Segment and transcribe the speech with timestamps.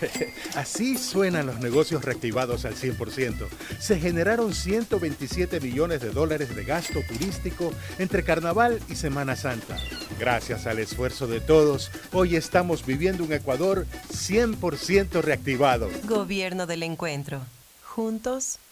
[0.54, 3.46] Así suenan los negocios reactivados al 100%.
[3.78, 9.76] Se generaron 127 millones de dólares de gasto turístico entre Carnaval y Semana Santa.
[10.18, 15.88] Gracias al esfuerzo de todos, hoy estamos viviendo un Ecuador 100% reactivado.
[16.04, 17.40] Gobierno del Encuentro.
[17.84, 18.58] Juntos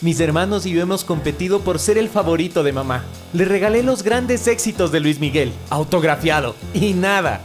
[0.00, 3.04] mis hermanos y yo hemos competido por ser el favorito de mamá.
[3.32, 7.44] Le regalé los grandes éxitos de Luis Miguel, autografiado, y nada.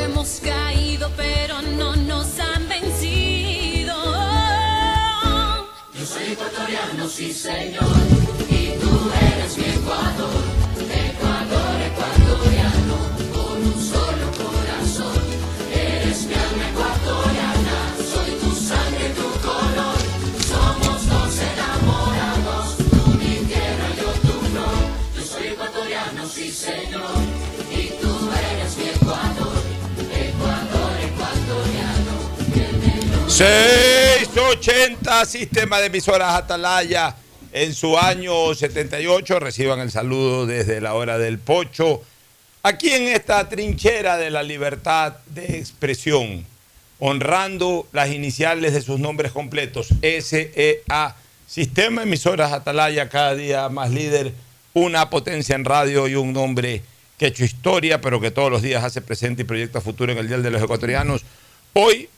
[0.00, 3.94] Hemos caído, pero no nos han vencido.
[5.92, 7.84] Yo soy ecuatoriano, sí señor,
[8.48, 10.61] y tú eres mi Ecuador.
[33.32, 37.16] 680 Sistema de Emisoras Atalaya
[37.50, 39.40] en su año 78.
[39.40, 42.02] Reciban el saludo desde la hora del pocho.
[42.62, 46.44] Aquí en esta trinchera de la libertad de expresión,
[46.98, 53.90] honrando las iniciales de sus nombres completos, SEA, Sistema de Emisoras Atalaya, cada día más
[53.90, 54.34] líder,
[54.74, 56.82] una potencia en radio y un nombre
[57.18, 60.18] que ha hecho historia, pero que todos los días hace presente y proyecta futuro en
[60.18, 61.22] el Día de los Ecuatorianos.
[61.72, 62.10] Hoy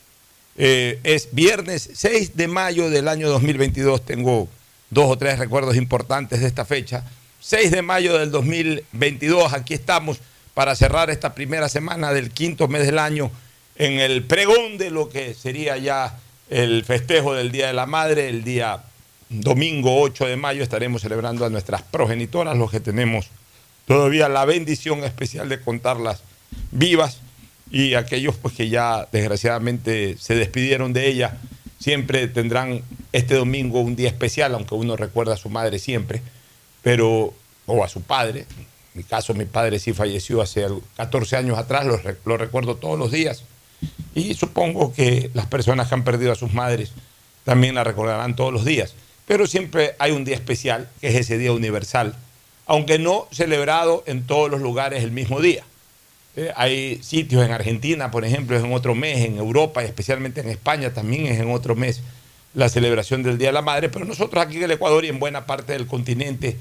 [0.56, 4.04] eh, es viernes 6 de mayo del año 2022.
[4.04, 4.48] Tengo
[4.90, 7.04] dos o tres recuerdos importantes de esta fecha.
[7.40, 10.18] 6 de mayo del 2022, aquí estamos
[10.54, 13.30] para cerrar esta primera semana del quinto mes del año
[13.76, 16.18] en el pregón de lo que sería ya
[16.48, 18.84] el festejo del Día de la Madre, el día
[19.28, 23.30] domingo 8 de mayo estaremos celebrando a nuestras progenitoras, los que tenemos
[23.86, 26.22] todavía la bendición especial de contarlas
[26.70, 27.20] vivas
[27.74, 31.38] y aquellos pues que ya desgraciadamente se despidieron de ella
[31.80, 32.82] siempre tendrán
[33.12, 36.22] este domingo un día especial, aunque uno recuerda a su madre siempre,
[36.82, 37.34] pero
[37.66, 38.46] o a su padre.
[38.58, 40.64] En mi caso, mi padre sí falleció hace
[40.96, 43.42] 14 años atrás, lo, lo recuerdo todos los días.
[44.14, 46.92] Y supongo que las personas que han perdido a sus madres
[47.42, 48.94] también la recordarán todos los días.
[49.26, 52.14] Pero siempre hay un día especial, que es ese día universal,
[52.66, 55.64] aunque no celebrado en todos los lugares el mismo día.
[56.36, 60.48] Eh, hay sitios en Argentina, por ejemplo, es en otro mes, en Europa especialmente en
[60.48, 62.02] España también es en otro mes
[62.54, 65.18] la celebración del Día de la Madre, pero nosotros aquí en el Ecuador y en
[65.18, 66.56] buena parte del continente,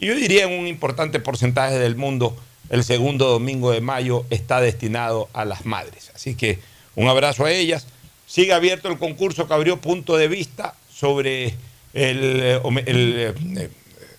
[0.00, 2.36] y yo diría en un importante porcentaje del mundo,
[2.70, 6.10] el segundo domingo de mayo está destinado a las madres.
[6.14, 6.58] Así que
[6.96, 7.86] un abrazo a ellas.
[8.26, 11.54] Sigue abierto el concurso que abrió punto de vista sobre
[11.92, 13.70] el, eh, eh,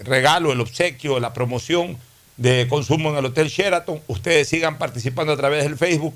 [0.02, 1.98] regalo, el obsequio, la promoción
[2.38, 4.00] de consumo en el Hotel Sheraton.
[4.08, 6.16] Ustedes sigan participando a través del Facebook.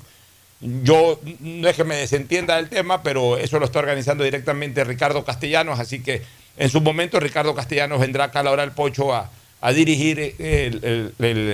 [0.60, 5.24] Yo no es que me desentienda del tema, pero eso lo está organizando directamente Ricardo
[5.24, 6.22] Castellanos, así que
[6.56, 9.30] en su momento Ricardo Castellanos vendrá acá a la hora del pocho a,
[9.72, 11.48] dirigir el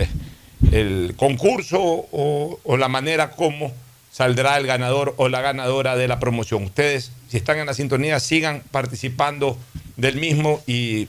[1.17, 3.73] concurso o, o la manera como
[4.15, 6.63] saldrá el ganador o la ganadora de la promoción.
[6.63, 9.59] Ustedes, si están en la sintonía, sigan participando
[9.97, 11.09] del mismo y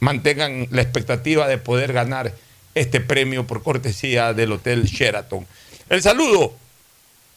[0.00, 2.34] mantengan la expectativa de poder ganar
[2.74, 5.46] este premio por cortesía del Hotel Sheraton.
[5.88, 6.54] El saludo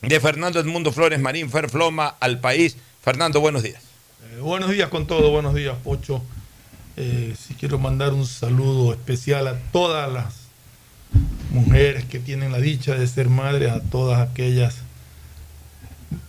[0.02, 2.78] de Fernando Edmundo Flores Marín Ferfloma al país.
[3.04, 3.82] Fernando, buenos días.
[4.24, 6.24] Eh, buenos días con todo, buenos días, Pocho.
[6.98, 10.46] Eh, sí quiero mandar un saludo especial a todas las
[11.50, 14.78] mujeres que tienen la dicha de ser madres, a todas aquellas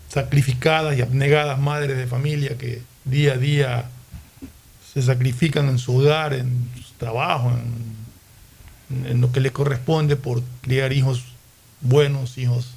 [0.09, 3.91] sacrificadas y abnegadas madres de familia que día a día
[4.93, 7.86] se sacrifican en su hogar, en su trabajo, en,
[8.91, 11.25] en lo que le corresponde por criar hijos
[11.81, 12.71] buenos, hijos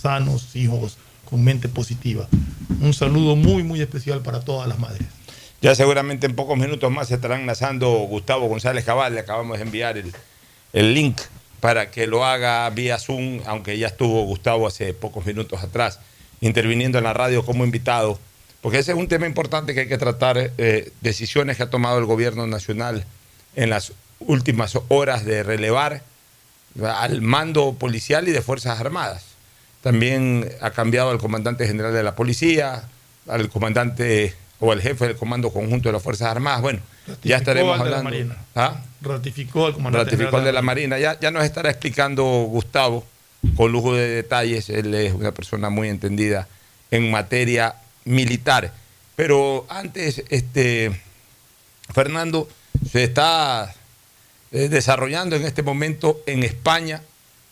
[0.00, 2.28] sanos, hijos con mente positiva.
[2.80, 5.06] Un saludo muy, muy especial para todas las madres.
[5.60, 9.14] Ya seguramente en pocos minutos más estarán lanzando Gustavo González Cabal.
[9.14, 10.12] Le acabamos de enviar el,
[10.72, 11.20] el link
[11.60, 15.98] para que lo haga vía Zoom, aunque ya estuvo Gustavo hace pocos minutos atrás
[16.42, 18.18] interviniendo en la radio como invitado,
[18.60, 21.98] porque ese es un tema importante que hay que tratar, eh, decisiones que ha tomado
[21.98, 23.06] el gobierno nacional
[23.56, 26.02] en las últimas horas de relevar
[26.82, 29.24] al mando policial y de Fuerzas Armadas.
[29.82, 32.84] También ha cambiado al comandante general de la policía,
[33.28, 36.62] al comandante o al jefe del Comando Conjunto de las Fuerzas Armadas.
[36.62, 36.80] Bueno,
[37.22, 38.34] ya estaremos al de la hablando.
[38.54, 38.80] ¿Ah?
[39.02, 40.98] Ratificó al comandante Ratificó general de la Marina.
[40.98, 43.04] Ya, ya nos estará explicando Gustavo
[43.56, 44.70] con lujo de detalles.
[44.70, 46.48] Él es una persona muy entendida
[46.90, 48.72] en materia militar.
[49.16, 50.98] Pero antes, este,
[51.92, 52.48] Fernando,
[52.90, 53.74] se está
[54.54, 57.02] eh, desarrollando en este momento en España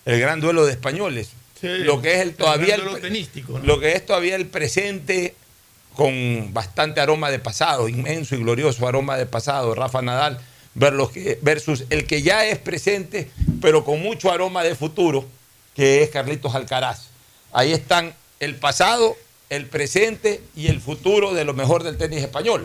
[0.05, 1.31] el gran duelo de españoles.
[1.61, 5.35] Sí, lo que es el todavía lo que es todavía el presente
[5.95, 10.39] con bastante aroma de pasado, inmenso y glorioso aroma de pasado, Rafa Nadal
[10.75, 13.29] versus el que ya es presente,
[13.61, 15.27] pero con mucho aroma de futuro,
[15.75, 17.09] que es Carlitos Alcaraz.
[17.53, 19.17] Ahí están el pasado,
[19.51, 22.65] el presente y el futuro de lo mejor del tenis español,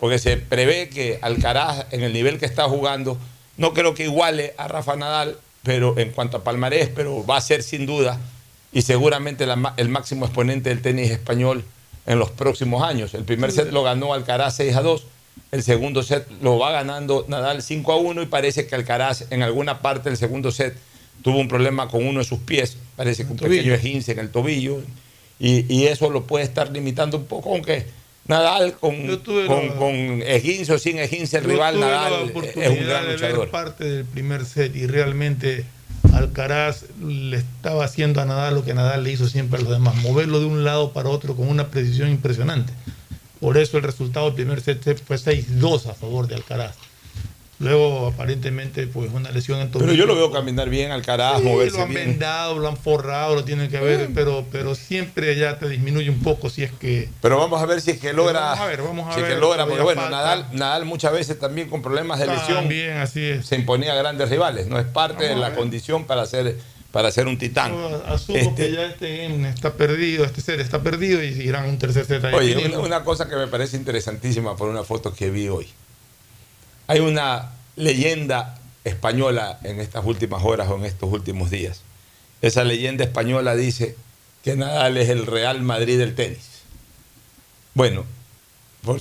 [0.00, 3.18] porque se prevé que Alcaraz, en el nivel que está jugando,
[3.56, 7.40] no creo que iguale a Rafa Nadal, pero en cuanto a palmarés, pero va a
[7.40, 8.18] ser sin duda
[8.72, 11.64] y seguramente la el máximo exponente del tenis español
[12.06, 13.14] en los próximos años.
[13.14, 15.06] El primer set lo ganó Alcaraz 6 a 2
[15.52, 19.42] El segundo set lo va ganando Nadal 5 a 1 y parece que Alcaraz en
[19.42, 20.76] alguna parte del segundo set
[21.22, 23.56] tuvo un problema con uno de sus pies, parece que un tobillo.
[23.56, 24.82] pequeño esguince en el tobillo
[25.38, 27.86] y, y eso lo puede estar limitando un poco, aunque
[28.26, 28.94] Nadal con,
[29.46, 33.20] con, la- con esguince o sin esguince, el rival Nadal es un gran de ver
[33.20, 33.50] luchador.
[33.50, 35.64] parte del primer set y realmente
[36.14, 39.94] Alcaraz le estaba haciendo a Nadal lo que Nadal le hizo siempre a los demás,
[39.96, 42.72] moverlo de un lado para otro con una precisión impresionante.
[43.40, 46.76] Por eso el resultado del primer set fue 6-2 a favor de Alcaraz.
[47.60, 49.86] Luego, aparentemente, pues una lesión en tobillo.
[49.86, 52.06] Pero yo lo veo caminar bien, Alcaraz, Sí, moverse lo han bien.
[52.10, 56.20] vendado, lo han forrado, lo tienen que ver, pero, pero siempre ya te disminuye un
[56.20, 58.40] poco si es que Pero vamos a ver si es que logra.
[58.40, 60.16] Vamos a ver, vamos a si es ver, que logra, porque bueno, falta.
[60.16, 63.46] Nadal, Nadal muchas veces también con problemas de lesión También, así es.
[63.46, 64.66] se imponía a grandes rivales.
[64.66, 66.56] No es parte de Vamos a la condición para ser,
[66.90, 67.72] para ser un titán.
[68.06, 71.78] Asumo Este- que ya este game está perdido, este set está perdido y irán un
[71.78, 72.24] tercer set.
[72.24, 75.68] a Oye, una, una cosa que me parece interesantísima por una foto que vi hoy.
[76.86, 81.82] Hay una leyenda española en estas últimas horas o en estos últimos días.
[82.42, 83.96] Esa leyenda española dice
[84.42, 86.62] que Nadal es el Real Madrid del tenis.
[87.72, 88.04] Bueno,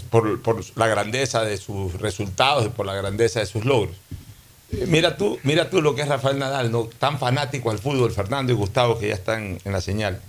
[0.10, 3.96] por, la grandeza de sus resultados y por la grandeza de sus logros.
[4.72, 6.86] Eh, Mira tú, mira tú lo que es Rafael Nadal, ¿no?
[6.86, 10.22] tan fanático al fútbol, Fernando y Gustavo, que ya están en la señal,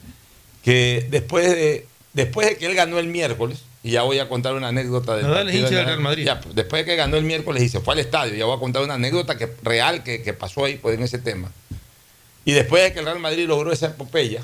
[0.63, 4.55] que después de, después de que él ganó el miércoles, y ya voy a contar
[4.55, 6.25] una anécdota del Nadal es partido hincha de del Real Madrid.
[6.25, 8.57] Ya, pues, después de que ganó el miércoles y se fue al estadio, ya voy
[8.57, 11.53] a contar una anécdota que, real que, que pasó ahí pues, en ese tema.
[12.47, 14.43] Y después de que el Real Madrid logró esa epopeya,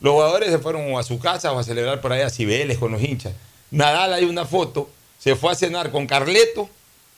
[0.00, 2.90] los jugadores se fueron a su casa o a celebrar por ahí a Cibeles con
[2.90, 3.34] los hinchas.
[3.70, 6.68] Nadal hay una foto, se fue a cenar con Carleto,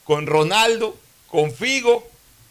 [0.05, 0.97] con Ronaldo,
[1.31, 2.07] con Figo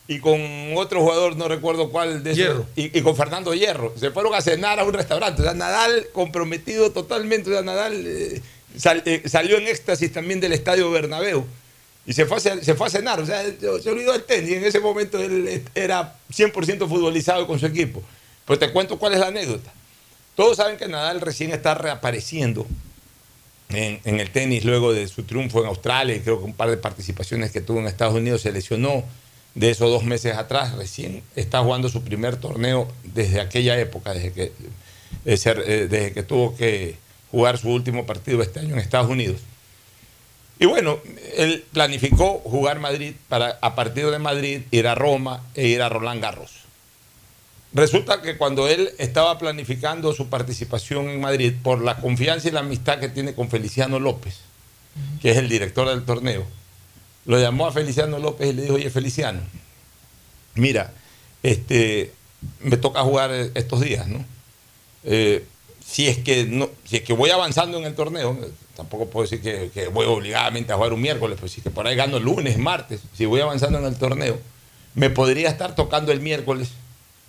[0.07, 0.41] y con
[0.75, 3.93] otro jugador, no recuerdo cuál de esos, y con Fernando Hierro.
[3.95, 5.41] Se fueron a cenar a un restaurante.
[5.41, 7.49] O sea, Nadal comprometido totalmente.
[7.49, 8.41] O sea, Nadal eh,
[9.05, 11.45] eh, salió en éxtasis también del estadio Bernabéu.
[12.05, 14.51] Y se fue, a, se fue a cenar, o sea, se olvidó del tenis.
[14.53, 18.01] En ese momento él era 100% futbolizado con su equipo.
[18.45, 19.73] Pues te cuento cuál es la anécdota.
[20.35, 22.65] Todos saben que Nadal recién está reapareciendo
[23.69, 26.77] en, el tenis luego de su triunfo en Australia y creo que un par de
[26.77, 29.03] participaciones que tuvo en Estados Unidos se lesionó
[29.55, 30.75] de esos dos meses atrás.
[30.75, 34.51] Recién está jugando su primer torneo desde aquella época, desde que, eh,
[35.25, 36.95] eh, desde que tuvo que
[37.31, 39.41] jugar su último partido este año en Estados Unidos.
[40.59, 40.99] Y bueno,
[41.35, 45.89] él planificó jugar Madrid para a partir de Madrid ir a Roma e ir a
[45.89, 46.67] Roland Garros.
[47.73, 52.61] Resulta que cuando él estaba planificando su participación en Madrid, por la confianza y la
[52.61, 54.39] amistad que tiene con Feliciano López,
[55.21, 56.45] que es el director del torneo,
[57.25, 59.41] lo llamó a Feliciano López y le dijo, oye Feliciano,
[60.55, 60.91] mira,
[61.43, 62.13] este,
[62.61, 64.25] me toca jugar estos días, ¿no?
[65.03, 65.45] Eh,
[65.89, 68.37] si es que no, si es que voy avanzando en el torneo,
[68.75, 71.69] tampoco puedo decir que, que voy obligadamente a jugar un miércoles, pues si es que
[71.71, 74.37] por ahí gano lunes, martes, si voy avanzando en el torneo,
[74.95, 76.71] me podría estar tocando el miércoles,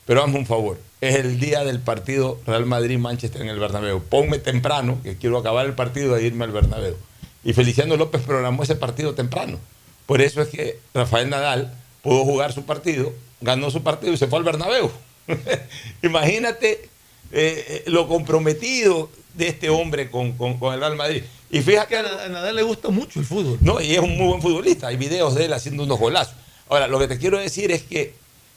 [0.06, 4.02] pero hazme un favor, es el día del partido Real Madrid-Manchester en el Bernabéu.
[4.02, 6.96] Ponme temprano, que quiero acabar el partido e irme al Bernabéu.
[7.44, 9.58] Y Feliciano López programó ese partido temprano.
[10.06, 11.72] Por eso es que Rafael Nadal
[12.02, 14.90] pudo jugar su partido, ganó su partido y se fue al Bernabéu.
[16.02, 16.88] Imagínate
[17.32, 21.23] eh, eh, lo comprometido de este hombre con, con- con el Real Madrid.
[21.50, 23.58] Y fíjate a a Nadal le gusta mucho el fútbol.
[23.61, 24.88] no, y es un muy buen futbolista.
[24.88, 26.35] Hay videos de él haciendo unos golazos.
[26.68, 28.14] Ahora, lo que te quiero decir es que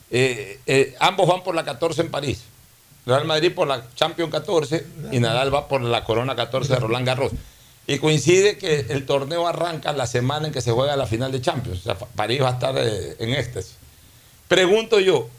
[0.10, 2.42] eh, eh, ambos van por la 14 en París.
[3.06, 7.06] Real Madrid por la Champions 14 y Nadal va por la Corona 14 de Roland
[7.08, 7.32] Garros.
[7.88, 11.42] Y coincide que el torneo arranca la semana en que se juega la final de
[11.42, 11.80] Champions.
[11.80, 13.75] O sea, París va a estar eh, en éxtasis.
[14.48, 15.30] Pregunto yo,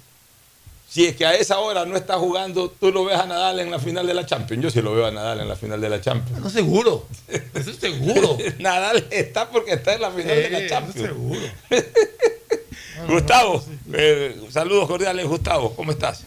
[0.92, 3.70] si es que a esa hora no está jugando, ¿tú lo ves a Nadal en
[3.70, 4.62] la final de la Champions?
[4.62, 6.38] Yo sí lo veo a Nadal en la final de la Champions.
[6.38, 7.06] No seguro.
[7.28, 8.36] Eso es seguro.
[8.58, 11.08] Nadal está porque está en la final de la eso Champions.
[11.08, 11.40] seguro.
[13.08, 16.26] Gustavo, eh, saludos cordiales, Gustavo, ¿cómo estás?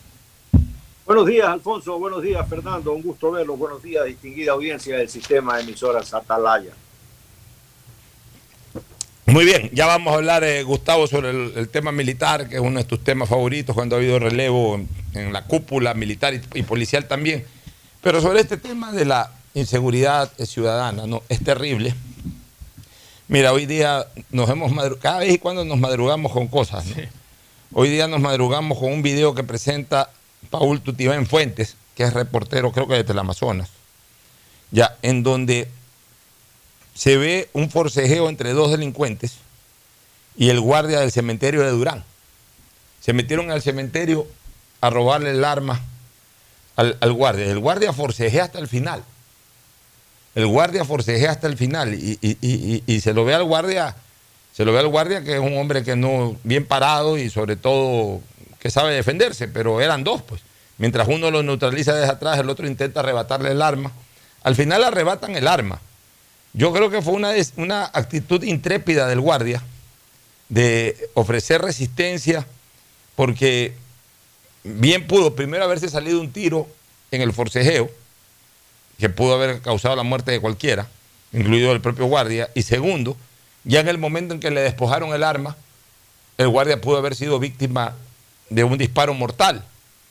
[1.06, 2.00] Buenos días, Alfonso.
[2.00, 2.92] Buenos días, Fernando.
[2.92, 3.56] Un gusto verlo.
[3.56, 6.72] Buenos días, distinguida audiencia del sistema de emisoras Atalaya.
[9.28, 12.62] Muy bien, ya vamos a hablar, eh, Gustavo, sobre el, el tema militar, que es
[12.62, 16.42] uno de tus temas favoritos cuando ha habido relevo en, en la cúpula militar y,
[16.54, 17.44] y policial también.
[18.02, 21.24] Pero sobre este tema de la inseguridad eh, ciudadana, ¿no?
[21.28, 21.96] Es terrible.
[23.28, 26.96] Mira, hoy día nos hemos madru- cada vez y cuando nos madrugamos con cosas, ¿no?
[27.74, 30.12] Hoy día nos madrugamos con un video que presenta
[30.52, 33.70] Paul Tutibén Fuentes, que es reportero, creo que de Teleamazonas,
[34.70, 35.68] ya, en donde
[36.96, 39.34] se ve un forcejeo entre dos delincuentes
[40.38, 42.04] y el guardia del cementerio de Durán.
[43.02, 44.26] Se metieron al cementerio
[44.82, 45.80] a robarle el arma
[46.76, 47.46] al, al guardia.
[47.46, 49.04] El guardia forcejea hasta el final.
[50.34, 53.96] El guardia forcejea hasta el final y, y- y- y se lo ve al guardia,
[54.54, 57.56] se lo ve al guardia que es un hombre que no, bien parado y sobre
[57.56, 58.20] todo
[58.60, 60.42] que sabe defenderse, pero eran dos, pues.
[60.78, 63.94] Mientras uno lo neutraliza desde atrás, el otro intenta arrebatarle el arma.
[64.44, 65.80] Al final arrebatan el arma.
[66.56, 69.62] Yo creo que fue una, una actitud intrépida del guardia
[70.48, 72.48] de ofrecer resistencia
[73.16, 73.74] porque
[74.64, 76.66] bien pudo primero haberse salido un tiro
[77.12, 77.92] en el forcejeo,
[78.98, 80.88] que pudo haber causado la muerte de cualquiera,
[81.34, 83.18] incluido el propio guardia, y segundo,
[83.66, 85.58] ya en el momento en que le despojaron el arma,
[86.38, 87.96] el guardia pudo haber sido víctima
[88.50, 89.66] de un disparo mortal.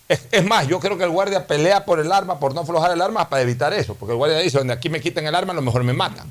[0.09, 3.01] Es, más, yo creo que el guardia pelea por el arma, por no aflojar el
[3.01, 5.57] arma, para evitar eso, porque el guardia dice, donde aquí me quiten el arma, a
[5.57, 6.31] lo mejor me matan.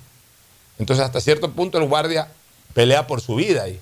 [0.77, 2.27] Entonces, hasta cierto punto, el guardia
[2.73, 3.79] pelea por su vida ahí.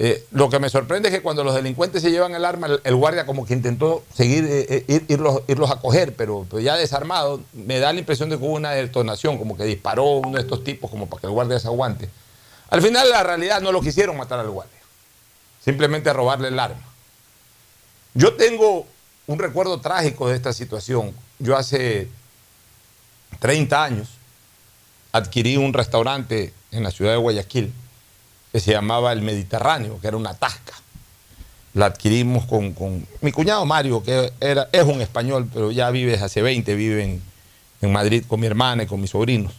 [0.00, 2.94] Eh, lo que me sorprende es que cuando los delincuentes se llevan el arma, el,
[2.94, 6.76] guardia como que intentó seguir, eh, eh, ir- irlos, irlos a coger, pero, pero ya
[6.76, 10.42] desarmado, me da la impresión de que hubo una detonación, como que disparó uno de
[10.42, 12.08] estos tipos como para que el guardia se aguante.
[12.70, 14.78] Al final, la realidad, no lo quisieron matar al guardia,
[15.64, 16.82] simplemente robarle el arma.
[18.14, 18.86] Yo tengo
[19.26, 21.14] un recuerdo trágico de esta situación.
[21.38, 22.08] Yo hace
[23.40, 24.08] 30 años
[25.12, 27.72] adquirí un restaurante en la ciudad de Guayaquil
[28.52, 30.72] que se llamaba El Mediterráneo, que era una tasca.
[31.74, 36.12] La adquirimos con, con mi cuñado Mario, que era, es un español, pero ya vive
[36.12, 37.22] desde hace 20, vive en,
[37.82, 39.52] en Madrid con mi hermana y con mis sobrinos.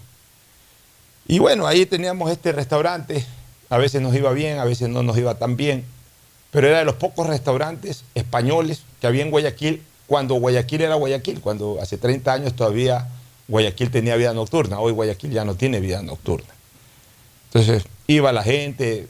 [1.27, 3.23] Y bueno, ahí teníamos este restaurante,
[3.69, 5.85] a veces nos iba bien, a veces no nos iba tan bien,
[6.51, 11.39] pero era de los pocos restaurantes españoles que había en Guayaquil cuando Guayaquil era Guayaquil,
[11.39, 13.07] cuando hace 30 años todavía
[13.47, 16.49] Guayaquil tenía vida nocturna, hoy Guayaquil ya no tiene vida nocturna.
[17.45, 19.07] Entonces iba la gente,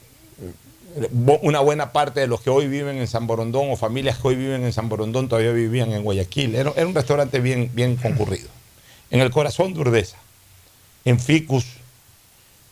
[0.97, 1.07] eh,
[1.41, 4.35] una buena parte de los que hoy viven en San Borondón o familias que hoy
[4.35, 6.53] viven en San Borondón todavía vivían en Guayaquil.
[6.53, 8.49] Era, era un restaurante bien, bien concurrido.
[9.09, 10.17] En el corazón de Urdesa,
[11.05, 11.65] en Ficus,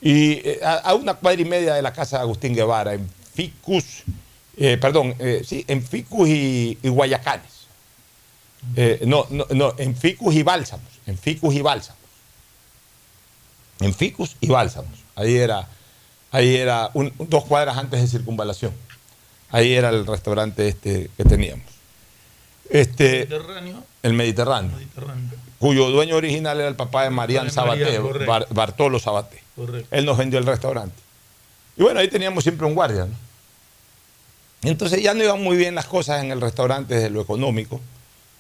[0.02, 3.10] y eh, a, a una cuadra y media de la casa de Agustín Guevara, en
[3.34, 4.04] Ficus,
[4.58, 7.52] eh, perdón, eh, sí, en Ficus y, y Guayacanes.
[8.76, 12.02] Eh, no, no, no, en Ficus y Bálsamos, en Ficus y Bálsamos.
[13.80, 14.92] En Ficus y Bálsamos.
[15.16, 15.68] Ahí era,
[16.32, 18.74] ahí era un- dos cuadras antes de circunvalación.
[19.52, 21.66] Ahí era el restaurante este que teníamos.
[22.70, 23.84] Este, Mediterráneo.
[24.04, 25.32] el Mediterráneo, Mediterráneo.
[25.60, 27.98] cuyo dueño original era el papá de Marián, Sabaté.
[28.26, 29.42] Bar- Bartolo Sabaté.
[29.56, 29.88] Correcto.
[29.96, 30.96] Él nos vendió el restaurante.
[31.78, 33.27] Y bueno, ahí teníamos siempre un guardia, ¿no?
[34.64, 37.80] Entonces ya no iban muy bien las cosas en el restaurante desde lo económico.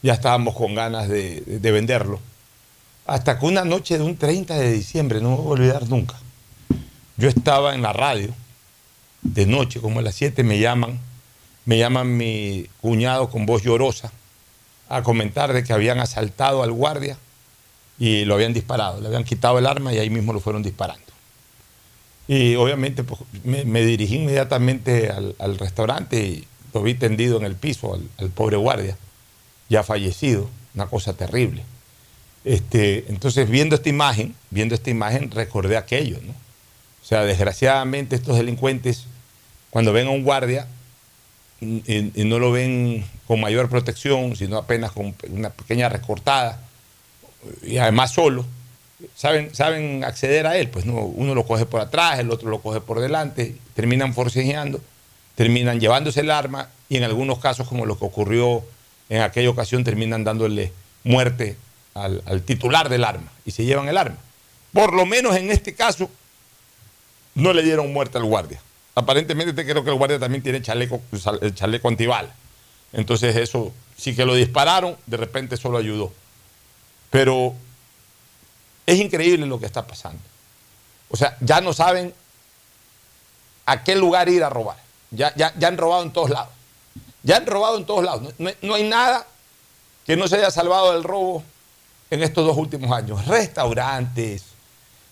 [0.02, 2.20] Ya estábamos con ganas de, de venderlo.
[3.06, 6.16] Hasta que una noche de un 30 de diciembre, no me voy a olvidar nunca.
[7.16, 8.34] Yo estaba en la radio,
[9.22, 11.00] de noche, como a las 7, me llaman,
[11.66, 14.12] me llaman mi cuñado con voz llorosa
[14.90, 17.18] a comentar de que habían asaltado al guardia
[18.00, 21.07] y lo habían disparado, le habían quitado el arma y ahí mismo lo fueron disparando.
[22.28, 28.00] Y obviamente pues, me, dirigí inmediatamente al, restaurante y lo vi tendido en el piso
[28.18, 28.98] al, pobre guardia,
[29.70, 31.64] ya fallecido, una cosa terrible.
[32.44, 36.32] Este, entonces, viendo esta imagen, viendo esta imagen, recordé aquello, ¿no?
[36.32, 39.06] O sea, desgraciadamente estos delincuentes,
[39.70, 40.68] cuando ven a un guardia
[41.62, 46.62] y no lo ven con mayor protección, sino apenas con una pequeña recortada,
[47.64, 48.46] y además solo,
[49.16, 52.62] saben, saben acceder a él, pues no, uno lo coge por atrás, el otro lo
[52.62, 54.82] coge por delante, terminan forcejeando,
[55.36, 58.64] terminan llevándose el arma y en algunos casos, como lo que ocurrió
[59.10, 60.72] en aquella ocasión, terminan dándole
[61.04, 61.58] muerte
[61.94, 64.18] al, titular del arma y se llevan el arma.
[64.74, 66.10] Por lo menos en este caso,
[67.36, 68.62] no le dieron muerte al guardia.
[68.96, 71.02] Aparentemente te creo que el guardia también tiene chaleco,
[71.42, 72.34] el chaleco antibala.
[72.94, 76.12] Entonces eso, sí que lo dispararon, de repente solo ayudó.
[77.12, 77.54] Pero
[78.88, 80.20] es increíble lo que está pasando.
[81.10, 82.14] O sea, ya no saben
[83.66, 84.78] a qué lugar ir a robar.
[85.12, 86.50] Ya, ya, ya han robado en todos lados.
[87.24, 88.34] Ya han robado en todos lados.
[88.40, 89.28] No, no- hay nada
[90.06, 91.44] que no se haya salvado del robo
[92.10, 93.26] en estos dos últimos años.
[93.26, 94.44] Restaurantes,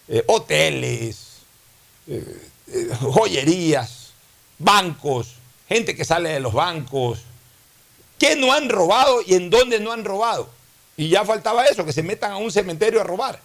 [0.08, 1.18] eh, hoteles,
[2.08, 4.12] eh, eh, joyerías,
[4.58, 5.36] bancos,
[5.68, 7.20] gente que sale de los bancos.
[8.18, 10.50] ¿Qué no han robado y en dónde no han robado?
[10.96, 13.42] Y ya faltaba eso, que se metan a un cementerio a robar.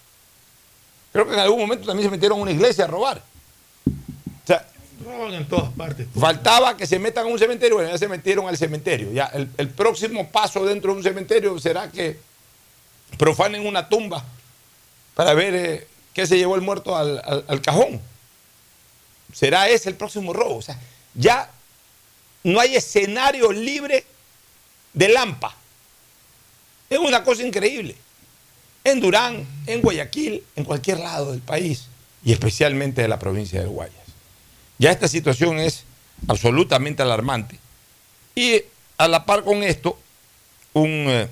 [1.12, 3.22] Creo que en algún momento también se metieron a una iglesia a robar.
[3.86, 4.66] O sea,
[5.04, 6.06] Roban en todas partes.
[6.18, 9.10] Faltaba que se metan a un cementerio, bueno, ya se metieron al cementerio.
[9.12, 12.18] Ya el, el próximo paso dentro de un cementerio será que
[13.18, 14.24] profanen una tumba
[15.14, 18.00] para ver eh, qué se llevó el muerto al, al- al cajón.
[19.32, 20.56] Será ese el próximo robo.
[20.56, 20.78] O sea,
[21.14, 21.50] ya
[22.44, 24.04] no hay escenario libre
[24.92, 25.54] de Lampa.
[26.90, 27.96] Es una cosa increíble.
[28.84, 31.86] En Durán, en Guayaquil, en cualquier lado del país
[32.24, 33.94] y especialmente de la provincia de Guayas.
[34.78, 35.84] Ya esta situación es
[36.28, 37.58] absolutamente alarmante.
[38.34, 38.62] Y
[38.98, 39.98] a la par con esto,
[40.72, 41.28] un eh,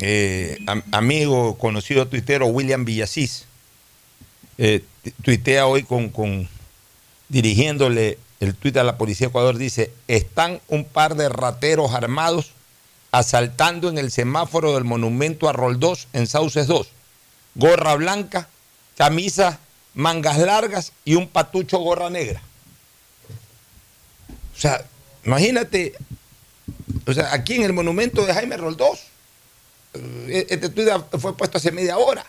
[0.00, 3.44] eh, am- amigo, conocido tuitero, William Villasís,
[4.58, 4.82] eh,
[5.22, 6.48] tuitea hoy con, con-
[7.28, 12.52] dirigiéndole el tuit a la policía de Ecuador, dice, están un par de rateros armados
[13.10, 16.88] asaltando en el semáforo del monumento a Roldós en Sauces 2.
[17.54, 18.48] Gorra blanca,
[18.96, 19.58] camisa,
[19.94, 22.42] mangas largas y un patucho gorra negra.
[24.56, 24.84] O sea,
[25.24, 25.94] imagínate,
[27.06, 29.00] o sea, aquí en el monumento de Jaime Roldós,
[29.94, 32.24] eh, este tuit fue puesto hace media hora.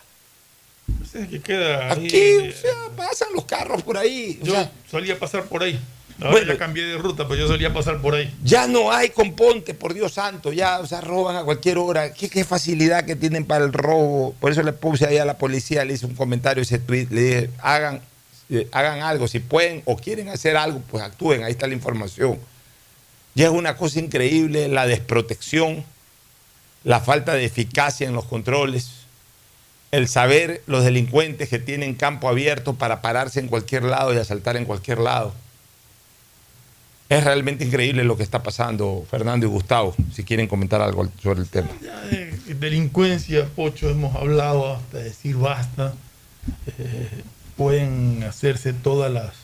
[1.12, 2.06] Que queda ahí.
[2.06, 4.38] Aquí, o sea, pasan los carros por ahí.
[4.42, 5.78] o Yo sea, solía pasar por ahí.
[6.20, 6.52] Ahora Bueno.
[6.52, 8.34] ya cambié de ruta, pero yo solía pasar por ahí.
[8.44, 12.12] Ya no hay componte, por Dios santo, ya, o sea, roban a cualquier hora.
[12.12, 14.34] ¿Qué, qué facilidad que tienen para el robo.
[14.40, 17.20] Por eso le puse ahí a la policía, le hice un comentario ese tweet, le
[17.22, 18.00] dije, hagan,
[18.50, 22.38] eh, hagan algo, si pueden o quieren hacer algo, pues actúen, ahí está la información.
[23.34, 25.84] Ya es una cosa increíble la desprotección,
[26.84, 28.90] la falta de eficacia en los controles,
[29.92, 34.56] el saber los delincuentes que tienen campo abierto para pararse en cualquier lado y asaltar
[34.56, 35.34] en cualquier lado.
[37.10, 41.40] Es realmente increíble lo que está pasando, Fernando y Gustavo, si quieren comentar algo sobre
[41.40, 41.68] el tema.
[41.82, 45.92] Ya de delincuencia, Pocho, hemos hablado hasta decir basta.
[46.78, 47.08] Eh,
[47.56, 49.34] pueden hacerse todas las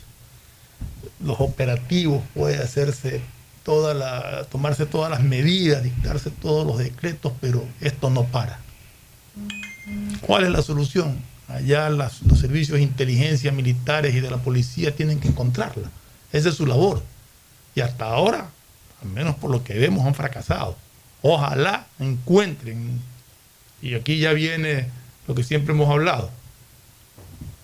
[1.19, 3.21] los operativos, puede hacerse
[3.65, 8.61] toda la, tomarse todas las medidas, dictarse todos los decretos, pero esto no para.
[10.21, 11.19] ¿Cuál es la solución?
[11.49, 15.91] Allá los servicios de inteligencia militares y de la policía tienen que encontrarla.
[16.33, 17.03] Esa es su labor.
[17.77, 18.49] Y hasta ahora,
[19.03, 20.77] al menos por lo que vemos, han fracasado.
[21.23, 23.01] Ojalá encuentren,
[23.83, 24.89] y aquí ya viene
[25.29, 26.31] lo que siempre hemos hablado,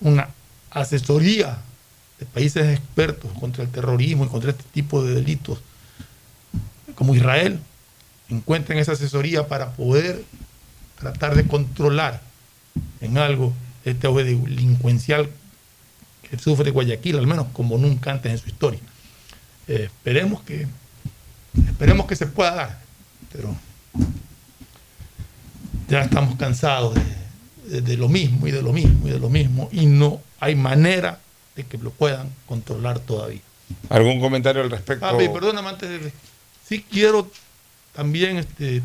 [0.00, 0.28] una
[0.70, 1.58] asesoría
[2.18, 5.60] de países expertos contra el terrorismo y contra este tipo de delitos,
[6.94, 7.58] como Israel,
[8.28, 10.22] encuentren esa asesoría para poder
[10.98, 12.20] tratar de controlar
[13.00, 13.54] en algo
[13.86, 15.30] este delincuencial
[16.28, 18.80] que sufre Guayaquil, al menos como nunca antes en su historia.
[19.68, 20.66] Eh, esperemos que
[21.68, 22.78] esperemos que se pueda dar,
[23.32, 23.54] pero
[25.88, 27.02] ya estamos cansados de,
[27.68, 30.54] de- de lo mismo y de lo mismo y de lo mismo y no hay
[30.56, 31.20] manera
[31.56, 33.40] de que lo puedan controlar todavía.
[33.88, 35.00] ¿Algún comentario al respecto?
[35.08, 36.12] Papi, perdóname antes de...
[36.66, 37.30] Sí quiero
[37.94, 38.82] también este,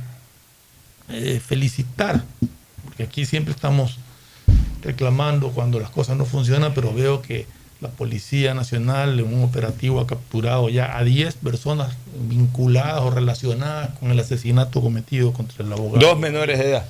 [1.09, 2.23] eh, felicitar,
[2.83, 3.97] porque aquí siempre estamos
[4.83, 7.47] reclamando cuando las cosas no funcionan, pero veo que
[7.79, 13.91] la Policía Nacional en un operativo ha capturado ya a 10 personas vinculadas o relacionadas
[13.99, 16.05] con el asesinato cometido contra el abogado.
[16.05, 16.89] Dos menores de edad.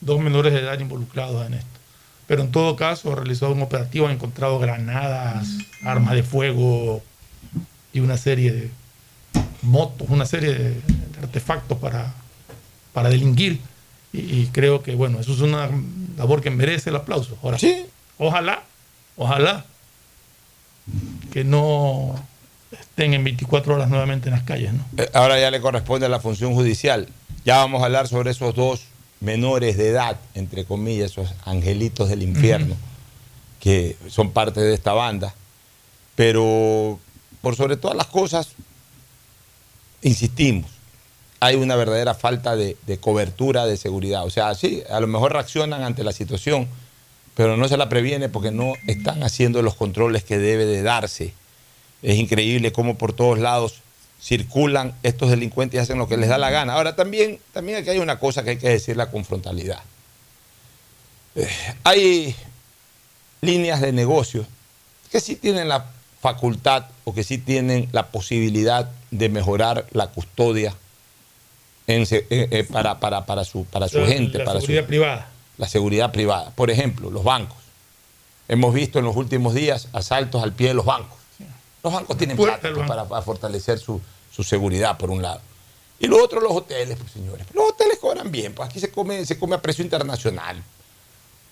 [0.00, 1.66] Dos menores de edad involucrados en esto.
[2.26, 5.48] Pero en todo caso ha realizado un operativo, ha encontrado granadas,
[5.84, 7.02] armas de fuego
[7.92, 8.70] y una serie de
[9.60, 10.80] motos, una serie de,
[11.22, 12.14] artefactos para,
[12.94, 13.60] para delinquir.
[14.14, 15.68] Y, y creo que, bueno, eso es una
[16.16, 17.36] labor que merece el aplauso.
[17.42, 17.58] Ahora,
[18.18, 18.62] ojalá,
[19.16, 19.66] ojalá
[21.32, 22.14] que no
[22.70, 24.84] estén en 24 horas nuevamente en las calles, ¿no?
[24.98, 27.08] Eh, Ahora ya le corresponde a la función judicial.
[27.44, 28.82] Ya vamos a hablar sobre esos dos
[29.20, 32.76] menores de edad, entre comillas, esos angelitos del infierno,
[33.60, 35.34] que son parte de esta banda.
[36.14, 36.98] Pero
[37.40, 38.48] por sobre todas las cosas,
[40.02, 40.70] insistimos,
[41.40, 44.24] hay una verdadera falta de, de cobertura de seguridad.
[44.24, 46.68] O sea, sí, a lo mejor reaccionan ante la situación,
[47.34, 51.32] pero no se la previene porque no están haciendo los controles que debe de darse.
[52.02, 53.76] Es increíble cómo por todos lados
[54.20, 56.74] circulan estos delincuentes y hacen lo que les da la gana.
[56.74, 59.80] Ahora también, también aquí hay una cosa que hay que decir, la confrontalidad.
[61.34, 61.48] Eh,
[61.84, 62.36] hay
[63.40, 64.46] líneas de negocio
[65.10, 65.86] que sí tienen la
[66.20, 70.74] facultad o que sí tienen la posibilidad de mejorar la custodia
[71.86, 74.86] en eh, eh, para, para, para su, para su La- gente, la para su- seguridad
[74.86, 75.28] privada.
[75.62, 76.50] La seguridad privada.
[76.56, 77.56] Por ejemplo, los bancos.
[78.48, 81.16] Hemos visto en los últimos días asaltos al pie de los bancos.
[81.84, 82.84] Los bancos tienen plata banco.
[82.86, 84.00] para, para fortalecer su,
[84.34, 85.40] su seguridad, por un lado.
[86.00, 87.46] Y lo otro, los hoteles, pues, señores.
[87.54, 90.58] Los hoteles cobran bien, pues aquí se come, se come a precio internacional.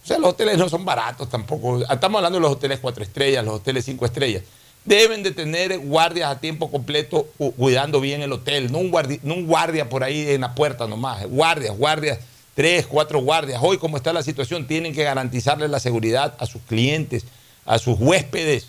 [0.03, 1.83] O sea, los hoteles no son baratos tampoco.
[1.89, 4.43] Estamos hablando de los hoteles cuatro estrellas, los hoteles cinco estrellas.
[4.85, 9.21] Deben de tener guardias a tiempo completo cu- cuidando bien el hotel, no un, guardi-
[9.23, 11.25] no un guardia por ahí en la puerta nomás.
[11.27, 12.19] Guardias, guardias,
[12.55, 13.61] tres, cuatro guardias.
[13.63, 17.25] Hoy, como está la situación, tienen que garantizarle la seguridad a sus clientes,
[17.65, 18.69] a sus huéspedes.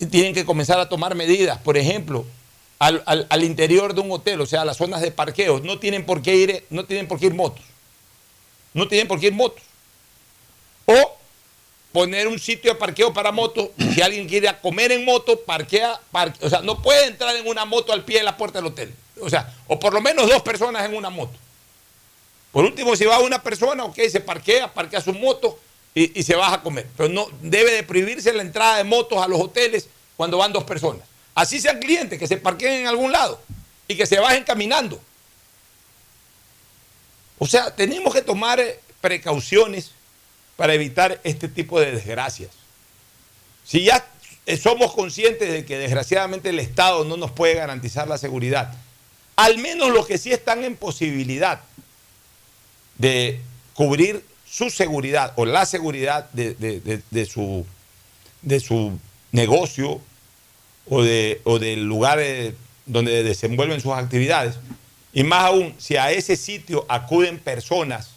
[0.00, 1.58] Eh, Tienen que comenzar a tomar medidas.
[1.58, 2.24] Por ejemplo,
[2.78, 6.22] al, al- interior de un hotel, o sea, las zonas de parqueo, no tienen por
[6.22, 7.64] qué ir, no tienen por qué ir motos.
[8.74, 9.62] no tienen por qué ir motos.
[10.86, 11.16] O
[11.92, 13.68] poner un sitio de parqueo para motos.
[13.94, 17.46] Si alguien quiere a comer en moto, parquea, parque- o sea, no puede entrar en
[17.46, 18.92] una moto al pie de la puerta del hotel.
[19.20, 21.38] O sea, o por lo menos dos personas en una moto.
[22.54, 25.58] Por último, si va una persona, ok, se parquea, parquea su moto
[25.92, 26.86] y, se baja a comer.
[26.96, 30.62] Pero no debe de prohibirse la entrada de motos a los hoteles cuando van dos
[30.62, 31.02] personas.
[31.34, 33.40] Así sean clientes, que se parqueen en algún lado
[33.88, 35.00] y que se bajen caminando.
[37.40, 39.90] O sea, tenemos que tomar eh, precauciones
[40.54, 42.50] para evitar este tipo de desgracias.
[43.64, 44.06] Si ya
[44.46, 48.72] eh, somos conscientes de que desgraciadamente el Estado no nos puede garantizar la seguridad,
[49.34, 51.60] al menos los que sí están en posibilidad
[52.98, 53.40] de
[53.74, 57.26] cubrir su seguridad o la seguridad de, de- de- de
[58.60, 58.98] su,
[59.32, 60.00] negocio
[60.88, 62.20] o, de, o del lugar
[62.86, 64.56] donde desenvuelven sus actividades.
[65.12, 68.10] Y más aún, si a ese sitio acuden personas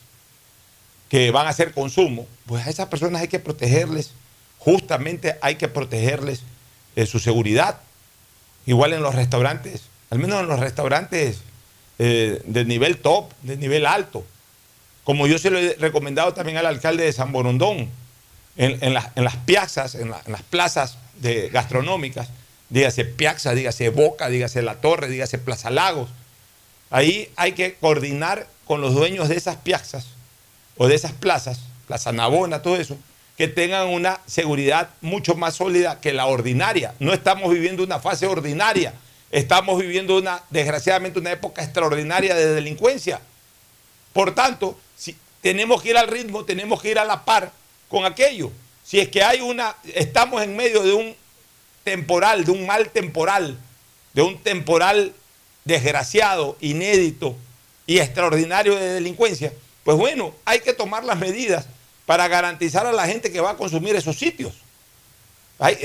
[1.09, 4.11] que van a hacer consumo, pues a esas personas hay que protegerles,
[4.59, 6.41] justamente hay que protegerles
[7.05, 7.79] su seguridad.
[8.65, 11.37] Igual en los restaurantes, al menos en los restaurantes
[11.99, 14.25] eh, de nivel top, de nivel alto.
[15.07, 17.87] Como yo se lo he recomendado también al alcalde de San Borondón,
[18.57, 22.27] en, en las, en las piazzas, en, la- en las plazas de, gastronómicas,
[22.67, 26.09] dígase Piazza, dígase Boca, dígase La Torre, dígase Plaza Lagos.
[26.89, 30.07] Ahí hay que coordinar con los dueños de esas piazzas
[30.75, 32.97] o de esas plazas, Plaza Navona, todo eso,
[33.37, 36.95] que tengan una seguridad mucho más sólida que la ordinaria.
[36.99, 38.93] No estamos viviendo una fase ordinaria,
[39.31, 43.21] estamos viviendo una, desgraciadamente, una época extraordinaria de delincuencia.
[44.11, 44.77] Por tanto,
[45.47, 47.53] tenemos que ir al ritmo, tenemos que ir a la par
[47.87, 48.51] con aquello.
[48.83, 51.15] Si es que hay una, estamos en medio de un
[51.85, 53.57] temporal, de un mal temporal,
[54.11, 55.13] de un temporal
[55.63, 57.33] desgraciado, inédito
[57.85, 59.53] y extraordinario de delincuencia,
[59.85, 61.65] pues bueno, hay que tomar las medidas
[62.05, 64.51] para garantizar a la gente que va a consumir esos sitios.
[65.59, 65.77] Hay,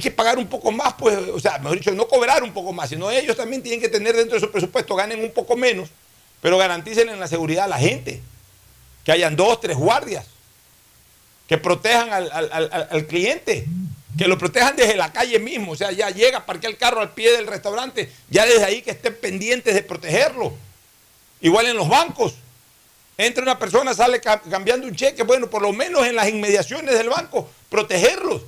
[0.00, 2.88] que pagar un poco más, pues, o sea, mejor dicho, no cobrar un poco más,
[2.88, 5.90] sino ellos también tienen que tener dentro de su presupuesto, ganen un poco menos,
[6.42, 8.20] pero garanticen en la seguridad a la gente,
[9.06, 10.26] que hayan dos, tres guardias,
[11.48, 13.64] que protejan al, al- cliente,
[14.18, 17.12] que lo protejan desde la calle mismo, o sea, ya llega, parquea el carro al
[17.14, 20.52] pie del restaurante, ya desde ahí que estén pendientes de protegerlo.
[21.40, 22.34] Igual en los bancos.
[23.16, 26.94] Entra una persona, sale ca- cambiando un cheque, bueno, por lo menos en las inmediaciones
[26.98, 28.42] del banco, protegerlos.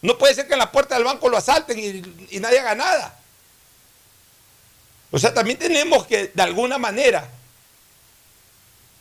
[0.00, 2.74] No puede ser que en la puerta del banco lo asalten y, y nadie haga
[2.76, 3.18] nada.
[5.10, 7.28] O sea, también tenemos que, de alguna manera,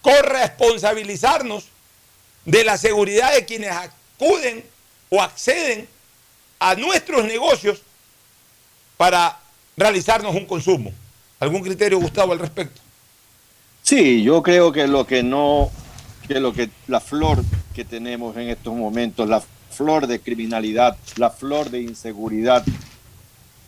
[0.04, 1.66] corresponsabilizarnos
[2.46, 4.63] de la seguridad de quienes acuden
[5.10, 5.88] o acceden
[6.60, 7.82] a nuestros negocios
[8.98, 9.39] para
[9.76, 10.92] realizarnos un consumo.
[11.39, 12.82] ¿Algún criterio, Gustavo, al respecto?
[13.82, 15.72] Sí, yo creo que lo que no,
[16.28, 21.30] que lo que la flor que tenemos en estos momentos, la flor de criminalidad, la
[21.30, 22.63] flor de inseguridad,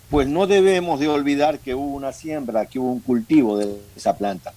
[0.09, 4.17] pues no debemos de olvidar que hubo una siembra, que hubo un cultivo de esa
[4.17, 4.53] planta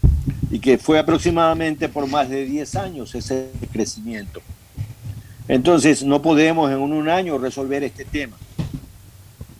[0.51, 4.41] y que fue aproximadamente por más de 10 años ese crecimiento.
[5.47, 8.37] Entonces no podemos en un año resolver este tema.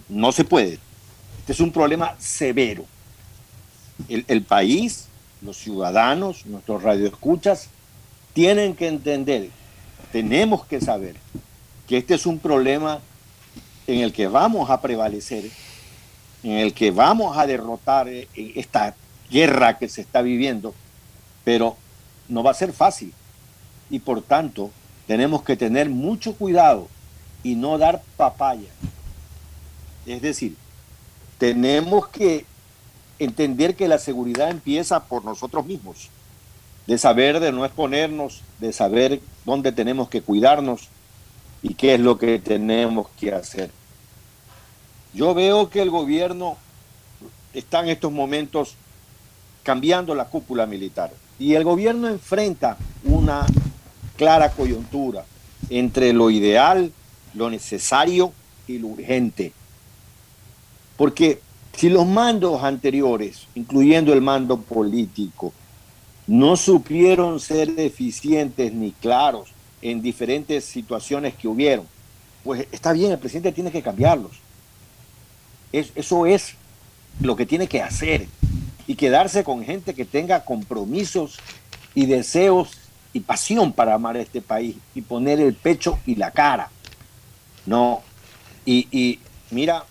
[0.09, 0.79] No se puede.
[1.41, 2.85] Este es un problema severo.
[4.09, 5.09] El, el país,
[5.43, 7.69] los ciudadanos, nuestros radioescuchas,
[8.33, 9.49] tienen que entender,
[10.13, 11.17] tenemos que saber
[11.89, 13.01] que este es un problema
[13.87, 15.51] en el que vamos a prevalecer,
[16.43, 18.95] en el que vamos a derrotar eh, esta
[19.31, 20.75] guerra que se está viviendo,
[21.45, 21.77] pero
[22.29, 23.13] no va a ser fácil.
[23.91, 24.71] Y por tanto,
[25.07, 26.89] tenemos que tener mucho cuidado
[27.43, 28.69] y no dar papaya.
[30.07, 30.57] Es decir,
[31.39, 32.45] tenemos que
[33.19, 36.11] entender que la seguridad empieza por nosotros mismos,
[36.87, 40.89] de saber de no exponernos, de saber dónde tenemos que cuidarnos
[41.63, 43.71] y qué es lo que tenemos que hacer.
[45.13, 46.57] Yo veo que el gobierno
[47.53, 48.77] está en estos momentos
[49.69, 53.45] cambiando la cúpula militar y el gobierno enfrenta una
[54.17, 55.27] clara coyuntura
[55.69, 56.91] entre lo ideal,
[57.35, 58.33] lo necesario
[58.67, 59.53] y lo urgente.
[60.97, 61.43] Porque
[61.77, 65.53] si los mandos anteriores, incluyendo el mando político,
[66.27, 69.51] no supieron ser eficientes ni claros
[69.83, 71.85] en diferentes situaciones que hubieron,
[72.43, 74.33] pues está bien, el presidente tiene que cambiarlos.
[75.73, 76.55] Es- eso es
[77.21, 78.27] lo que tiene que hacer
[78.89, 81.39] y quedarse con gente que tenga compromisos
[81.95, 82.71] y deseos
[83.13, 86.71] y pasión para amar a este país y poner el pecho y la cara.
[87.67, 88.01] No,
[88.65, 89.21] y, y
[89.51, 89.85] mira,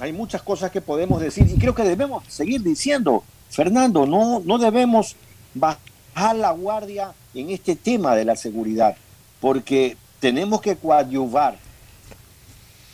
[0.00, 4.58] hay muchas cosas que podemos decir y creo que debemos seguir diciendo, Fernando, no, no
[4.58, 5.14] debemos
[5.54, 8.96] bajar la guardia en este tema de la seguridad,
[9.40, 11.56] porque tenemos que coadyuvar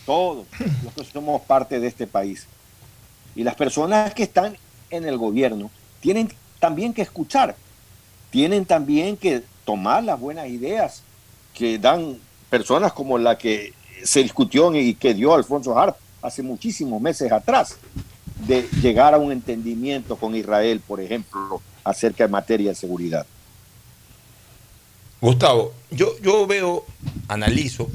[0.04, 0.46] todos
[0.84, 2.46] los que somos parte de este país.
[3.34, 4.56] Y las personas que están
[4.90, 7.56] en el gobierno tienen también que escuchar,
[8.30, 11.02] tienen también que tomar las buenas ideas
[11.54, 13.72] que dan personas como la que
[14.02, 17.76] se discutió y que dio Alfonso Hart hace muchísimos meses atrás,
[18.46, 23.26] de llegar a un entendimiento con Israel, por ejemplo, acerca de materia de seguridad.
[25.20, 26.84] Gustavo, yo, yo veo,
[27.28, 27.88] analizo,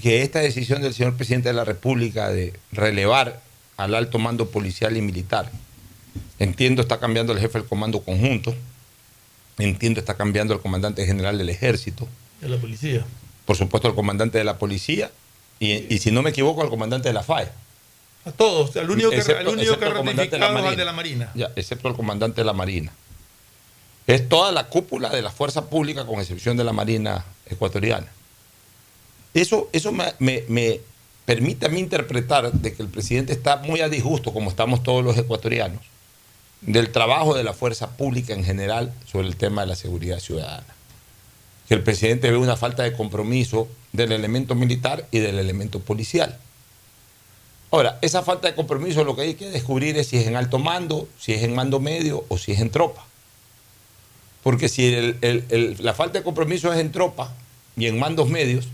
[0.00, 3.42] que esta decisión del señor presidente de la República de relevar
[3.76, 5.50] al alto mando policial y militar,
[6.38, 8.54] entiendo está cambiando el jefe del comando conjunto,
[9.58, 12.08] entiendo está cambiando el comandante general del ejército,
[12.40, 13.04] De la policía.
[13.44, 15.10] por supuesto el comandante de la policía
[15.58, 17.48] y, y si no me equivoco al comandante de la FAE.
[18.24, 18.74] A todos.
[18.76, 20.76] El único que, Excepto- el único que el comandante de la ratificado es al Marina.
[20.76, 21.32] de la Marina.
[21.34, 22.92] Ya, excepto el comandante de la Marina.
[24.06, 28.06] Es toda la cúpula de la fuerza pública, con excepción de la Marina ecuatoriana.
[29.32, 30.80] Eso, eso me, me- me
[31.24, 35.04] permite a mí interpretar de que el presidente está muy a disgusto, como estamos todos
[35.04, 35.80] los ecuatorianos,
[36.60, 40.66] del trabajo de la fuerza pública en general sobre el tema de la seguridad ciudadana.
[41.68, 46.38] Que el presidente ve una falta de compromiso del elemento militar y del elemento policial.
[47.70, 50.58] Ahora, esa falta de compromiso lo que hay que descubrir es si es en alto
[50.58, 53.06] mando, si es en mando medio o si es en tropa.
[54.42, 55.14] Porque si
[55.78, 57.32] la falta de compromiso es en tropa
[57.76, 58.68] y en mandos medios,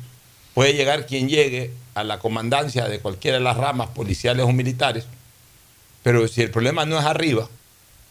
[0.55, 5.05] puede llegar quien llegue a la comandancia de cualquiera de las ramas policiales o militares,
[6.03, 7.49] pero si el problema no es arriba,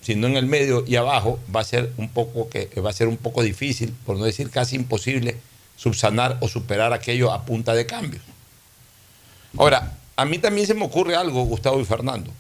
[0.06, 3.08] sino en el medio y abajo, va a ser un poco que va a ser
[3.08, 5.36] un poco difícil, por no decir casi imposible,
[5.78, 8.22] subsanar o superar aquello a punta de cambios.
[9.58, 12.32] Ahora, a mí también se me ocurre algo, Gustavo y Fernando.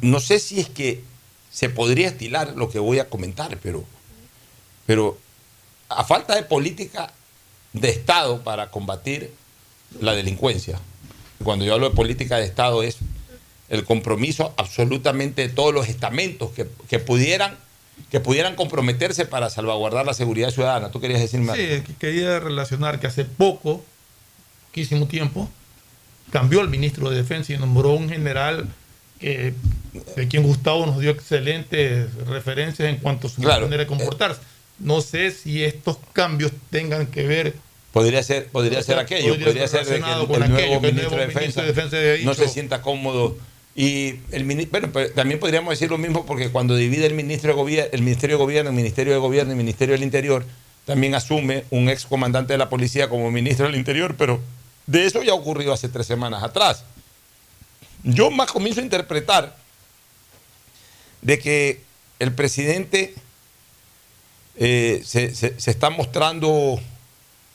[0.00, 1.02] No sé si es que
[1.50, 3.84] se podría estilar lo que voy a comentar, pero,
[4.86, 5.18] pero
[5.88, 7.12] a falta de política
[7.72, 9.32] de Estado para combatir
[10.00, 10.78] la delincuencia,
[11.42, 12.98] cuando yo hablo de política de Estado es
[13.70, 17.56] el compromiso absolutamente de todos los estamentos que, que pudieran
[18.10, 20.90] que pudieran comprometerse para salvaguardar la seguridad ciudadana.
[20.90, 21.62] ¿Tú querías decirme algo?
[21.62, 23.84] Sí, que quería relacionar que hace poco,
[24.68, 25.48] poquísimo tiempo,
[26.32, 28.68] cambió el ministro de Defensa y nombró un general
[29.20, 29.52] que,
[30.16, 33.66] de quien Gustavo nos dio excelentes referencias en cuanto a su Claro.
[33.66, 34.40] manera de comportarse.
[34.78, 37.54] No sé si estos cambios tengan que ver
[37.92, 41.26] Podría ser, podría ser aquello, Podría podría ser que el, aquello nuevo el ministro de
[41.26, 43.36] Defensa, ministro de Defensa no se sienta cómodo.
[43.74, 47.14] Y el bueno, pero también podríamos decir lo mismo porque cuando divide el
[47.54, 50.44] gobierno, el Ministerio de Gobierno, el Ministerio de Gobierno y el Ministerio del Interior,
[50.84, 54.40] también asume un ex comandante de la policía como ministro del Interior, pero
[54.86, 56.84] de eso ya ocurrió hace tres semanas atrás.
[58.02, 59.56] Yo más comienzo a interpretar
[61.22, 61.80] de que
[62.18, 63.14] el presidente
[64.56, 65.26] eh, se,
[65.70, 66.80] está mostrando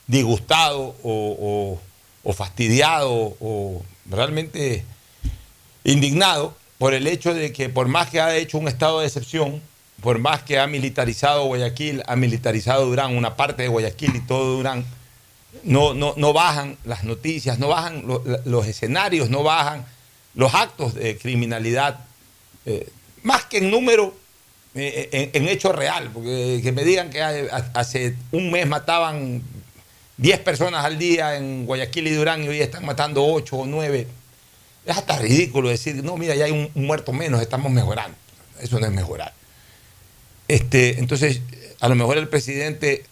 [0.08, 4.86] disgustado o fastidiado o realmente
[5.86, 9.62] indignado por el hecho de que por más que ha hecho un estado de excepción,
[10.02, 14.58] por más que ha militarizado Guayaquil, ha militarizado Durán, una parte de Guayaquil y todo
[14.58, 14.86] Durán,
[15.64, 18.04] no, no, no bajan las noticias, no bajan
[18.44, 19.86] los escenarios, no bajan
[20.34, 22.00] los actos de criminalidad,
[22.66, 22.90] eh,
[23.24, 24.14] más que en número,
[24.76, 27.22] eh, en, en hecho real, porque que me digan que
[27.74, 29.42] hace un mes mataban
[30.18, 34.08] 10 personas al día en Guayaquil y Durán y hoy están matando 8 o 9.
[34.86, 38.18] Es hasta ridículo decir, no, mira, ya hay un, muerto menos, estamos mejorando.
[38.60, 39.34] Eso no es mejorar.
[40.48, 41.42] Este, entonces,
[41.80, 43.04] a lo mejor el presidente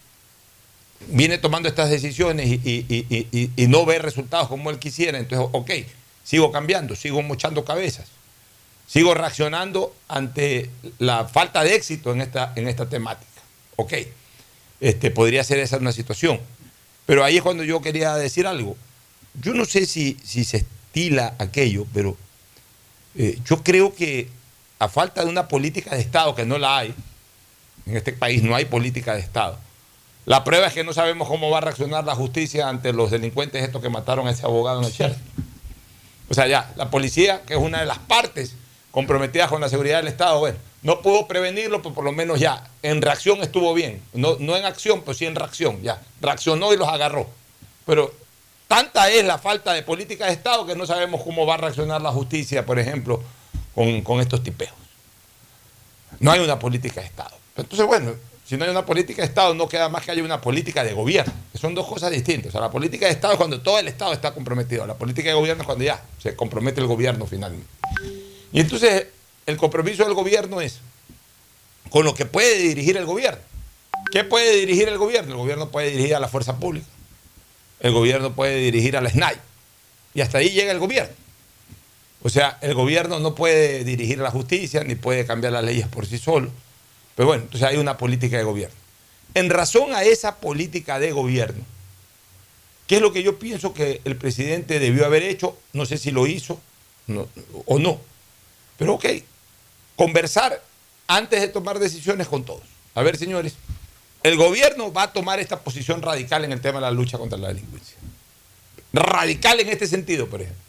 [1.08, 5.18] viene tomando estas decisiones y- y- y- y no ve resultados como él quisiera.
[5.18, 5.70] Entonces, ok,
[6.22, 8.06] sigo cambiando, sigo mochando cabezas,
[8.86, 13.30] sigo reaccionando ante la falta de éxito en esta, en esta temática.
[13.76, 13.94] Ok,
[14.80, 16.40] este, podría ser esa una situación.
[17.06, 18.76] Pero ahí es cuando yo quería decir algo.
[19.42, 20.64] Yo no sé si, si se
[21.38, 22.16] aquello, pero
[23.16, 24.28] eh, yo creo que
[24.78, 26.94] a falta de una política de Estado, que no la hay,
[27.86, 29.58] en este país no hay política de Estado.
[30.26, 33.62] La prueba es que no sabemos cómo va a reaccionar la justicia ante los delincuentes
[33.62, 35.18] estos que mataron a ese abogado en el Sheriff.
[36.30, 38.54] O sea, ya, la policía, que es una de las partes
[38.90, 42.66] comprometidas con la seguridad del Estado, bueno, no pudo prevenirlo, pero por lo menos ya,
[42.82, 44.00] en reacción estuvo bien.
[44.14, 46.00] No, no en acción, pero sí en reacción, ya.
[46.20, 47.28] Reaccionó y los agarró.
[47.84, 48.14] Pero
[48.74, 52.02] tanta es la falta de política de Estado que no sabemos cómo va a reaccionar
[52.02, 53.22] la justicia, por ejemplo,
[53.72, 54.72] con, estos tipeos.
[56.18, 57.36] No hay una política de Estado.
[57.56, 58.14] Entonces, bueno,
[58.44, 60.92] si no hay una política de Estado, no queda más que haya una política de
[60.92, 62.48] gobierno, son dos cosas distintas.
[62.48, 64.84] O sea, la política de Estado es cuando todo el Estado está comprometido.
[64.88, 67.68] La política de gobierno es cuando ya se compromete el gobierno finalmente.
[68.52, 69.06] Y entonces,
[69.46, 70.80] el compromiso del gobierno es
[71.90, 73.40] con lo que puede dirigir el gobierno.
[74.10, 75.30] ¿Qué puede dirigir el gobierno?
[75.30, 76.86] El gobierno puede dirigir a la fuerza pública.
[77.84, 79.36] El gobierno puede dirigir a la SNAI.
[80.14, 81.12] Y hasta ahí llega el gobierno.
[82.22, 86.06] O sea, el gobierno no puede dirigir la justicia ni puede cambiar las leyes por
[86.06, 86.50] sí solo.
[87.14, 88.74] Pero bueno, entonces hay una política de gobierno.
[89.34, 91.62] En razón a esa política de gobierno,
[92.86, 95.54] ¿qué es lo que yo pienso que el presidente debió haber hecho?
[95.74, 96.58] No sé si lo hizo
[97.66, 98.00] o no.
[98.78, 99.04] Pero ok,
[99.94, 100.64] conversar
[101.06, 102.64] antes de tomar decisiones con todos.
[102.94, 103.56] A ver, señores,
[104.24, 107.38] el gobierno va a tomar esta posición radical en el tema de la lucha contra
[107.38, 107.96] la delincuencia.
[108.92, 110.62] Radical en este sentido, por ejemplo.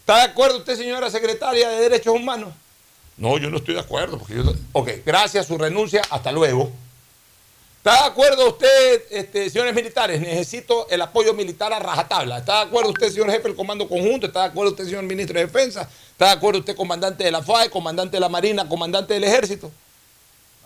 [0.00, 2.52] ¿Está de acuerdo usted, señora secretaria de Derechos Humanos?
[3.16, 4.18] No, yo no estoy de acuerdo.
[4.18, 6.70] Porque yo Ok, gracias, su renuncia, hasta luego.
[7.78, 10.20] ¿Está de acuerdo usted, este, señores militares?
[10.20, 12.38] Necesito el apoyo militar a rajatabla.
[12.38, 14.26] ¿Está de acuerdo usted, señor jefe del Comando Conjunto?
[14.26, 15.88] ¿Está de acuerdo usted, señor ministro de Defensa?
[16.12, 19.72] ¿Está de acuerdo usted, comandante de la FAE, comandante de la Marina, comandante del Ejército?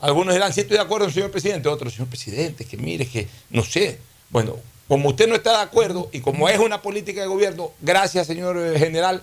[0.00, 1.68] Algunos dirán, sí estoy de acuerdo, señor presidente.
[1.68, 3.98] Otros, señor presidente, que mire, que no sé.
[4.30, 8.26] Bueno, como usted no está de acuerdo y como es una política de gobierno, gracias,
[8.26, 9.22] señor eh, general.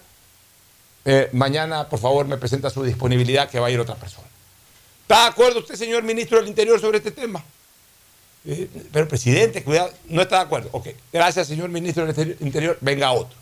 [1.06, 4.28] Eh, mañana, por favor, me presenta su disponibilidad que va a ir otra persona.
[5.04, 7.44] ¿Está de acuerdo usted, señor ministro del Interior, sobre este tema?
[8.46, 10.70] Eh, pero, presidente, cuidado, no está de acuerdo.
[10.72, 13.38] Ok, gracias, señor ministro del Interior, venga otro.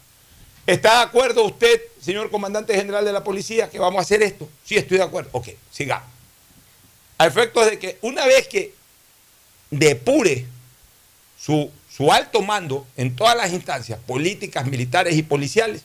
[0.66, 4.48] ¿Está de acuerdo usted, señor comandante general de la policía, que vamos a hacer esto?
[4.64, 5.30] Sí, estoy de acuerdo.
[5.34, 6.08] Ok, sigamos.
[7.18, 8.74] A efectos de que una vez que
[9.70, 10.46] depure
[11.40, 15.84] su su alto mando en todas las instancias, políticas, militares y policiales,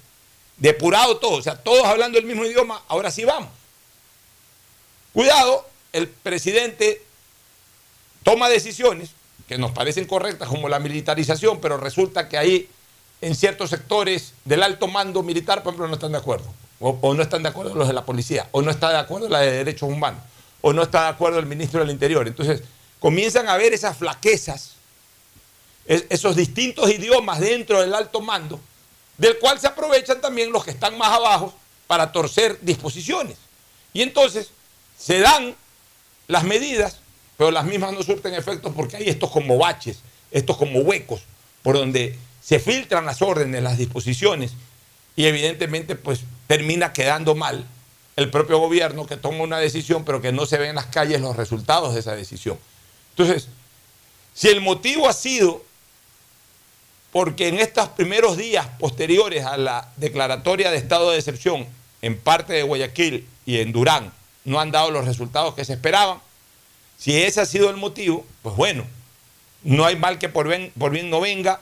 [0.56, 3.50] depurado todo, o sea, todos hablando el mismo idioma, ahora sí vamos.
[5.12, 7.02] Cuidado, el presidente
[8.22, 9.10] toma decisiones
[9.46, 12.70] que nos parecen correctas, como la militarización, pero resulta que ahí
[13.20, 16.46] en ciertos sectores del alto mando militar, por ejemplo, no están de acuerdo,
[16.80, 19.40] o, no están de acuerdo los de la policía, o no está de acuerdo la
[19.40, 20.22] de derechos humanos,
[20.60, 22.26] o no está de acuerdo el ministro del Interior.
[22.26, 22.62] Entonces,
[22.98, 24.78] comienzan a haber esas flaquezas
[25.88, 28.60] esos distintos idiomas dentro del alto mando,
[29.16, 31.54] del cual se aprovechan también los que están más abajo
[31.86, 33.38] para torcer disposiciones.
[33.94, 34.50] Y entonces
[34.98, 35.56] se dan
[36.26, 36.98] las medidas,
[37.38, 40.00] pero las mismas no surten efectos porque hay estos como baches,
[40.30, 41.22] estos como huecos,
[41.62, 44.52] por donde se filtran las órdenes, las disposiciones,
[45.16, 47.66] y evidentemente pues termina quedando mal
[48.18, 51.20] el propio gobierno que toma una decisión, pero que no se ven en las calles
[51.20, 52.58] los resultados de esa decisión.
[53.10, 53.46] Entonces,
[54.34, 55.62] si el motivo ha sido
[57.12, 61.68] porque en estos primeros días posteriores a la declaratoria de estado de excepción
[62.02, 64.12] en parte de Guayaquil y en Durán
[64.44, 66.18] no han dado los resultados que se esperaban,
[66.98, 68.84] si ese ha sido el motivo, pues bueno,
[69.62, 71.60] no hay mal que por por bien no venga,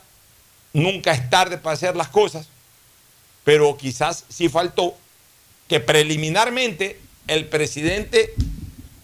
[0.72, 2.48] nunca es tarde para hacer las cosas,
[3.44, 4.96] pero quizás sí faltó
[5.68, 8.34] que preliminarmente el presidente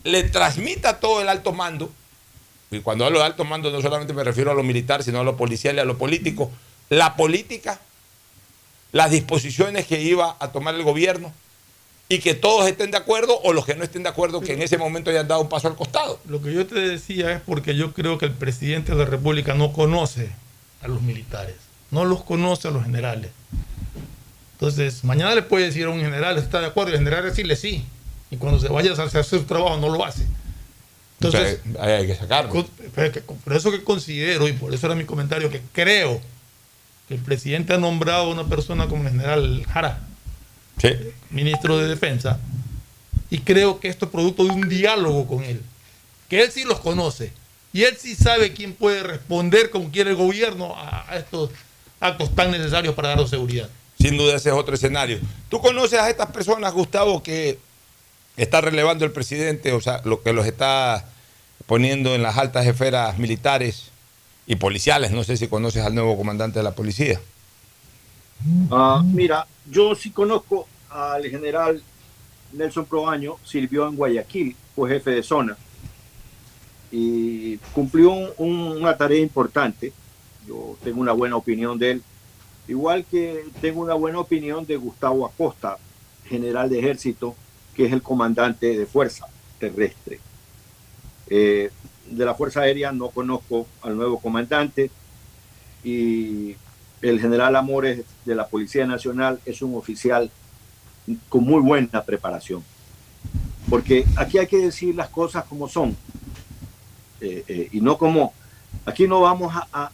[0.04, 1.92] le transmita todo el alto mando
[2.72, 5.24] y cuando hablo de alto mando no solamente me refiero a lo militar, sino a
[5.24, 6.50] lo policial y a lo político,
[6.88, 7.80] la política,
[8.92, 11.32] las disposiciones que iba a tomar el gobierno
[12.08, 14.62] y que todos estén de acuerdo o los que no estén de acuerdo que en
[14.62, 16.18] ese momento hayan dado un paso al costado.
[16.26, 19.54] Lo que yo te decía es porque yo creo que el presidente de la República
[19.54, 20.30] no conoce
[20.82, 21.56] a los militares,
[21.90, 23.30] no los conoce a los generales.
[24.62, 27.56] Entonces, mañana le puede decir a un general, está de acuerdo, y el general decirle
[27.56, 27.84] sí.
[28.30, 30.24] Y cuando se vaya a hacer su trabajo no lo hace.
[31.18, 32.64] Entonces, hay que sacarlo.
[33.44, 36.20] Por eso que considero, y por eso era mi comentario, que creo
[37.08, 39.98] que el presidente ha nombrado a una persona como el general Jara,
[41.30, 42.38] ministro de Defensa,
[43.30, 45.60] y creo que esto es producto de un diálogo con él,
[46.28, 47.32] que él sí los conoce,
[47.72, 51.50] y él sí sabe quién puede responder como quiere el gobierno a, estos
[51.98, 53.68] actos tan necesarios para dar seguridad.
[54.02, 55.20] Sin duda ese es otro escenario.
[55.48, 57.58] ¿Tú conoces a estas personas, Gustavo, que
[58.36, 61.04] está relevando el presidente, o sea, lo que los está
[61.66, 63.92] poniendo en las altas esferas militares
[64.46, 65.12] y policiales.
[65.12, 67.20] No sé si conoces al nuevo comandante de la policía.
[68.70, 71.82] Ah, mira, yo sí conozco al general
[72.52, 75.56] Nelson Proaño, sirvió en Guayaquil, fue jefe de zona
[76.90, 79.92] y cumplió una tarea importante.
[80.46, 82.02] Yo tengo una buena opinión de él,
[82.68, 85.78] igual que tengo una buena opinión de Gustavo Acosta,
[86.26, 87.34] general de ejército,
[87.74, 89.26] que es el comandante de fuerza
[89.58, 90.20] terrestre.
[91.28, 91.70] Eh,
[92.06, 94.90] de la Fuerza Aérea no conozco al nuevo comandante
[95.82, 96.56] y
[97.00, 100.30] el general Amores de la Policía Nacional es un oficial
[101.28, 102.62] con muy buena preparación.
[103.70, 105.96] Porque aquí hay que decir las cosas como son
[107.20, 108.34] eh, eh, y no como...
[108.84, 109.90] Aquí no vamos a,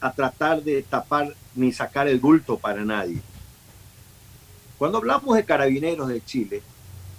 [0.00, 3.20] a tratar de tapar ni sacar el bulto para nadie.
[4.78, 6.62] Cuando hablamos de carabineros de Chile,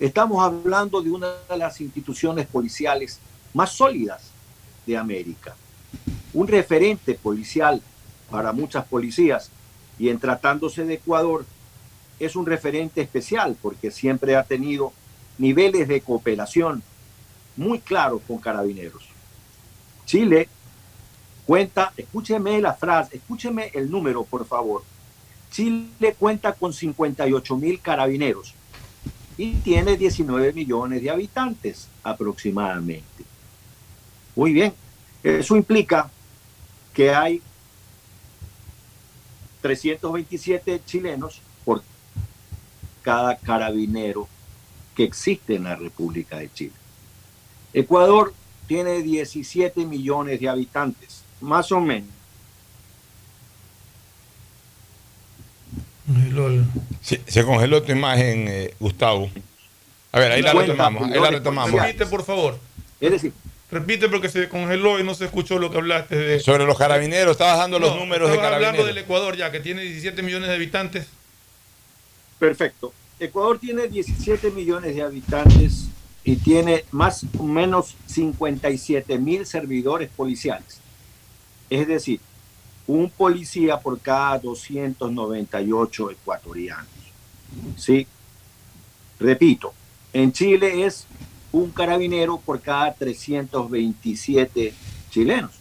[0.02, 3.20] Estamos hablando de una de las instituciones policiales
[3.54, 4.32] más sólidas
[4.88, 5.56] de América.
[6.34, 7.84] Un referente policial
[8.32, 9.52] para muchas policías
[10.00, 11.46] y en tratándose de Ecuador
[12.20, 14.92] es un referente especial porque siempre ha tenido
[15.38, 16.82] niveles de cooperación
[17.56, 19.08] muy claros con carabineros.
[20.08, 20.50] Chile
[21.52, 24.84] cuenta, escúcheme la frase, escúcheme el número, por favor.
[25.52, 28.54] Chile cuenta con 58 mil carabineros
[29.38, 33.26] y tiene 19 millones de habitantes aproximadamente.
[34.34, 34.74] Muy bien,
[35.22, 36.10] eso implica
[36.94, 37.42] que hay
[39.62, 41.84] 327 chilenos por
[43.02, 44.26] cada carabinero
[44.96, 46.74] que existe en la República de Chile.
[47.74, 48.34] Ecuador
[48.68, 52.10] tiene 17 millones de habitantes, más o menos.
[57.02, 59.30] Sí, se congeló tu imagen, eh, Gustavo.
[60.12, 61.04] A ver, ahí la retomamos.
[61.12, 61.82] Ahí la retomamos.
[61.82, 62.60] Repite, por favor.
[63.00, 63.34] Es decir,
[63.72, 66.40] Repite porque se congeló y no se escuchó lo que hablaste de.
[66.42, 68.96] Sobre los carabineros, estabas dando los No, números de estabas hablando carabineros.
[68.96, 71.08] del Ecuador ya, que tiene 17 millones de habitantes.
[72.38, 72.94] Perfecto.
[73.18, 75.86] Ecuador tiene 17 millones de habitantes
[76.26, 80.81] y tiene más o menos 57 mil servidores policiales.
[81.72, 82.20] Es decir,
[82.86, 86.86] un policía por cada 298 ecuatorianos.
[87.78, 88.06] ¿Sí?
[89.20, 89.74] Repito,
[90.14, 91.08] en Chile es
[91.52, 94.74] un carabinero por cada 327
[95.10, 95.52] chilenos.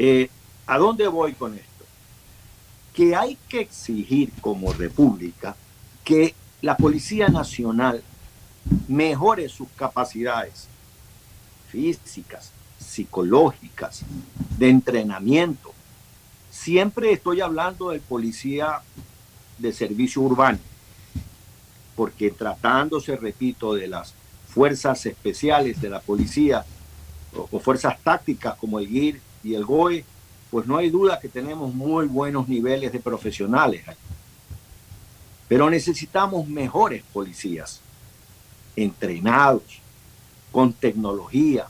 [0.00, 0.28] Eh,
[0.66, 1.74] ¿A dónde voy con esto?
[2.94, 5.56] que hay que exigir como república
[6.04, 8.02] que la Policía Nacional
[8.88, 10.68] mejore sus capacidades
[11.68, 12.52] físicas,
[12.94, 14.02] psicológicas,
[14.58, 15.72] de entrenamiento.
[16.50, 18.80] Siempre estoy hablando del policía
[19.58, 20.58] de servicio urbano,
[21.96, 24.14] porque tratándose, repito, de las
[24.48, 26.64] fuerzas especiales de la policía
[27.34, 30.04] o, fuerzas tácticas como el GIR y el GOE,
[30.50, 33.84] pues no hay duda que tenemos muy buenos niveles de profesionales.
[35.48, 37.80] Pero necesitamos mejores policías,
[38.76, 39.80] entrenados,
[40.52, 41.66] con tecnología.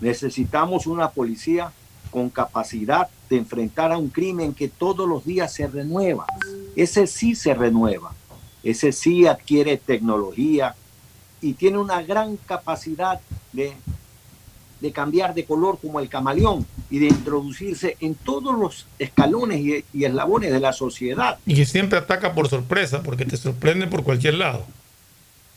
[0.00, 1.72] Necesitamos una policía
[2.10, 6.26] con capacidad de enfrentar a un crimen que todos los días se renueva.
[6.74, 8.12] Ese sí se renueva.
[8.62, 10.74] Ese sí adquiere tecnología
[11.40, 13.20] y tiene una gran capacidad
[13.52, 13.74] de
[14.80, 19.84] de cambiar de color como el camaleón y de introducirse en todos los escalones y,
[19.92, 21.38] y eslabones de la sociedad.
[21.46, 24.64] Y que siempre ataca por sorpresa, porque te sorprende por cualquier lado.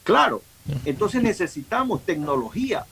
[0.04, 0.42] Claro,
[0.86, 2.86] entonces necesitamos tecnología,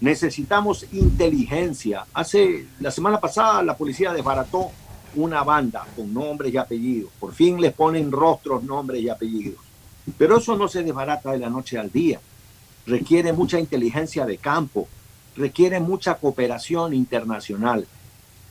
[0.00, 2.06] necesitamos inteligencia.
[2.12, 4.70] Hace la semana pasada la policía desbarató
[5.16, 7.10] una banda con nombres y apellidos.
[7.18, 9.60] Por fin les ponen rostros, nombres y apellidos.
[10.18, 12.20] Pero eso no se desbarata de la noche al día.
[12.86, 14.88] Requiere mucha inteligencia de campo,
[15.36, 17.86] requiere mucha cooperación internacional.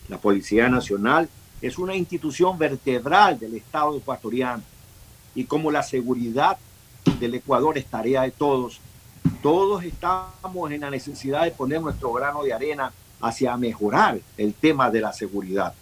[0.09, 1.29] La Policía Nacional
[1.61, 4.63] es una institución vertebral del Estado ecuatoriano
[5.35, 6.57] y como la seguridad
[7.19, 8.79] del Ecuador es tarea de todos,
[9.41, 14.89] todos estamos en la necesidad de poner nuestro grano de arena hacia mejorar el tema
[14.89, 15.73] de la seguridad.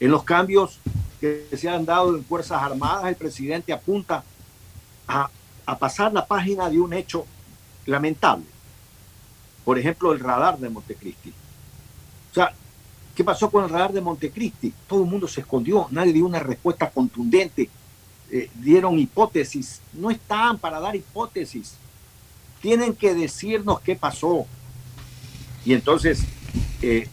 [0.00, 0.78] En los cambios
[1.20, 4.24] que se han dado en Fuerzas Armadas, el presidente apunta
[5.06, 5.30] a,
[5.78, 7.24] pasar la página de un hecho
[7.86, 8.44] lamentable
[9.64, 11.30] por ejemplo, el radar de Montecristi.
[11.30, 12.52] O sea,
[13.14, 14.72] ¿qué pasó con el radar de Montecristi?
[14.88, 17.68] Todo el mundo se escondió, nadie dio una respuesta contundente,
[18.30, 21.74] eh, dieron hipótesis, no están para dar hipótesis,
[22.62, 24.46] tienen que decirnos qué pasó.
[25.66, 26.22] Y entonces
[26.80, 27.08] eh,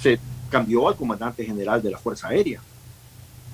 [0.00, 0.18] se
[0.48, 2.62] cambió al comandante general de la Fuerza Aérea.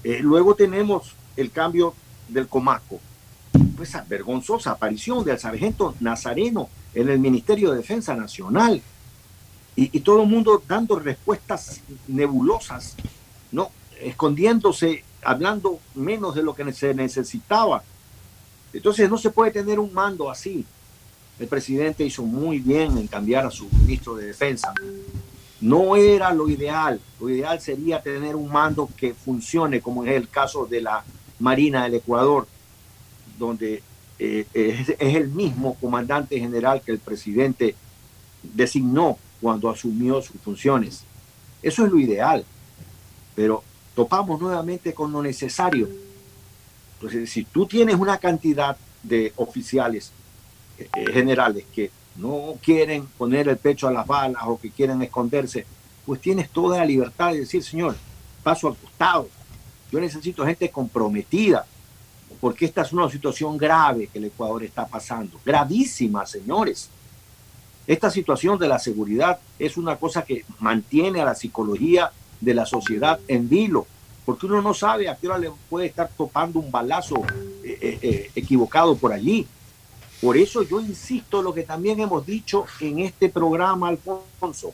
[0.05, 1.95] Eh, luego tenemos el cambio
[2.29, 3.01] del Comaco,
[3.77, 8.81] pues vergonzosa aparición del sargento Nazareno en el Ministerio de Defensa Nacional
[9.75, 12.95] y, y todo el mundo dando respuestas nebulosas,
[13.53, 17.83] no escondiéndose, hablando menos de lo que se necesitaba.
[18.73, 20.67] Entonces no se puede tener un mando así.
[21.39, 24.73] El presidente hizo muy bien en cambiar a su ministro de Defensa.
[25.61, 27.01] No era lo ideal.
[27.21, 31.05] Lo ideal sería tener un mando que funcione, como es el caso de la
[31.39, 32.47] Marina del Ecuador,
[33.39, 33.83] donde
[34.19, 37.75] eh, es, es el mismo comandante general que el presidente
[38.43, 41.05] designó cuando asumió sus funciones.
[41.63, 42.45] Eso es lo ideal,
[43.35, 43.63] pero
[43.95, 45.89] topamos nuevamente con lo necesario.
[46.95, 50.13] Entonces, si tú tienes una cantidad de oficiales
[51.13, 55.67] generales que no quieren poner el pecho a las balas o que quieren esconderse,
[56.05, 57.97] pues tienes toda la libertad de decir, señor,
[58.43, 59.29] paso al costado.
[59.91, 61.67] Yo necesito gente comprometida,
[62.41, 66.91] porque esta es una situación grave que el Ecuador está pasando, gravísima, señores.
[67.87, 72.11] Esta situación de la seguridad es una cosa que mantiene a la psicología
[72.41, 73.87] de la sociedad en vilo,
[74.25, 77.23] porque uno no sabe a qué hora le puede estar topando un balazo
[77.65, 79.47] eh, eh, eh, equivocado por allí.
[80.21, 84.73] Por eso yo insisto lo que también hemos dicho en este programa, Alfonso.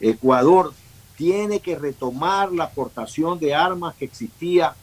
[0.00, 0.72] Ecuador
[1.16, 4.74] tiene que retomar la aportación de armas que existía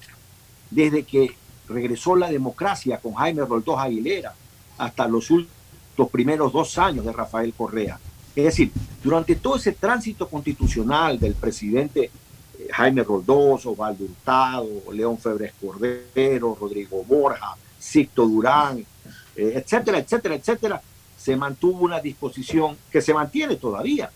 [0.70, 1.36] desde que
[1.68, 4.34] regresó la democracia con Jaime Roldós Aguilera
[4.78, 5.30] hasta los,
[5.98, 8.00] los primeros dos años de Rafael Correa.
[8.36, 8.72] Es decir,
[9.04, 12.10] durante todo ese tránsito constitucional del presidente
[12.58, 18.86] eh, Jaime Roldós, Osvaldo Hurtado, León Febres Cordero, Rodrigo Borja, Sixto Durán,
[19.50, 20.82] etcétera, etcétera, etcétera,
[21.18, 24.10] se mantuvo una disposición que se mantiene todavía.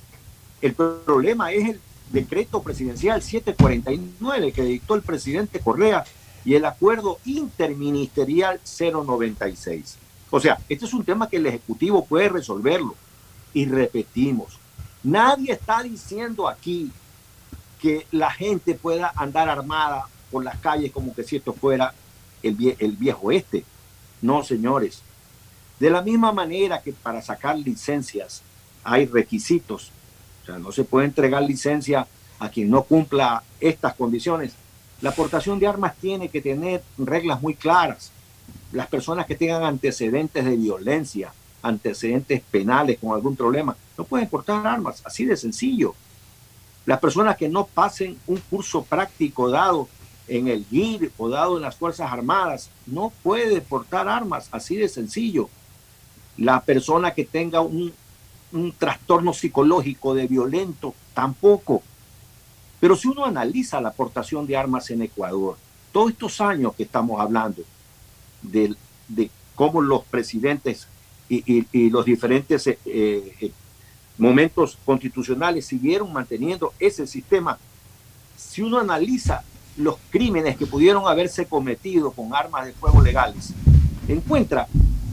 [0.61, 6.03] El problema es el decreto presidencial 749 que dictó el presidente Correa
[6.43, 9.97] y el acuerdo interministerial 096.
[10.29, 12.95] O sea, este es un tema que el Ejecutivo puede resolverlo.
[13.53, 14.59] Y repetimos,
[15.03, 16.91] nadie está diciendo aquí
[17.79, 21.93] que la gente pueda andar armada por las calles como que si esto fuera
[22.43, 23.63] el, el viejo este.
[24.21, 25.03] No, señores.
[25.79, 28.41] De la misma manera que para sacar licencias
[28.83, 29.91] hay requisitos,
[30.43, 32.07] o sea, no se puede entregar licencia
[32.39, 34.53] a quien no cumpla estas condiciones,
[35.01, 38.11] la aportación de armas tiene que tener reglas muy claras.
[38.71, 44.65] Las personas que tengan antecedentes de violencia, antecedentes penales con algún problema, no pueden portar
[44.65, 45.93] armas, así de sencillo.
[46.85, 49.89] Las personas que no pasen un curso práctico dado
[50.27, 54.87] en el GIR o dado en las Fuerzas Armadas, no puede portar armas, así de
[54.87, 55.49] sencillo.
[56.37, 57.93] La persona que tenga un,
[58.51, 61.83] un trastorno psicológico de violento, tampoco.
[62.79, 65.57] Pero si uno analiza la aportación de armas en Ecuador,
[65.91, 67.63] todos estos años que estamos hablando
[68.41, 68.75] de,
[69.55, 70.87] cómo los presidentes
[71.29, 73.51] y, los diferentes eh, eh,
[74.17, 77.57] momentos constitucionales siguieron manteniendo ese sistema,
[78.37, 79.43] si uno analiza
[79.77, 83.53] los crímenes que pudieron haberse cometido con armas de fuego legales,
[84.07, 84.67] encuentra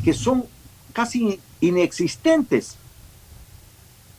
[0.05, 0.45] que son
[0.93, 2.77] casi inexistentes,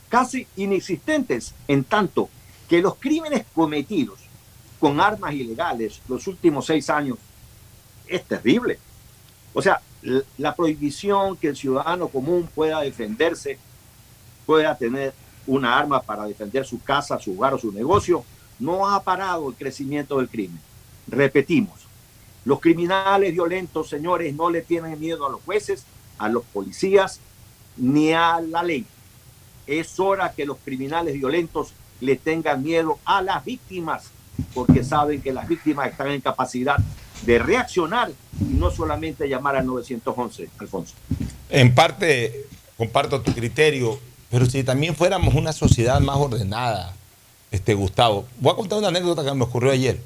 [0.09, 2.30] casi inexistentes en tanto
[2.67, 4.19] que los crímenes cometidos
[4.80, 7.17] con armas ilegales los últimos seis años
[8.07, 8.80] es terrible.
[9.53, 9.82] O sea,
[10.38, 13.57] la prohibición que el ciudadano común pueda defenderse,
[14.45, 15.13] pueda tener
[15.47, 18.24] una arma para defender su casa, su hogar o su negocio,
[18.59, 20.59] no ha parado el crecimiento del crimen.
[21.07, 21.82] Repetimos,
[22.45, 25.86] los criminales violentos, señores, no le tienen miedo a los jueces,
[26.18, 27.20] a los policías,
[27.78, 28.86] ni a la ley.
[29.68, 34.11] Es hora que los criminales violentos le tengan miedo a las víctimas,
[34.53, 36.78] porque saben que las víctimas están en capacidad
[37.26, 38.11] de reaccionar
[38.41, 40.93] y no solamente llamar al 911, Alfonso.
[41.49, 42.45] En parte
[42.78, 43.99] comparto tu criterio,
[44.30, 46.93] pero si también fuéramos una sociedad más ordenada,
[47.51, 50.01] este Gustavo, voy a contar una anécdota que me ocurrió ayer.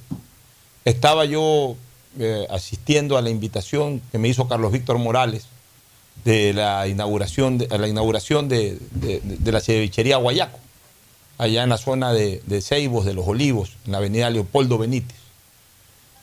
[0.83, 1.75] Estaba yo
[2.19, 5.47] eh, asistiendo a la invitación que me hizo Carlos Víctor Morales
[6.23, 10.59] de la inauguración de, la inauguración de, de la cevichería Guayaco
[11.37, 15.17] allá en la zona de, de Ceibos, de los Olivos, en la avenida Leopoldo Benítez.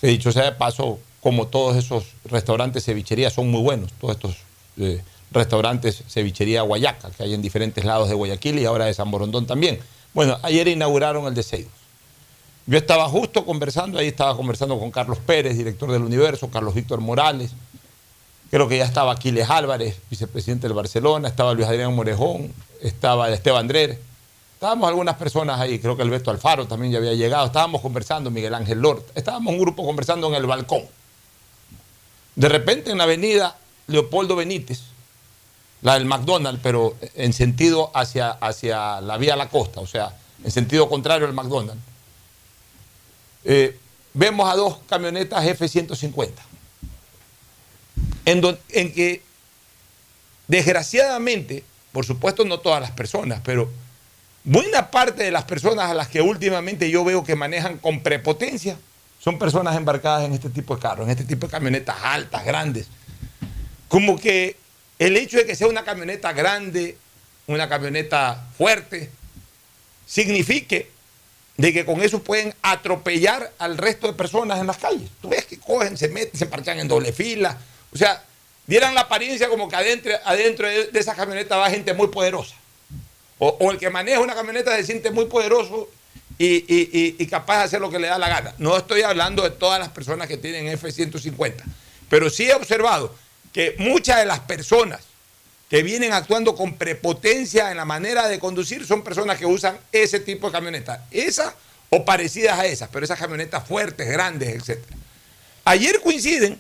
[0.01, 4.37] Que dicho sea de paso, como todos esos restaurantes cevichería son muy buenos, todos estos
[4.79, 9.11] eh, restaurantes cevichería Guayaca, que hay en diferentes lados de Guayaquil y ahora de San
[9.11, 9.79] Borondón también.
[10.13, 11.73] Bueno, ayer inauguraron el de Ceibos.
[12.67, 17.01] Yo estaba justo conversando, ahí estaba conversando con Carlos Pérez, director del Universo, Carlos Víctor
[17.01, 17.51] Morales,
[18.55, 23.63] creo que ya estaba Aquiles Álvarez, vicepresidente del Barcelona, estaba Luis Adrián Morejón, estaba Esteban
[23.63, 23.99] Andrés.
[24.53, 28.31] Estábamos algunas personas ahí, creo que el Beto Alfaro también ya había llegado, estábamos conversando,
[28.31, 30.85] Miguel Ángel Lord, estábamos un grupo conversando en el balcón.
[32.37, 34.83] De repente en la avenida Leopoldo Benítez,
[35.83, 40.53] la del McDonald's, pero en sentido hacia, hacia la vía la costa, o sea, en
[40.53, 41.83] sentido contrario al McDonald's,
[43.43, 43.77] eh,
[44.13, 46.31] vemos a dos camionetas F-150,
[48.25, 49.23] en, que
[50.49, 53.71] desgraciadamente, por supuesto no todas las personas, pero
[54.47, 58.77] Buena parte de las personas a las que últimamente yo veo que manejan con prepotencia
[59.19, 62.89] son personas embarcadas en este tipo de carros, en este tipo de camionetas altas, grandes.
[63.89, 64.59] Como que
[64.99, 66.99] el hecho de que sea una camioneta grande,
[67.47, 69.11] una camioneta fuerte,
[70.07, 70.91] signifique
[71.57, 75.09] de que con eso pueden atropellar al resto de personas en las calles.
[75.23, 77.59] Tú ves que cogen, se meten, se parchan en doble fila.
[77.95, 78.23] O sea,
[78.67, 82.57] dieran la apariencia como que adentro, adentro de, esa camioneta va gente muy poderosa.
[83.39, 85.89] O, el que maneja una camioneta se siente muy poderoso
[86.39, 88.55] y, capaz de hacer lo que le da la gana.
[88.59, 91.63] No estoy hablando de todas las personas que tienen F-150.
[92.09, 93.15] pero sí he observado
[93.53, 95.01] que muchas de las personas
[95.69, 100.21] que vienen actuando con prepotencia en la manera de conducir son personas que usan ese
[100.21, 101.01] tipo de camionetas.
[101.11, 101.55] Esas
[101.91, 104.83] o parecidas a esas, pero esas camionetas fuertes, grandes, etc.
[105.65, 106.59] Ayer coinciden,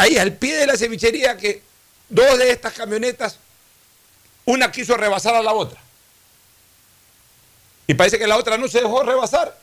[0.00, 1.62] ahí al pie de la cevichería, que
[2.08, 3.38] dos de estas camionetas,
[4.44, 5.80] una quiso rebasar a la otra.
[7.86, 9.58] Y parece que la otra no se dejó rebasar.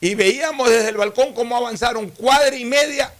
[0.00, 3.12] Y veíamos desde el balcón cómo avanzaron cuadra y media.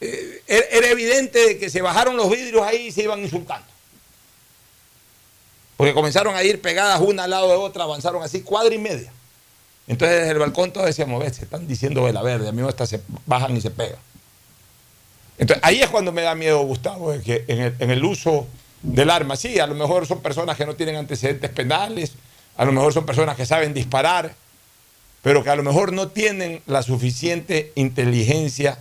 [0.00, 3.66] Eh, era evidente de que se bajaron los vidrios ahí y se iban insultando.
[5.76, 9.12] Porque comenzaron a ir pegadas una al lado de otra, avanzaron así cuadra y media.
[9.86, 12.86] Entonces desde el balcón todos decíamos, ves, se están diciendo vela verde, a mí hasta
[12.86, 13.98] se bajan y se pegan.
[15.38, 18.46] Entonces ahí es cuando me da miedo, Gustavo, que en el, en el uso
[18.82, 22.12] del arma, sí, a lo mejor son personas que no tienen antecedentes penales,
[22.56, 24.34] a lo mejor son personas que saben disparar,
[25.22, 28.78] pero que a lo mejor no tienen la suficiente inteligencia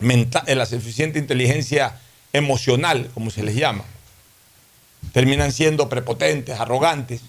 [0.00, 1.98] mental, eh, la suficiente inteligencia
[2.32, 3.84] emocional, como se les llama.
[5.12, 7.22] Terminan siendo prepotentes, arrogantes.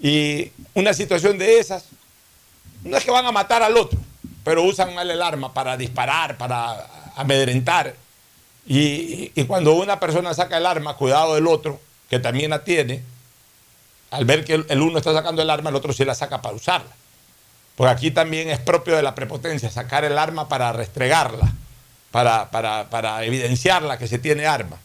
[0.00, 1.86] Y una situación de esas,
[2.82, 3.98] no es que van a matar al otro,
[4.44, 6.86] pero usan mal el arma para disparar, para
[7.16, 7.94] amedrentar.
[8.66, 13.02] Y, cuando una persona saca el arma, cuidado del otro, que también la tiene,
[14.10, 16.40] al ver que el, el uno está sacando el arma, el otro sí la saca
[16.40, 16.90] para usarla.
[17.76, 21.52] Porque aquí también es propio de la prepotencia, sacar el arma para restregarla,
[22.10, 24.78] para, para, para evidenciarla que se tiene arma.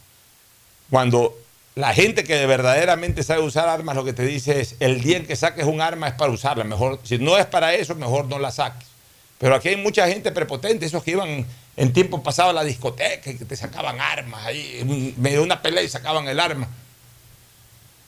[0.90, 1.38] Cuando
[1.76, 5.28] la gente que verdaderamente sabe usar armas lo que te dice es, el día en
[5.28, 8.40] que saques un arma es para usarla, mejor, si no es para eso, mejor no
[8.40, 8.88] la saques.
[9.38, 11.46] Pero aquí hay mucha gente prepotente, esos que iban
[11.80, 15.62] en tiempo pasado la discoteca y que te sacaban armas ahí, en medio de una
[15.62, 16.68] pelea y sacaban el arma.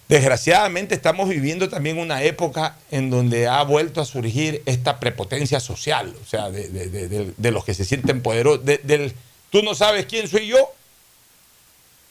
[0.09, 6.13] Desgraciadamente estamos viviendo también una época en donde ha vuelto a surgir esta prepotencia social,
[6.21, 9.13] o sea, de, los que se sienten poderosos, de- del
[9.51, 10.57] tú no sabes quién soy yo,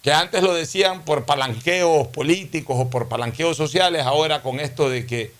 [0.02, 5.04] que antes lo decían por palanqueos políticos o por palanqueos sociales, ahora con esto de
[5.04, 5.32] que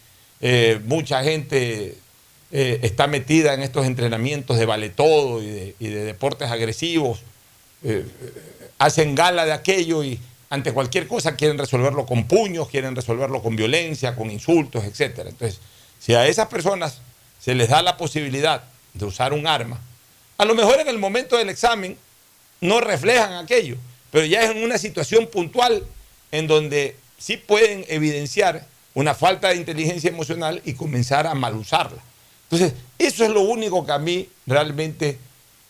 [0.43, 1.97] eh, mucha gente
[2.53, 7.21] eh, está metida en estos entrenamientos de vale todo y de, deportes agresivos,
[7.85, 8.05] eh,
[8.79, 13.55] hacen gala de aquello y ante cualquier cosa quieren resolverlo con puños, quieren resolverlo con
[13.55, 15.27] violencia, con insultos, etc.
[15.29, 15.61] Entonces,
[16.01, 17.01] si a esas personas
[17.39, 19.81] se les da la posibilidad de usar un arma,
[20.37, 21.97] a lo mejor en el momento del examen
[22.61, 23.77] no reflejan aquello,
[24.11, 25.85] pero ya es en una situación puntual
[26.33, 32.03] en donde sí pueden evidenciar una falta de inteligencia emocional y comenzar a mal usarla.
[32.51, 35.19] Entonces, eso es lo único que a mí realmente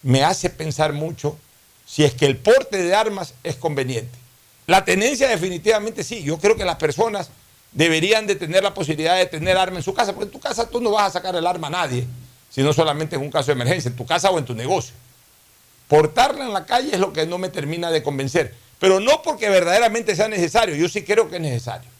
[0.02, 1.36] me hace pensar mucho
[1.84, 4.16] si es que el porte de armas es conveniente.
[4.66, 6.22] La tenencia definitivamente sí.
[6.22, 7.30] Yo creo que las personas
[7.72, 10.68] deberían de tener la posibilidad de tener arma en su casa, porque en tu casa
[10.68, 12.06] tú no vas a sacar el arma a nadie,
[12.48, 14.94] sino solamente en un caso de emergencia, en tu casa o en tu negocio.
[15.86, 19.48] Portarla en la calle es lo que no me termina de convencer, pero no porque
[19.48, 21.90] verdaderamente sea necesario, yo sí creo que es necesario.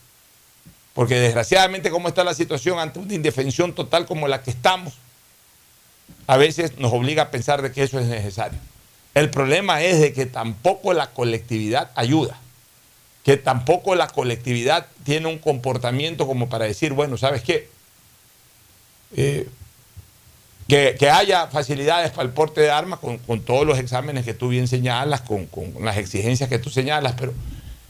[0.95, 4.95] Porque desgraciadamente como está la situación ante una indefensión total como la que estamos,
[6.27, 8.59] a veces nos obliga a pensar de que eso es necesario.
[9.15, 12.39] El problema es de que tampoco la colectividad ayuda,
[13.25, 17.69] que tampoco la colectividad tiene un comportamiento como para decir, bueno, ¿sabes qué?
[19.17, 19.49] Eh,
[20.69, 24.35] que, que haya facilidades para el porte de armas con, con todos los exámenes que
[24.35, 27.35] tú bien señalas, con, con las exigencias que tú señalas, pero,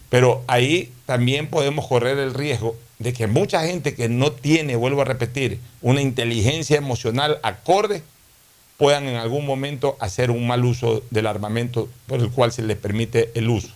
[0.09, 5.01] pero ahí también podemos correr el riesgo de que mucha gente que no tiene, vuelvo
[5.01, 8.03] a repetir, una inteligencia emocional acorde,
[8.77, 12.77] puedan en algún momento hacer un mal uso del armamento por el cual se les
[12.77, 13.71] permite el uso.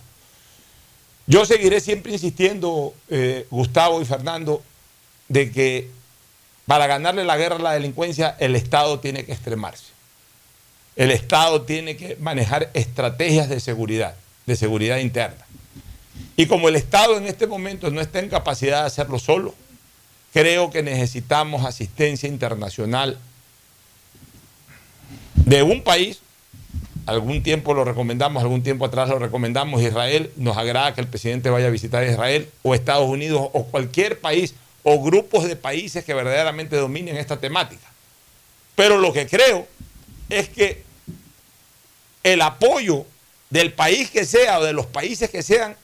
[1.27, 4.63] Yo seguiré siempre insistiendo, eh, Gustavo y Fernando,
[5.29, 5.89] de que
[6.67, 9.87] para ganarle la guerra a la delincuencia el Estado tiene que extremarse.
[10.97, 15.47] El Estado tiene que manejar estrategias de seguridad, de seguridad interna.
[16.37, 19.55] Y como el Estado en este momento no está en capacidad de hacerlo solo,
[20.33, 23.19] creo que necesitamos asistencia internacional
[25.35, 26.21] de un país,
[27.07, 31.51] algún tiempo lo recomendamos, algún tiempo atrás lo recomendamos, Israel, nos agrada que el presidente
[31.51, 36.15] vaya a visitar Israel, o Estados Unidos, o cualquier país, o grupos de países que
[36.15, 37.87] verdaderamente dominen esta temática.
[38.75, 39.69] Pero lo que creo
[40.29, 40.83] es que
[42.23, 43.07] el apoyo
[43.51, 45.77] del país que sea o de los países que sean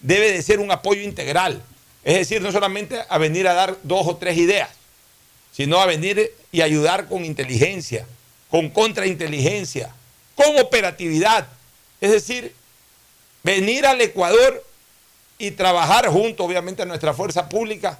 [0.00, 1.62] debe de ser un apoyo integral.
[2.04, 4.70] Es decir, no solamente a venir a dar dos o tres ideas,
[5.52, 8.06] sino a venir y ayudar con inteligencia,
[8.50, 9.92] con contrainteligencia,
[10.34, 11.46] con operatividad.
[12.00, 12.54] Es decir,
[13.42, 14.64] venir al Ecuador
[15.36, 17.98] y trabajar junto, obviamente, a nuestra fuerza pública,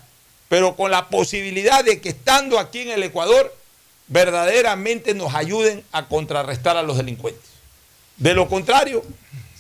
[0.49, 3.55] pero con la posibilidad de que estando aquí en el Ecuador,
[4.07, 7.51] verdaderamente nos ayuden a contrarrestar a los delincuentes.
[8.17, 9.05] De lo contrario,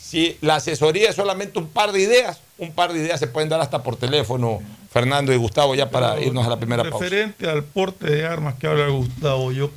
[0.08, 3.50] si la asesoría es solamente un par de ideas, un par de ideas se pueden
[3.50, 7.04] dar hasta por teléfono, Fernando y Gustavo, ya para Pero irnos a la primera pausa.
[7.04, 9.70] Referente al porte de armas que habla Gustavo, yo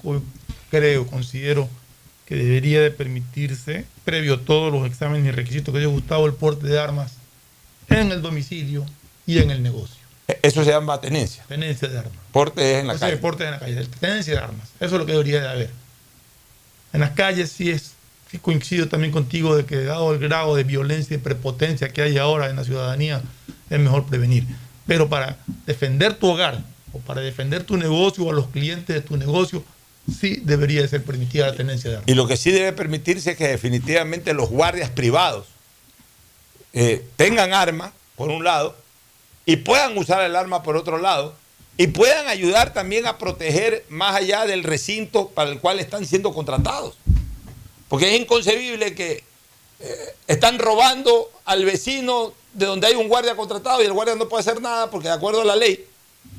[0.70, 1.68] creo, considero
[2.26, 6.34] que debería de permitirse, previo a todos los exámenes y requisitos que dio Gustavo, el
[6.34, 7.16] porte de armas
[7.90, 8.86] en el domicilio
[9.26, 9.98] y en el negocio.
[10.42, 11.44] Eso se llama tenencia.
[11.50, 12.14] Tenencia de armas.
[12.32, 13.20] Porte es en la O sea, calle.
[13.20, 14.70] porte en la calle, tenencia de armas.
[14.80, 15.70] Eso es lo que debería de haber.
[16.94, 17.96] En las calles sí es,
[18.32, 22.18] sí coincido también contigo de que dado el grado de violencia y prepotencia que hay
[22.18, 23.22] ahora en la ciudadanía,
[23.70, 24.46] es mejor prevenir.
[24.88, 26.64] Pero para defender tu hogar
[26.94, 29.64] o para defender tu negocio o a los clientes de tu negocio,
[30.18, 32.10] sí debería de ser permitida la tenencia de armas.
[32.10, 35.48] Y lo que sí debe permitirse es que definitivamente los guardias privados
[36.72, 38.78] eh, tengan armas, por un lado,
[39.46, 41.36] y puedan usar el arma por otro lado,
[41.76, 46.34] y puedan ayudar también a proteger más allá del recinto para el cual están siendo
[46.34, 46.98] contratados.
[47.92, 49.22] Porque es inconcebible que
[49.82, 54.30] eh, están robando al vecino de donde hay un guardia contratado y el guardia no
[54.30, 55.86] puede hacer nada porque de acuerdo a la ley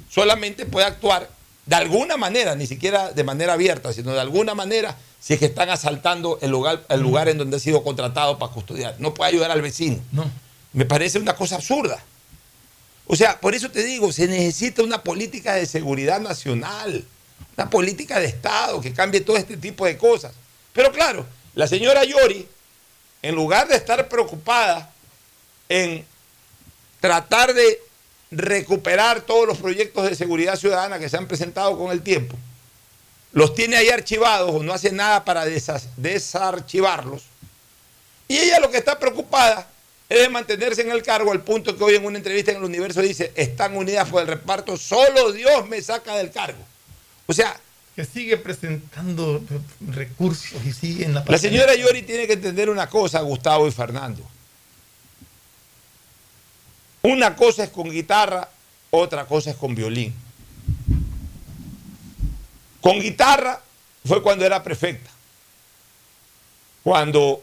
[0.09, 1.29] solamente puede actuar
[1.67, 5.45] de alguna manera, ni siquiera de manera abierta, sino de alguna manera si es que
[5.45, 8.97] están asaltando el lugar, el lugar en donde ha sido contratado para custodiar.
[8.99, 10.01] No puede ayudar al vecino.
[10.11, 10.25] No.
[10.73, 12.03] Me parece una cosa absurda.
[13.07, 17.05] O sea, por eso te digo, se necesita una política de seguridad nacional,
[17.59, 20.33] una política de Estado que cambie todo este tipo de cosas.
[20.73, 22.49] Pero claro, la señora Yori,
[23.23, 24.91] en lugar de estar preocupada
[25.69, 26.05] en
[27.01, 27.81] tratar de
[28.31, 32.37] recuperar todos los proyectos de seguridad ciudadana que se han presentado con el tiempo,
[33.33, 37.23] los tiene ahí archivados o no hace nada para desarchivarlos.
[38.29, 39.67] Y ella lo que está preocupada
[40.09, 42.65] es de mantenerse en el cargo al punto que hoy en una entrevista en el
[42.65, 46.63] universo dice, están unidas por el reparto, solo Dios me saca del cargo.
[47.27, 47.59] O sea,
[47.95, 49.43] Que sigue presentando
[49.87, 53.71] recursos y sigue en la la señora Yori tiene que entender una cosa, Gustavo y
[53.71, 54.23] Fernando.
[57.03, 58.49] Una cosa es con guitarra,
[58.91, 60.15] otra cosa es con violín.
[62.81, 63.61] Con guitarra
[64.05, 65.11] fue cuando era prefecta.
[66.83, 67.43] Cuando,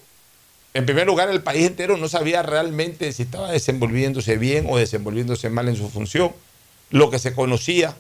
[0.74, 5.50] en primer lugar, el país entero no sabía realmente si estaba desenvolviéndose bien o desenvolviéndose
[5.50, 6.34] mal en su función.
[6.90, 7.96] Lo que se conocía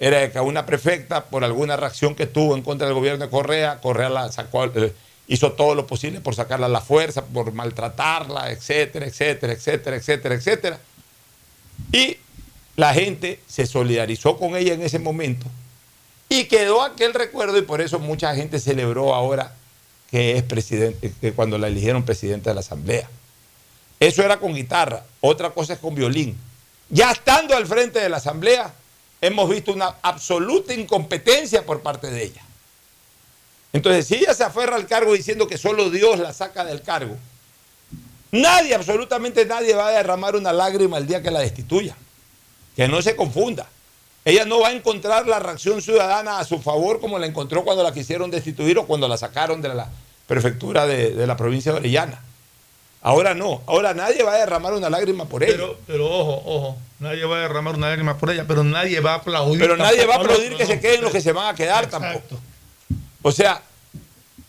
[0.00, 3.80] era que una prefecta, por alguna reacción que tuvo en contra del gobierno de Correa,
[3.80, 4.92] Correa la sacó, eh,
[5.28, 10.34] hizo todo lo posible por sacarla a la fuerza, por maltratarla, etcétera, etcétera, etcétera, etcétera,
[10.34, 10.78] etcétera.
[11.92, 12.18] Y
[12.76, 15.46] la gente se solidarizó con ella en ese momento
[16.28, 19.54] y quedó aquel recuerdo y por eso mucha gente celebró ahora
[20.10, 23.08] que es presidente, que cuando la eligieron presidente de la Asamblea.
[24.00, 26.36] Eso era con guitarra, otra cosa es con violín.
[26.90, 28.72] Ya estando al frente de la Asamblea,
[29.26, 32.42] hemos visto una absoluta incompetencia por parte de ella.
[33.72, 37.16] Entonces, si ella se aferra al cargo diciendo que solo Dios la saca del cargo,
[38.30, 41.96] nadie, absolutamente nadie va a derramar una lágrima el día que la destituya.
[42.76, 43.68] Que no se confunda.
[44.24, 47.82] Ella no va a encontrar la reacción ciudadana a su favor como la encontró cuando
[47.82, 49.90] la quisieron destituir o cuando la sacaron de la
[50.26, 52.20] prefectura de, de la provincia de Orellana.
[53.04, 55.52] Ahora no, ahora nadie va a derramar una lágrima por ella.
[55.52, 59.12] Pero, pero ojo, ojo, nadie va a derramar una lágrima por ella, pero nadie va
[59.12, 59.60] a aplaudir.
[59.60, 61.54] Pero nadie va a aplaudir no, que no, se queden los que se van a
[61.54, 62.40] quedar tampoco.
[63.20, 63.60] O sea,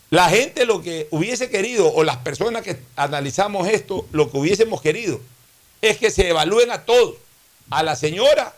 [0.08, 4.80] la gente lo que hubiese querido, o las personas que analizamos esto, lo que hubiésemos
[4.80, 5.20] querido,
[5.82, 7.16] es que se evalúen a todos.
[7.68, 8.54] A la señora,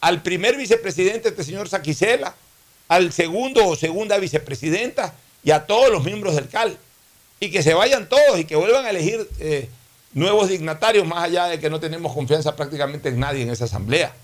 [0.00, 2.34] al primer vicepresidente, este señor Saquicela,
[2.88, 6.76] al segundo o segunda vicepresidenta y a todos los miembros del CAL.
[7.40, 9.68] Y que se vayan todos y que vuelvan a elegir eh,
[10.14, 14.14] nuevos dignatarios, más allá de que no tenemos confianza prácticamente en nadie en esa asamblea.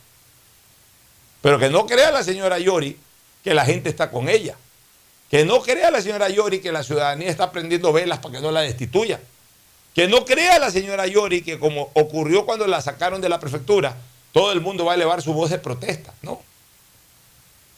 [1.42, 2.96] Pero que no crea la señora Yori
[3.44, 4.56] que la gente está con ella.
[5.30, 8.52] Que no crea la señora Yori que la ciudadanía está prendiendo velas para que no
[8.52, 9.20] la destituya.
[9.94, 13.96] Que no crea la señora Yori que como ocurrió cuando la sacaron de la prefectura,
[14.32, 16.14] todo el mundo va a elevar su voz de protesta.
[16.22, 16.40] No.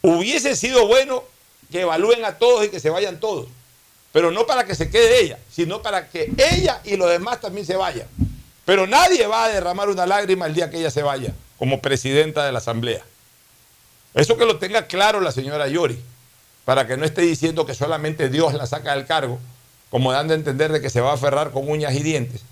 [0.02, 1.24] Hubiese sido bueno
[1.72, 3.48] que evalúen a todos y que se vayan todos.
[4.14, 7.66] Pero no para que se quede ella, sino para que ella y los demás también
[7.66, 8.06] se vayan.
[8.64, 12.46] Pero nadie va a derramar una lágrima el día que ella se vaya como presidenta
[12.46, 13.02] de la Asamblea.
[14.14, 15.98] Eso que lo tenga claro la señora Yori,
[16.64, 19.40] para que no esté diciendo que solamente Dios la saca del cargo,
[19.90, 22.42] como dando a entender de que se va a aferrar con uñas y dientes.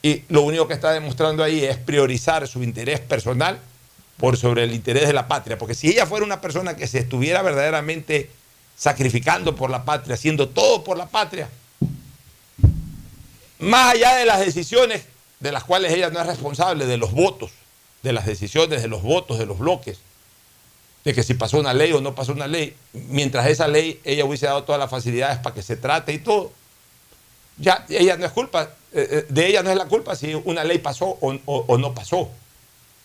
[0.00, 3.58] Y lo único que está demostrando ahí es priorizar su interés personal
[4.16, 5.58] por sobre el interés de la patria.
[5.58, 8.30] Porque si ella fuera una persona que se estuviera verdaderamente
[8.76, 11.48] sacrificando por la patria, haciendo todo por la patria,
[13.58, 15.04] más allá de las decisiones
[15.40, 17.50] de las cuales ella no es responsable, de los votos,
[18.02, 19.98] de las decisiones, de los votos, de los bloques,
[21.04, 24.24] de que si pasó una ley o no pasó una ley, mientras esa ley ella
[24.24, 26.52] hubiese dado todas las facilidades para que se trate y todo.
[27.58, 30.64] ya ella no es culpa, eh, eh, de ella no es la culpa si una
[30.64, 32.30] ley pasó o, no pasó.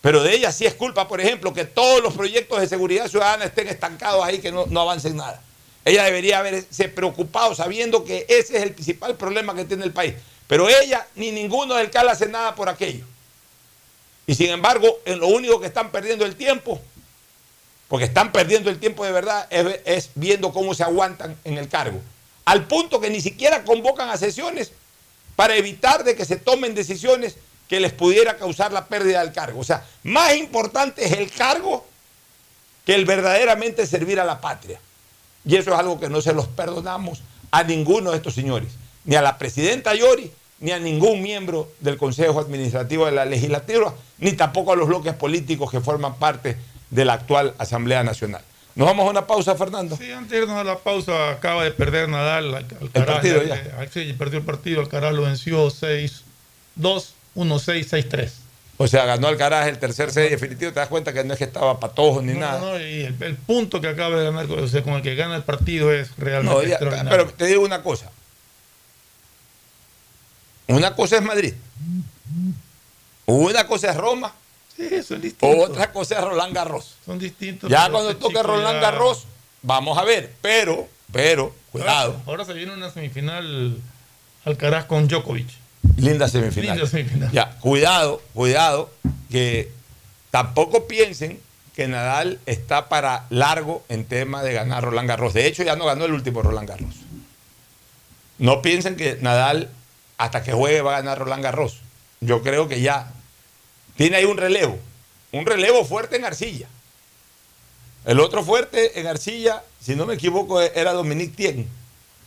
[0.00, 3.44] Pero de ella sí es culpa, por ejemplo, que todos los proyectos de seguridad ciudadana
[3.44, 5.42] estén estancados ahí, que no, no avancen nada.
[5.90, 10.14] Ella debería haberse preocupado sabiendo que ese es el principal problema que tiene el país.
[10.46, 13.04] Pero ella ni ninguno del CAL hace nada por aquello.
[14.24, 16.80] Y sin embargo, en lo único que están perdiendo el tiempo,
[17.88, 22.00] porque están perdiendo el tiempo de verdad, es, viendo cómo se aguantan en el cargo.
[22.44, 24.70] Al punto que ni siquiera convocan a sesiones
[25.34, 27.34] para evitar de que se tomen decisiones
[27.68, 29.58] que les pudiera causar la pérdida del cargo.
[29.58, 31.84] O sea, más importante es el cargo
[32.86, 34.80] que el verdaderamente servir a la patria.
[35.44, 38.72] Y eso es algo que no se los perdonamos a ninguno de estos señores,
[39.04, 40.30] ni a la presidenta Yori,
[40.60, 45.14] ni a ningún miembro del Consejo Administrativo de la Legislatura, ni tampoco a los bloques
[45.14, 46.56] políticos que forman parte
[46.90, 48.42] de la actual Asamblea Nacional.
[48.74, 49.96] Nos vamos a una pausa, Fernando.
[49.96, 52.54] Sí, antes de irnos a la pausa, acaba de perder Nadal.
[52.54, 53.56] Al, al El partido ya.
[53.56, 54.80] Eh, sí, perdió el partido.
[54.80, 56.22] Alcaraz lo venció 6-2,
[56.78, 58.30] 1-6, 6-3.
[58.82, 60.72] O sea, ganó Alcaraz el tercer set definitivo.
[60.72, 62.60] Te das cuenta que no es que estaba patojo ni No, nada.
[62.60, 65.36] no, y el, el punto que acaba de ganar, o sea, con el que gana
[65.36, 67.10] el partido es realmente No, ya- extraordinario.
[67.10, 68.10] pero te digo una cosa.
[70.68, 71.54] Una cosa es Madrid.
[73.26, 74.32] Una cosa es Roma.
[74.76, 75.68] Sí, son distintos.
[75.68, 76.94] Otra cosa es Roland Garros.
[77.04, 77.68] Son distintos.
[77.70, 79.26] Ya cuando este toque Roland ya- Garros,
[79.62, 80.32] vamos a ver.
[80.40, 82.12] Pero, pero, cuidado.
[82.12, 83.76] Ahora, ahora se viene una semifinal
[84.44, 85.48] Alcaraz con Djokovic.
[85.96, 86.76] Linda semifinal.
[86.76, 87.32] Linda semifinal.
[87.32, 88.90] Ya, cuidado, cuidado,
[89.30, 89.70] que
[90.30, 91.40] tampoco piensen
[91.74, 95.34] que Nadal está para largo en tema de ganar Roland Garros.
[95.34, 96.94] De hecho, ya no ganó el último Roland Garros.
[98.38, 99.70] No piensen que Nadal,
[100.18, 101.80] hasta que juegue, va a ganar Roland Garros.
[102.20, 103.12] Yo creo que ya
[103.96, 104.78] tiene ahí un relevo.
[105.32, 106.66] Un relevo fuerte en arcilla.
[108.04, 111.68] El otro fuerte en arcilla, si no me equivoco, era Dominique Tien,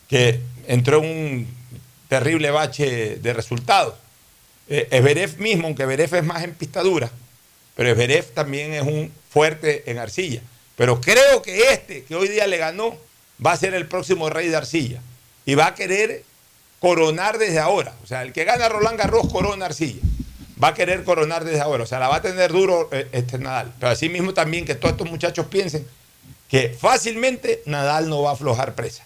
[0.08, 1.54] que entró en un
[2.14, 3.94] terrible bache de resultados.
[4.68, 7.10] Eh, Zverev mismo, aunque Zverev es más en pistadura,
[7.74, 10.40] pero Zverev también es un fuerte en arcilla.
[10.76, 12.96] Pero creo que este que hoy día le ganó
[13.44, 15.00] va a ser el próximo rey de arcilla
[15.44, 16.22] y va a querer
[16.78, 17.94] coronar desde ahora.
[18.04, 20.02] O sea, el que gana Roland Garros corona arcilla.
[20.62, 21.82] Va a querer coronar desde ahora.
[21.82, 23.72] O sea, la va a tener duro eh, este Nadal.
[23.80, 25.84] Pero así mismo también que todos estos muchachos piensen
[26.48, 29.02] que fácilmente Nadal no va a aflojar presa.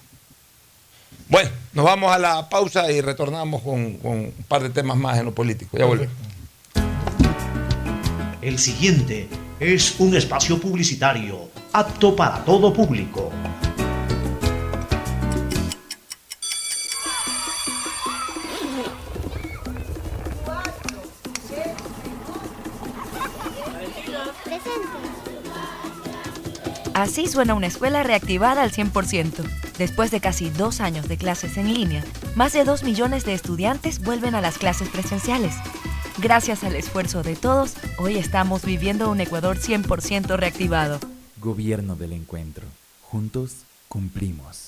[1.29, 5.19] Bueno, nos vamos a la pausa y retornamos con, con un par de temas más
[5.19, 5.77] en lo político.
[5.77, 6.15] Ya volvemos.
[8.41, 9.29] El siguiente
[9.61, 13.31] es un espacio publicitario apto para todo público.
[26.95, 29.68] Así suena una escuela reactivada al 100%.
[29.79, 32.05] Después de casi dos años de clases en línea,
[32.35, 35.55] más de dos millones de estudiantes vuelven a las clases presenciales.
[36.21, 40.99] Gracias al esfuerzo de todos, hoy estamos viviendo un Ecuador 100% reactivado.
[41.41, 42.65] Gobierno del Encuentro.
[43.03, 43.53] Juntos
[43.89, 44.68] cumplimos.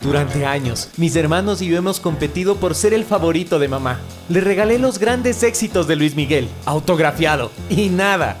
[0.00, 4.00] Durante años, mis hermanos y yo hemos competido por ser el favorito de mamá.
[4.30, 8.40] Le regalé los grandes éxitos de Luis Miguel, autografiado, y nada.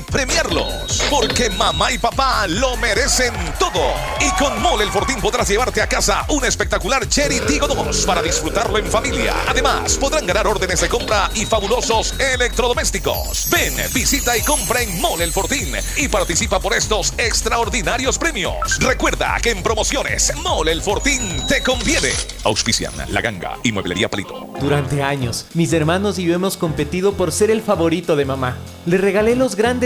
[0.00, 1.02] premiarlos.
[1.10, 3.94] Porque mamá y papá lo merecen todo.
[4.20, 8.22] Y con Mole el Fortín podrás llevarte a casa un espectacular Cherry Tigo 2 para
[8.22, 9.34] disfrutarlo en familia.
[9.48, 13.48] Además, podrán ganar órdenes de compra y fabulosos electrodomésticos.
[13.50, 18.78] Ven, visita y compra en Mole el Fortín y participa por estos extraordinarios premios.
[18.80, 22.10] Recuerda que en promociones Mole el Fortín te conviene.
[22.44, 24.48] Auspician La Ganga y Mueblería Palito.
[24.60, 28.56] Durante años, mis hermanos y yo hemos competido por ser el favorito de mamá.
[28.86, 29.85] Le regalé los grandes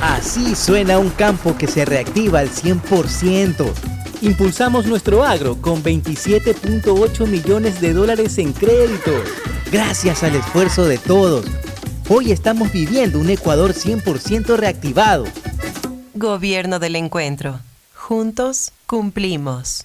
[0.00, 3.66] Así suena un campo que se reactiva al 100%.
[4.22, 9.28] Impulsamos nuestro agro con 27.8 millones de dólares en créditos.
[9.70, 11.44] Gracias al esfuerzo de todos.
[12.08, 15.24] Hoy estamos viviendo un Ecuador 100% reactivado.
[16.14, 17.60] Gobierno del Encuentro.
[17.94, 19.84] Juntos cumplimos.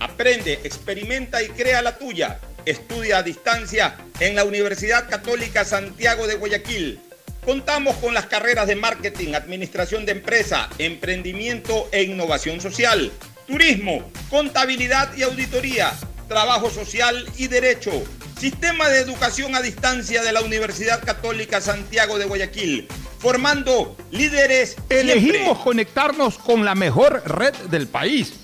[0.00, 2.40] Aprende, experimenta y crea la tuya.
[2.66, 7.00] Estudia a distancia en la Universidad Católica Santiago de Guayaquil.
[7.44, 13.12] Contamos con las carreras de marketing, administración de empresa, emprendimiento e innovación social,
[13.46, 15.92] turismo, contabilidad y auditoría,
[16.26, 17.92] trabajo social y derecho.
[18.38, 22.88] Sistema de educación a distancia de la Universidad Católica Santiago de Guayaquil,
[23.18, 24.76] formando líderes.
[24.88, 28.43] Elegimos conectarnos con la mejor red del país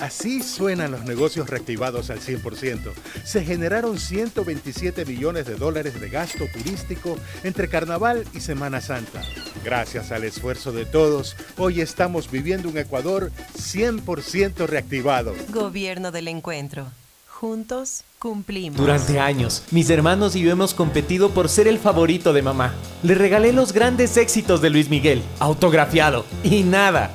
[0.00, 2.92] Así suenan los negocios reactivados al 100%.
[3.24, 9.22] Se generaron 127 millones de dólares de gasto turístico entre Carnaval y Semana Santa.
[9.64, 15.34] Gracias al esfuerzo de todos, hoy estamos viviendo un Ecuador 100% reactivado.
[15.48, 16.86] Gobierno del Encuentro.
[17.26, 18.80] Juntos cumplimos.
[18.80, 22.74] Durante años, mis hermanos y yo hemos competido por ser el favorito de mamá.
[23.04, 26.24] Le regalé los grandes éxitos de Luis Miguel, autografiado.
[26.42, 27.14] Y nada,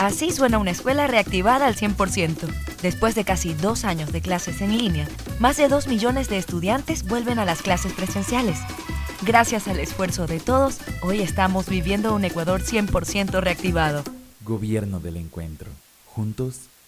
[0.00, 2.48] Así suena una escuela reactivada al 100%.
[2.80, 5.06] Después de casi dos años de clases en línea,
[5.40, 8.58] más de dos millones de estudiantes vuelven a las clases presenciales.
[9.26, 14.02] Gracias al esfuerzo de todos, hoy estamos viviendo un Ecuador 100% reactivado.
[14.42, 15.68] Gobierno del Encuentro.
[16.06, 16.69] Juntos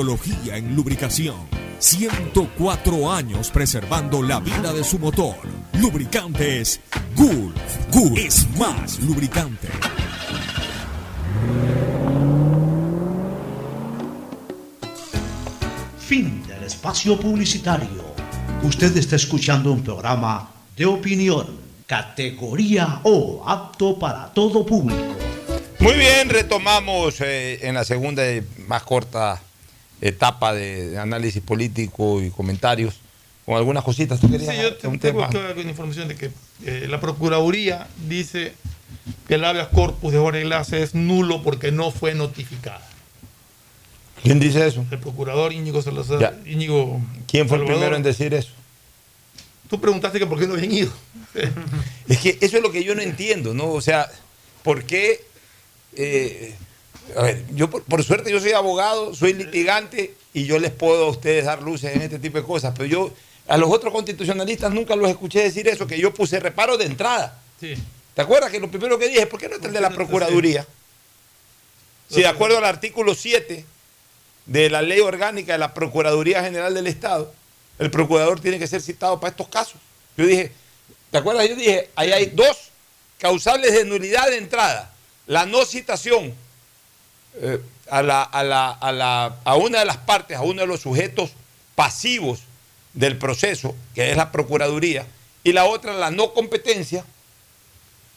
[0.00, 1.34] en lubricación.
[1.80, 5.34] 104 años preservando la vida de su motor.
[5.72, 6.80] Lubricantes
[7.16, 7.56] Gulf.
[7.90, 9.68] Gulf es más lubricante.
[15.98, 18.14] Fin del espacio publicitario.
[18.62, 25.16] Usted está escuchando un programa de opinión, categoría O, apto para todo público.
[25.80, 29.42] Muy bien, retomamos eh, en la segunda y más corta
[30.00, 32.94] etapa de, de análisis político y comentarios
[33.44, 34.20] con algunas cositas.
[34.20, 36.30] ¿Tú querías Sí, yo te- un tengo la información de que
[36.64, 38.52] eh, la Procuraduría dice
[39.26, 42.82] que el habeas corpus de Jorge Glass es nulo porque no fue notificada.
[44.22, 44.84] ¿Quién dice eso?
[44.90, 46.18] El procurador Íñigo Salazar.
[46.20, 46.34] Ya.
[46.50, 48.50] Íñigo ¿Quién fue el primero en decir eso?
[49.70, 50.92] Tú preguntaste que por qué no habían ido.
[52.08, 53.70] Es que eso es lo que yo no entiendo, ¿no?
[53.70, 54.08] O sea,
[54.62, 55.20] ¿por qué?
[55.94, 56.54] eh,
[57.16, 61.06] a ver, yo por, por suerte yo soy abogado, soy litigante y yo les puedo
[61.06, 63.12] a ustedes dar luces en este tipo de cosas, pero yo
[63.48, 67.40] a los otros constitucionalistas nunca los escuché decir eso, que yo puse reparo de entrada.
[67.58, 67.74] Sí.
[68.14, 70.66] ¿Te acuerdas que lo primero que dije, ¿por qué no está el de la Procuraduría?
[72.10, 73.64] Si de acuerdo al artículo 7
[74.46, 77.32] de la ley orgánica de la Procuraduría General del Estado,
[77.78, 79.80] el procurador tiene que ser citado para estos casos.
[80.16, 80.52] Yo dije,
[81.10, 81.48] ¿te acuerdas?
[81.48, 82.70] Yo dije, ahí hay dos
[83.18, 84.92] causales de nulidad de entrada.
[85.26, 86.34] La no citación
[87.40, 87.60] eh,
[87.90, 90.80] a, la- a la- a la- a una de las partes, a uno de los
[90.80, 91.30] sujetos
[91.74, 92.40] pasivos
[92.94, 95.06] del proceso, que es la Procuraduría,
[95.44, 97.04] y la otra, la no competencia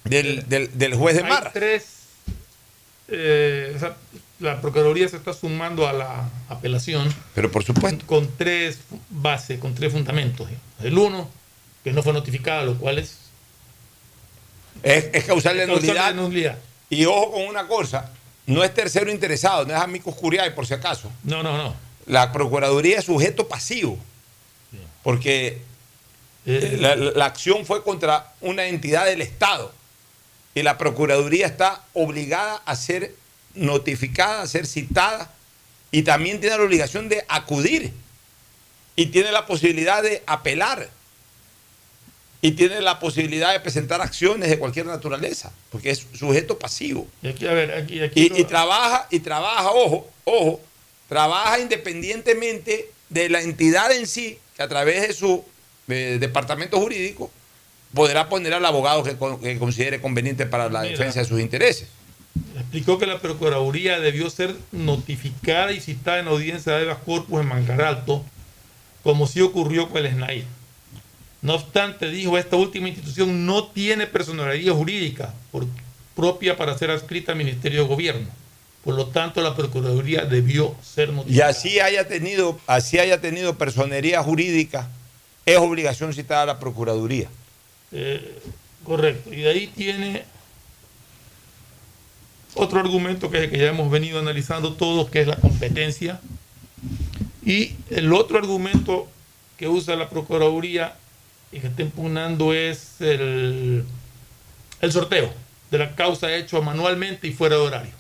[0.04, 1.52] del, del- del juez de Hay Marra.
[1.54, 1.86] tres.
[3.08, 3.96] eh, o sea,
[4.40, 7.14] la Procuraduría se está sumando a la apelación.
[7.36, 8.06] Pero por supuesto.
[8.08, 8.80] Con tres
[9.10, 10.50] bases, con tres fundamentos.
[10.82, 11.30] El uno,
[11.84, 13.18] que no fue notificada, lo cual es.
[14.84, 16.58] Es, es causal de nulidad.
[16.90, 18.10] Y ojo con una cosa,
[18.54, 21.12] no es tercero interesado, no es amicus curiae por si acaso.
[21.24, 21.76] No, no, no.
[22.08, 23.98] La Procuraduría es sujeto pasivo,
[25.04, 25.62] porque
[26.46, 29.72] eh, la- la acción fue contra una entidad del Estado
[30.56, 33.14] y la Procuraduría está obligada a ser
[33.54, 35.32] notificada, a ser citada
[35.92, 37.94] y también tiene la obligación de acudir
[38.96, 40.90] y tiene la posibilidad de apelar.
[42.42, 47.08] Y tiene la posibilidad de presentar acciones de cualquier naturaleza, porque es sujeto pasivo.
[47.22, 50.60] Y aquí, a ver, aquí, aquí Y, lo- y trabaja, y trabaja, ojo, ojo,
[51.08, 55.44] trabaja independientemente de la entidad en sí, que a través de su
[55.88, 57.30] eh, departamento jurídico
[57.94, 60.92] podrá poner al abogado que, con- que considere conveniente para la Mira.
[60.92, 61.90] defensa de sus intereses.
[62.58, 67.48] explicó que la Procuraduría debió ser notificada y citada en audiencia de habeas corpus en
[67.48, 68.24] Mancar Alto,
[69.04, 70.46] como sí ocurrió con el SNAI.
[71.42, 75.66] No obstante, dijo, esta última institución no tiene personalidad jurídica por-
[76.16, 78.28] propia para ser adscrita al Ministerio de Gobierno.
[78.84, 81.50] Por lo tanto, la Procuraduría debió ser Y notificada.
[81.50, 84.90] así haya tenido, así haya tenido personería jurídica,
[85.46, 87.30] es obligación citar a la Procuraduría.
[87.92, 88.40] Eh,
[88.84, 89.34] correcto.
[89.34, 90.24] Y de ahí tiene
[92.54, 96.20] otro argumento que es el que ya hemos venido analizando todos, que es la competencia.
[97.46, 99.08] Y el otro argumento
[99.58, 100.96] que usa la Procuraduría
[101.52, 103.84] y que está impugnando es el,
[104.82, 105.34] el sorteo
[105.70, 107.92] de la causa hecho manualmente y fuera de horario.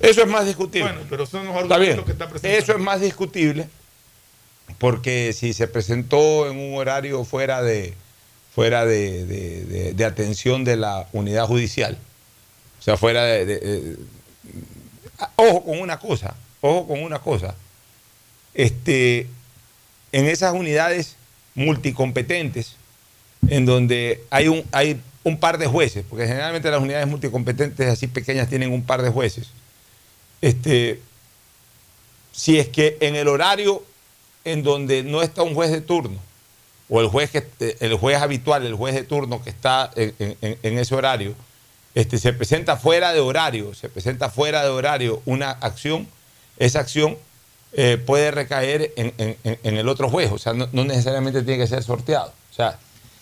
[0.00, 0.90] Eso es más discutible.
[0.92, 2.58] Bueno, pero son los Está argumentos que está presentando.
[2.62, 3.68] Eso es más discutible
[4.78, 7.94] porque si se presentó en un horario fuera de
[8.54, 11.96] fuera de, de- de- de atención de la unidad judicial,
[12.78, 13.96] o sea, fuera de-
[15.36, 17.54] ojo con una cosa, ojo con una cosa,
[18.54, 19.26] este,
[20.12, 21.16] en esas unidades
[21.56, 22.76] multicompetentes,
[23.48, 28.06] en donde hay un, hay un par de jueces, porque generalmente las unidades multicompetentes así
[28.06, 29.48] pequeñas tienen un par de jueces,
[30.40, 31.00] este,
[32.30, 33.82] si es que en el horario
[34.44, 36.20] en donde no está un juez de turno,
[36.88, 40.94] o el juez, que, el juez habitual, el juez de turno que está en, ese
[40.94, 41.34] horario,
[41.94, 46.06] este, se presenta fuera de horario, se presenta fuera de horario una acción,
[46.58, 47.16] esa acción
[47.72, 51.62] eh, puede recaer en, en- en- el otro juez, o sea, no, no necesariamente tiene
[51.62, 52.32] que ser sorteado.
[52.50, 52.78] O sea,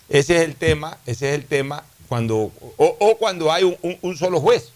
[0.09, 3.97] ese es el tema, ese es el tema cuando, o, o cuando hay un- un-
[4.01, 4.69] un solo juez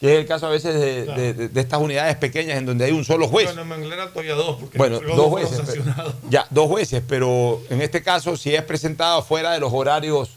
[0.00, 2.84] que es el caso a veces de, de- de- de estas unidades pequeñas en donde
[2.84, 3.46] hay un solo juez.
[3.46, 5.60] Bueno, en Manglar Alto había dos, porque Bueno, los dos jueces.
[5.66, 10.30] pero- ya, dos jueces, pero en este caso, si es presentado fuera de los horarios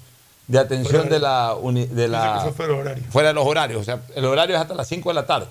[0.47, 2.51] de atención Fuera de la, uni- de la
[3.11, 5.47] fuera de los horarios, o sea, el horario es hasta las 5 de la tarde.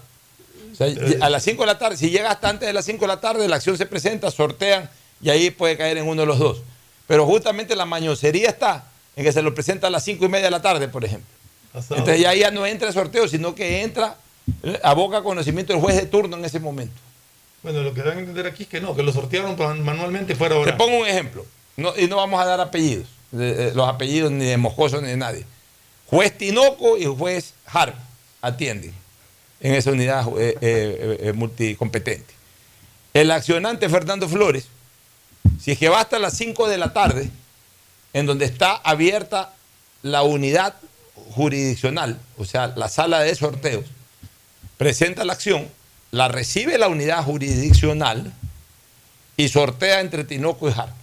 [0.80, 3.00] O sea, a las 5 de la tarde, si llega hasta antes de las 5
[3.00, 4.88] de la tarde, la acción se presenta, sortean
[5.20, 6.62] y ahí puede caer en uno de los dos.
[7.06, 8.84] Pero justamente la mañosería está
[9.16, 11.28] en que se lo presenta a las 5 y media de la tarde, por ejemplo.
[11.72, 11.96] Pasado.
[11.98, 14.16] Entonces ya, ya no entra el sorteo, sino que entra
[14.62, 16.94] eh, a boca conocimiento del juez de turno en ese momento.
[17.62, 20.55] Bueno, lo que dan a entender aquí es que no, que lo sortearon manualmente fuera
[20.56, 21.44] de Te pongo un ejemplo,
[21.76, 25.16] no- y no vamos a dar apellidos, de- los apellidos ni de Moscoso ni de
[25.16, 25.44] nadie.
[26.06, 27.96] Juez Tinoco y juez Harp
[28.40, 28.94] atienden
[29.60, 32.35] en esa unidad eh, eh, eh, multicompetente.
[33.14, 34.68] El accionante Fernando Flores,
[35.60, 37.30] si es que va hasta las 5 de la tarde,
[38.12, 39.55] en donde está abierta
[40.02, 40.74] la unidad
[41.32, 43.86] jurisdiccional, o sea, la sala de sorteos,
[44.76, 45.68] presenta la acción,
[46.10, 48.32] la recibe la unidad jurisdiccional
[49.36, 50.94] y sortea entre Tinoco y Harp.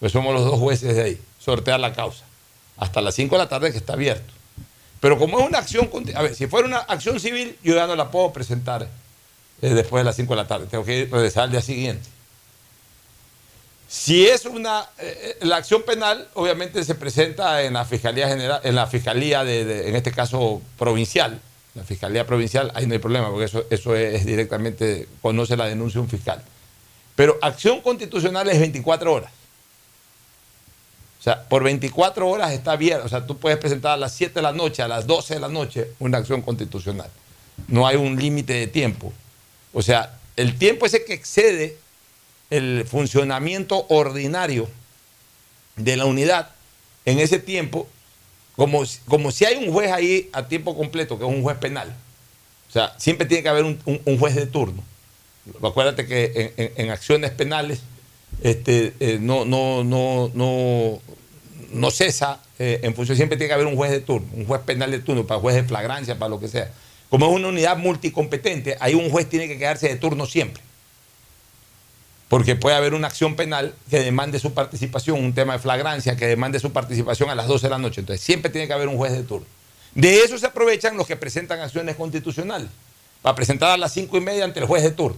[0.00, 2.24] Pues somos los dos jueces de ahí, sortea la causa,
[2.76, 4.37] hasta las 5 de la tarde que está abierto.
[5.00, 7.94] Pero como es una acción, a ver, si fuera una acción civil, yo ya no
[7.96, 8.88] la puedo presentar
[9.62, 12.08] eh, después de las 5 de la tarde, tengo que regresar al día siguiente.
[13.88, 18.60] Si es una eh, eh, la acción penal, obviamente se presenta en la fiscalía general,
[18.64, 21.40] en la fiscalía de, de- en este caso provincial,
[21.74, 26.00] la fiscalía provincial, ahí no hay problema, porque eso, eso es directamente, conoce la denuncia
[26.00, 26.42] un fiscal.
[27.16, 29.32] Pero acción constitucional es 24 horas.
[31.18, 33.04] O sea, por 24 horas está abierta.
[33.04, 35.40] O sea, tú puedes presentar a las 7 de la noche, a las 12 de
[35.40, 37.10] la noche, una acción constitucional.
[37.66, 39.12] No hay un límite de tiempo.
[39.72, 41.76] O sea, el tiempo ese que excede
[42.50, 44.68] el funcionamiento ordinario
[45.76, 46.50] de la unidad,
[47.04, 47.88] en ese tiempo,
[48.56, 51.94] como, como si hay un juez ahí a tiempo completo, que es un juez penal.
[52.68, 54.82] O sea, siempre tiene que haber un, un- juez de turno.
[55.62, 57.80] Acuérdate que en- en acciones penales
[58.42, 61.00] este, eh, no, no, no, no,
[61.72, 64.60] no cesa eh, en función, siempre tiene que haber un juez de turno, un juez
[64.62, 66.72] penal de turno, para juez de flagrancia, para lo que sea.
[67.08, 70.62] Como es una unidad multicompetente, ahí un juez tiene que quedarse de turno siempre.
[72.28, 76.26] Porque puede haber una acción penal que demande su participación, un tema de flagrancia que
[76.26, 78.00] demande su participación a las 12 de la noche.
[78.00, 79.46] Entonces siempre tiene que haber un juez de turno.
[79.94, 82.68] De eso se aprovechan los que presentan acciones constitucionales,
[83.22, 85.16] para presentar a las 5 y media ante el juez de turno.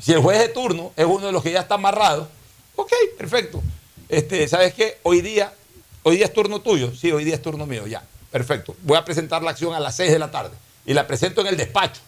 [0.00, 2.28] Si el juez de turno es uno de los que ya está amarrado,
[2.76, 3.62] ok, perfecto.
[4.08, 4.98] Este, ¿Sabes qué?
[5.02, 5.52] Hoy día,
[6.02, 6.94] hoy día es turno tuyo.
[6.94, 8.02] Sí, hoy día es turno mío, ya.
[8.30, 8.76] Perfecto.
[8.82, 10.54] Voy a presentar la acción a las 6 de la tarde
[10.86, 12.00] y la presento en el despacho.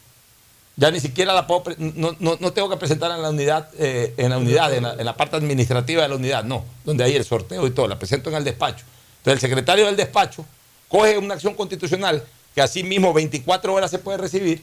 [0.77, 4.15] Ya ni siquiera la puedo, no, no, no, tengo que presentar en la unidad, eh,
[4.17, 7.17] en la unidad, en la, en la, parte administrativa de la unidad, no, donde hay
[7.17, 8.85] el sorteo y todo, la presento en el despacho.
[9.19, 10.47] Entonces el secretario del despacho
[10.89, 14.62] coge una acción constitucional que así mismo 24 horas se puede recibir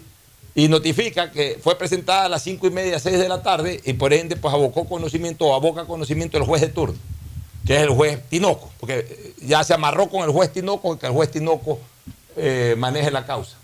[0.57, 3.93] y notifica que fue presentada a las 5 y media, 6 de la tarde y
[3.93, 6.97] por ende pues abocó conocimiento o aboca conocimiento el juez de turno,
[7.67, 11.11] que es el juez Tinoco, porque ya se amarró con el juez Tinoco que el
[11.11, 11.79] juez Tinoco
[12.35, 13.55] eh, maneje la causa.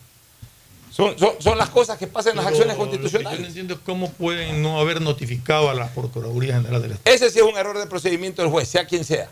[0.92, 3.40] Son, son, son, las cosas que pasan en las acciones constitucionales.
[3.40, 7.16] Yo no entiendo cómo pueden no haber notificado a la Procuraduría General del Estado.
[7.16, 9.32] Ese sí es un error de procedimiento del juez, sea quien sea.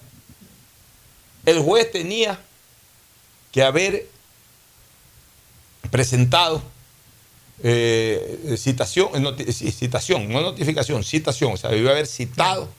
[1.46, 2.40] El juez tenía
[3.52, 4.08] que haber
[5.92, 6.64] presentado
[7.64, 9.10] eh, citación,
[9.52, 12.70] citación, no notificación, citación, o sea, debió haber citado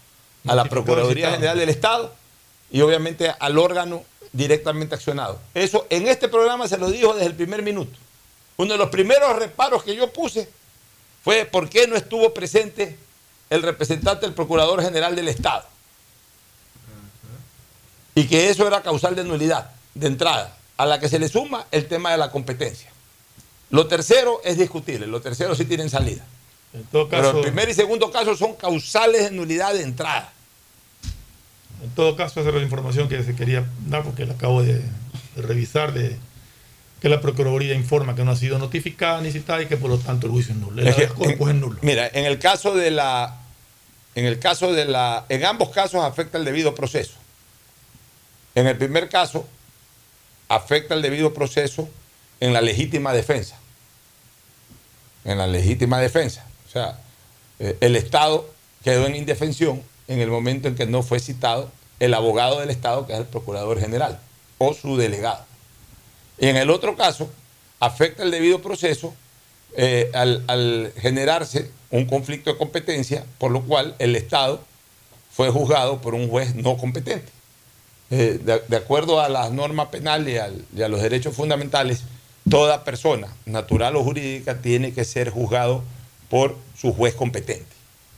[0.46, 2.12] a la Procuraduría General del Estado
[2.70, 4.02] y obviamente al órgano
[4.32, 5.38] directamente accionado.
[5.54, 7.96] Eso en este programa se lo dijo desde el primer minuto.
[8.56, 10.48] Uno de los primeros reparos que yo puse
[11.22, 12.98] fue por qué no estuvo presente
[13.50, 15.66] el representante del Procurador General del Estado.
[18.14, 21.66] Y que eso era causal de nulidad, de entrada, a la que se le suma
[21.70, 22.91] el tema de la competencia.
[23.72, 26.24] Lo tercero es discutible, lo tercero sí tienen salida.
[26.74, 30.30] En todo caso, Pero el primer y segundo caso son causales de nulidad de entrada.
[31.82, 34.74] En todo caso, esa era la información que se quería dar porque la acabo de,
[34.74, 36.16] de revisar de
[37.00, 39.98] que la Procuraduría informa que no ha sido notificada ni citada y que por lo
[39.98, 40.82] tanto el juicio es nulo.
[40.82, 41.78] El Es que, cuerpo es nulo.
[41.82, 43.40] Mira, en el caso de la.
[44.14, 45.24] En el caso de la.
[45.30, 47.14] En ambos casos afecta el debido proceso.
[48.54, 49.48] En el primer caso,
[50.48, 51.88] afecta el debido proceso
[52.38, 53.58] en la legítima defensa.
[55.24, 56.44] En la legítima defensa.
[56.66, 56.98] O sea,
[57.58, 58.48] eh, el Estado
[58.82, 61.70] quedó en indefensión en el momento en que no fue citado
[62.00, 64.18] el abogado del Estado, que es el Procurador General,
[64.58, 65.44] o su delegado.
[66.38, 67.30] Y en el otro caso,
[67.78, 69.14] afecta el debido proceso
[69.76, 74.60] eh, al, al, generarse un conflicto de competencia, por lo cual el Estado
[75.32, 77.30] fue juzgado por un juez no competente.
[78.10, 80.42] Eh, de, de, acuerdo a las normas penales
[80.76, 82.02] y, a los derechos fundamentales,
[82.48, 85.82] toda persona, natural o jurídica, tiene que ser juzgado
[86.28, 87.74] por su juez competente.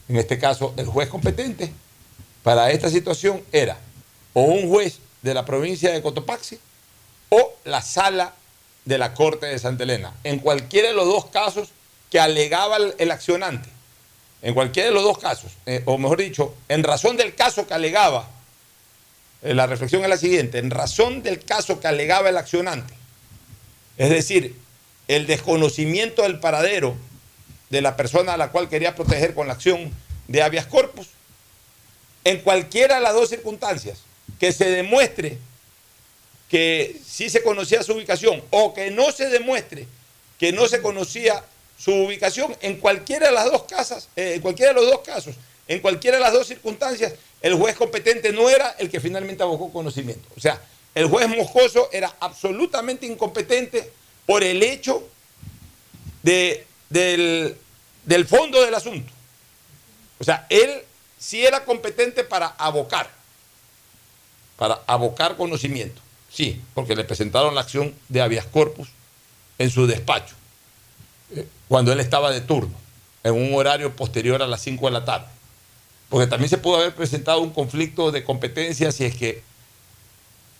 [0.08, 1.72] En este caso, el juez competente
[2.42, 3.78] para esta situación era
[4.34, 6.58] o un juez de la provincia de Cotopaxi,
[7.30, 8.34] o la sala
[8.84, 10.12] de la Corte de Santa Elena.
[10.22, 11.70] En cualquiera de los dos casos
[12.10, 13.68] que alegaba el, accionante,
[14.42, 17.74] en cualquiera de los dos casos, eh, o mejor dicho, en razón del caso que
[17.74, 18.28] alegaba,
[19.42, 22.94] eh, la reflexión es la siguiente, en razón del caso que alegaba el accionante,
[23.96, 24.56] es decir,
[25.08, 26.96] el desconocimiento del paradero
[27.70, 29.92] de la persona a la cual quería proteger con la acción
[30.28, 31.08] de habeas corpus,
[32.24, 33.98] en cualquiera de las dos circunstancias
[34.40, 35.38] que se demuestre
[36.48, 39.86] que sí se conocía su ubicación o que no se demuestre
[40.38, 41.44] que no se conocía
[41.78, 45.34] su ubicación en cualquiera de las dos casas, eh, en cualquiera de los dos casos,
[45.66, 49.72] en cualquiera de las dos circunstancias, el juez competente no era el que finalmente abocó
[49.72, 50.28] conocimiento.
[50.36, 50.60] O sea,
[50.94, 53.92] el juez Moscoso era absolutamente incompetente
[54.26, 55.02] por el hecho
[56.22, 57.56] de, del,
[58.04, 59.12] del fondo del asunto.
[60.18, 60.82] O sea, él
[61.18, 63.10] sí era competente para abocar,
[64.56, 66.00] para abocar conocimiento.
[66.30, 68.88] Sí, porque le presentaron la acción de habeas corpus
[69.58, 70.34] en su despacho,
[71.34, 72.74] eh, cuando él estaba de turno,
[73.22, 75.26] en un horario posterior a las 5 de la tarde.
[76.08, 79.42] Porque también se pudo haber presentado un conflicto de competencia si es que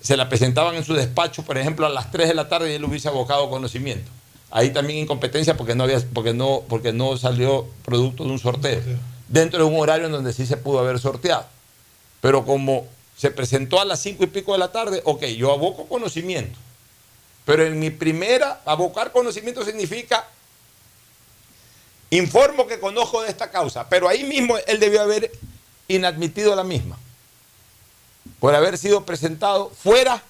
[0.05, 2.74] se la presentaban en su despacho, por ejemplo, a las 3 de la tarde y
[2.74, 4.10] él hubiese abocado conocimiento.
[4.51, 8.82] Ahí también incompetencia porque no, había, porque no, porque no salió producto de un sorteo,
[9.28, 11.47] dentro de un horario en donde sí se pudo haber sorteado.
[12.20, 12.86] Pero como
[13.16, 16.59] se presentó a las cinco y pico de la tarde, ok, yo aboco conocimiento.
[17.47, 20.28] Pero en mi primera, abocar conocimiento significa
[22.10, 25.32] informo que conozco de esta causa, pero ahí mismo él debió haber
[25.89, 26.98] inadmitido la misma,
[28.45, 30.23] por haber sido presentado fuera,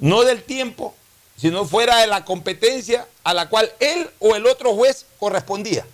[0.00, 0.96] no del tiempo,
[1.36, 5.86] sino fuera de la competencia a la cual él o el otro juez correspondía.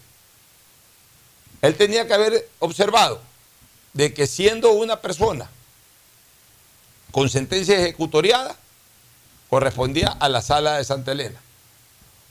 [1.60, 3.20] Él tenía que haber observado
[3.92, 5.50] de que siendo una persona
[7.10, 8.56] con sentencia ejecutoriada,
[9.50, 11.38] correspondía a la sala de Santa Elena.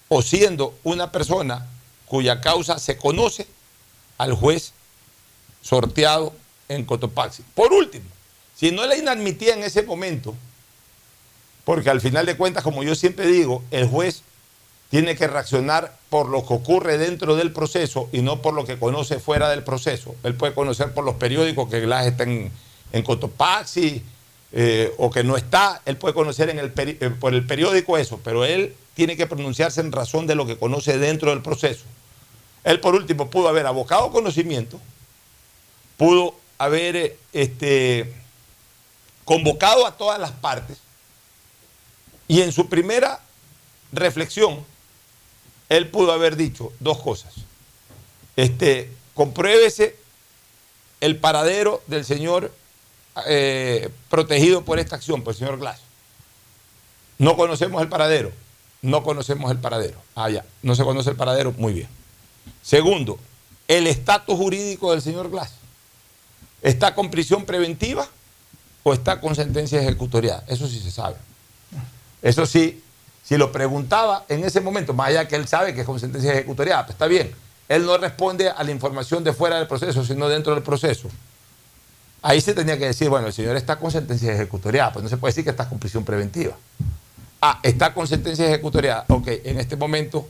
[0.09, 1.67] O siendo una persona
[2.07, 3.45] cuya causa se conoce
[4.17, 4.73] al juez
[5.61, 6.33] sorteado
[6.69, 7.43] en Cotopaxi.
[7.53, 8.14] Por último,
[8.55, 10.35] si no la inadmitía en ese momento,
[11.63, 14.21] porque al final de cuentas, como yo siempre digo, el juez
[14.89, 18.77] tiene que reaccionar por lo que ocurre dentro del proceso y no por lo que
[18.77, 20.15] conoce fuera del proceso.
[20.23, 22.51] Él puede conocer por los periódicos que Glass está en,
[22.91, 24.03] en Cotopaxi,
[24.57, 28.73] eh, o que no está, él puede conocer eh, por el periódico eso, pero él
[28.93, 31.83] tiene que pronunciarse en razón de lo que conoce dentro del proceso.
[32.63, 34.79] Él, por último, pudo haber abocado conocimiento,
[35.97, 38.13] pudo haber eh, este,
[39.25, 40.77] convocado a todas las partes
[42.27, 43.19] y en su primera
[43.91, 44.63] reflexión,
[45.69, 47.33] él pudo haber dicho dos cosas.
[48.35, 49.95] Este, compruébese
[51.01, 52.53] el paradero del señor
[53.27, 55.79] eh, protegido por esta acción, por el señor Glass.
[57.17, 58.31] No conocemos el paradero.
[58.81, 59.99] No conocemos el paradero.
[60.15, 60.45] Ah, ya.
[60.61, 61.53] No se conoce el paradero.
[61.57, 61.87] Muy bien.
[62.61, 63.17] Segundo,
[63.67, 65.53] el estatus jurídico del señor Glass.
[66.61, 68.07] ¿Está con prisión preventiva
[68.87, 70.43] o está con sentencia ejecutoriada?
[70.45, 71.15] Eso sí se sabe.
[72.21, 72.83] Eso sí,
[73.23, 76.31] si lo preguntaba en ese momento, más allá que él sabe que es con sentencia
[76.31, 77.33] ejecutoriada, pues está bien.
[77.67, 81.09] Él no responde a la información de fuera del proceso, sino dentro del proceso.
[82.21, 85.17] Ahí se tenía que decir, bueno, el señor está con sentencia ejecutoriada, pues no se
[85.17, 86.53] puede decir que está con prisión preventiva.
[87.41, 89.05] Ah, está con sentencia ejecutoriada.
[89.09, 90.29] Ok, en este momento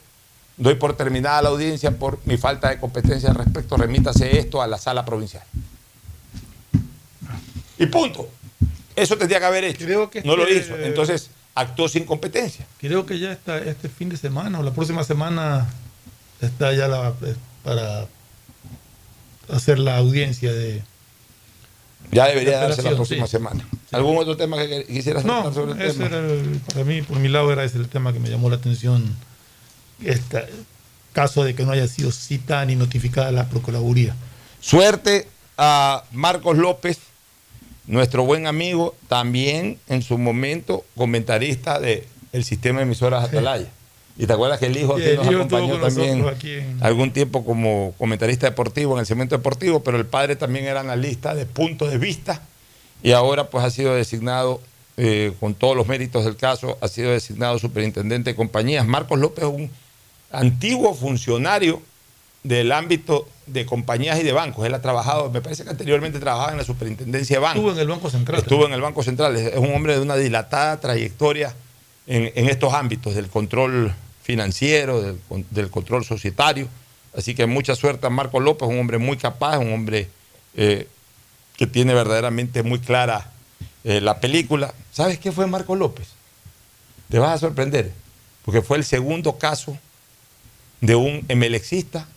[0.56, 4.68] doy por terminada la audiencia por mi falta de competencia al respecto, remítase esto a
[4.68, 5.44] la sala provincial.
[7.78, 8.30] Y punto.
[8.96, 9.86] Eso tendría que haber hecho.
[10.24, 10.78] no lo este- hizo.
[10.78, 12.66] Entonces, actuó sin competencia.
[12.80, 15.68] Creo que ya está este fin de semana o la próxima semana
[16.42, 17.14] está ya la,
[17.64, 18.08] para
[19.50, 20.84] hacer la audiencia de.
[22.12, 23.32] Ya debería de darse la próxima sí.
[23.32, 23.68] semana.
[23.92, 26.06] ¿Algún otro tema que quisieras No, sobre el ese tema?
[26.08, 28.58] era el- para mí, por mi lado, era ese el tema que me llamó la
[28.58, 29.16] atención.
[30.04, 30.46] Este
[31.14, 34.16] caso de que no haya sido citada ni notificada la Procuraduría.
[34.60, 35.28] Suerte
[35.58, 37.00] a Marcos López,
[37.88, 42.04] nuestro buen amigo, también en su momento comentarista del
[42.44, 43.68] sistema de emisoras Atalaya.
[44.18, 46.24] Y te acuerdas que el hijo el nos acompañó también en-
[46.82, 51.36] algún tiempo como comentarista deportivo en el segmento deportivo, pero el padre también era analista
[51.36, 52.42] de puntos de vista
[53.04, 54.62] y ahora pues ha sido designado,
[54.98, 58.88] eh, con todos los méritos del caso, ha sido designado superintendente de compañías.
[58.88, 59.70] Marcos López es un
[60.32, 61.82] antiguo funcionario
[62.44, 64.66] del ámbito de compañías y de bancos.
[64.66, 67.58] Él ha trabajado, me parece que anteriormente trabajaba en la superintendencia de bancos.
[67.58, 68.40] Estuvo en el Banco Central.
[68.40, 69.36] Estuvo en el Banco Central.
[69.36, 71.54] Es un hombre de una dilatada trayectoria
[72.08, 73.94] en, en estos ámbitos del control
[74.24, 75.16] financiero,
[75.52, 76.68] del control societario.
[77.16, 80.10] Así que mucha suerte a Marco López, un hombre muy capaz, un hombre
[80.56, 80.88] eh,
[81.56, 83.32] que tiene verdaderamente muy clara
[83.84, 84.74] eh, la película.
[84.92, 86.08] ¿Sabes qué fue Marco López?
[87.10, 87.92] Te vas a sorprender,
[88.44, 89.78] porque fue el segundo caso
[90.82, 92.08] de un emelexista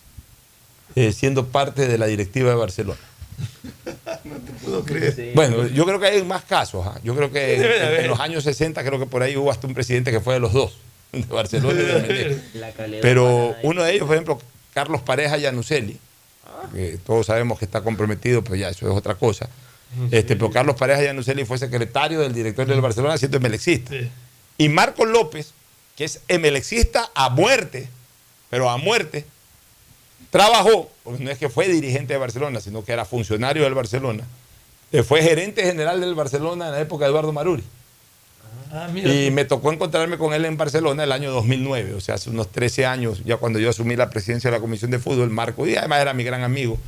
[0.95, 3.01] eh, siendo parte de la directiva de Barcelona.
[4.65, 5.33] puedo creer.
[5.35, 6.87] Bueno, yo creo que hay más casos.
[6.87, 6.99] ¿ah?
[7.03, 7.57] Yo creo que
[8.01, 10.41] en, los años 60 creo que por ahí hubo hasta un presidente que fue de
[10.41, 10.77] los dos,
[11.13, 13.01] de Barcelona y de.
[13.01, 14.39] Pero uno de ellos, por ejemplo,
[14.75, 15.99] Carlos Pareja Llanuselli,
[16.75, 19.49] que todos sabemos que está comprometido, pero ya eso es otra cosa.
[20.11, 23.95] Este, pero Carlos Pareja Llanuselli fue secretario del directorio del Barcelona siendo emelexista.
[24.59, 25.53] Y Marcos López,
[25.97, 27.89] que es emelexista a muerte,
[28.51, 29.25] pero a muerte,
[30.31, 34.25] trabajó, porque no es que fue dirigente de Barcelona, sino que era funcionario del Barcelona,
[34.93, 37.65] eh, fue gerente general del Barcelona en la época de Eduardo Maruri.
[38.71, 38.89] Ah.
[38.95, 42.49] Y me tocó encontrarme con él en Barcelona el año 2009, o sea, hace unos
[42.49, 45.77] 13 años, ya cuando yo asumí la presidencia de la Comisión de Fútbol, Marco, y
[45.77, 46.79] además era mi gran amigo.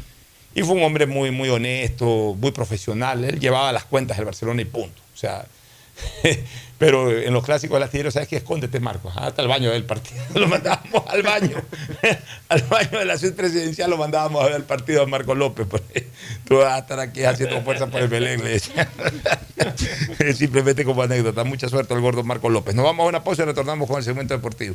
[0.55, 3.25] Y fue un hombre muy, muy honesto, muy profesional.
[3.25, 5.01] Él llevaba las cuentas del Barcelona y punto.
[5.15, 5.47] O sea,
[6.81, 8.39] pero en los clásicos del astillero, ¿sabes qué?
[8.39, 9.13] Escóndete, Marcos.
[9.15, 10.23] Ah, Hasta el baño del partido.
[10.35, 11.63] Lo mandábamos al baño.
[12.49, 15.67] al baño de la suite presidencial lo mandábamos a ver el partido a Marco López.
[15.69, 15.83] pues.
[16.49, 18.41] Tú vas a estar aquí haciendo fuerza por el Belén.
[20.35, 21.45] Simplemente como anécdota.
[21.45, 22.75] Mucha suerte al gordo Marco López.
[22.75, 24.75] Nos vamos a una pausa y retornamos con el segmento deportivo.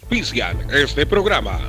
[0.00, 1.68] Auspician este programa.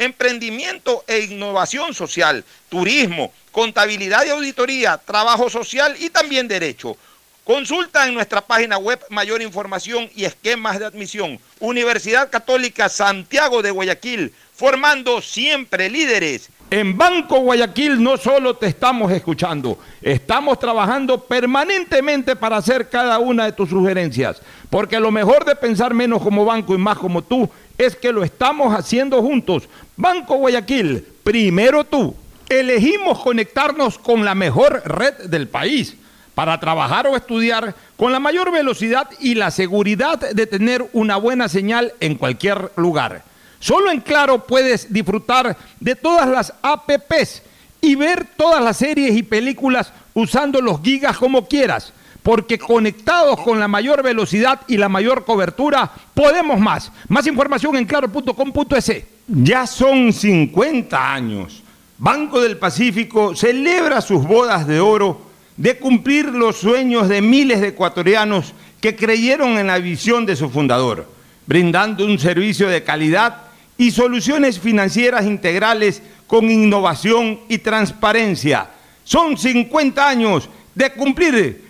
[0.00, 6.96] emprendimiento e innovación social, turismo, contabilidad y auditoría, trabajo social y también derecho.
[7.44, 11.38] Consulta en nuestra página web mayor información y esquemas de admisión.
[11.58, 16.48] Universidad Católica Santiago de Guayaquil, formando siempre líderes.
[16.70, 23.46] En Banco Guayaquil no solo te estamos escuchando, estamos trabajando permanentemente para hacer cada una
[23.46, 24.40] de tus sugerencias,
[24.70, 28.22] porque lo mejor de pensar menos como banco y más como tú es que lo
[28.22, 29.68] estamos haciendo juntos.
[30.00, 32.14] Banco Guayaquil, primero tú.
[32.48, 35.94] elegimos conectarnos con la mejor red del país
[36.34, 41.50] para trabajar o estudiar con la mayor velocidad y la seguridad de tener una buena
[41.50, 43.24] señal en cualquier lugar.
[43.58, 47.42] Solo en Claro puedes disfrutar de todas las APPs
[47.82, 53.58] y ver todas las series y películas usando los gigas como quieras, porque conectados con
[53.58, 56.92] la mayor velocidad y la mayor cobertura, podemos más.
[57.08, 59.04] Más información en claro.com.es.
[59.28, 61.62] Ya son 50 años.
[61.98, 67.68] Banco del Pacífico celebra sus bodas de oro de cumplir los sueños de miles de
[67.68, 71.06] ecuatorianos que creyeron en la visión de su fundador,
[71.46, 73.42] brindando un servicio de calidad
[73.76, 78.70] y soluciones financieras integrales con innovación y transparencia.
[79.04, 81.69] Son 50 años de cumplir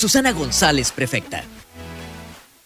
[0.00, 1.59] Susana González, prefecta.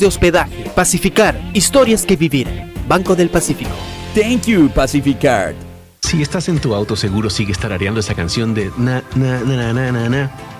[0.00, 0.70] de hospedaje.
[0.74, 2.48] Pacificar, historias que vivir.
[2.88, 3.72] Banco del Pacífico.
[4.14, 5.54] Thank you, Pacificard.
[6.02, 9.90] Si estás en tu auto, seguro sigues tarareando esa canción de na, na, na, na,
[9.90, 10.30] na, na,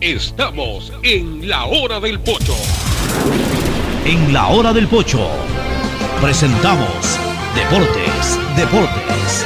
[0.00, 2.56] Estamos en la hora del pocho.
[4.06, 5.28] En la hora del pocho
[6.22, 6.88] presentamos
[7.54, 9.44] Deportes, Deportes.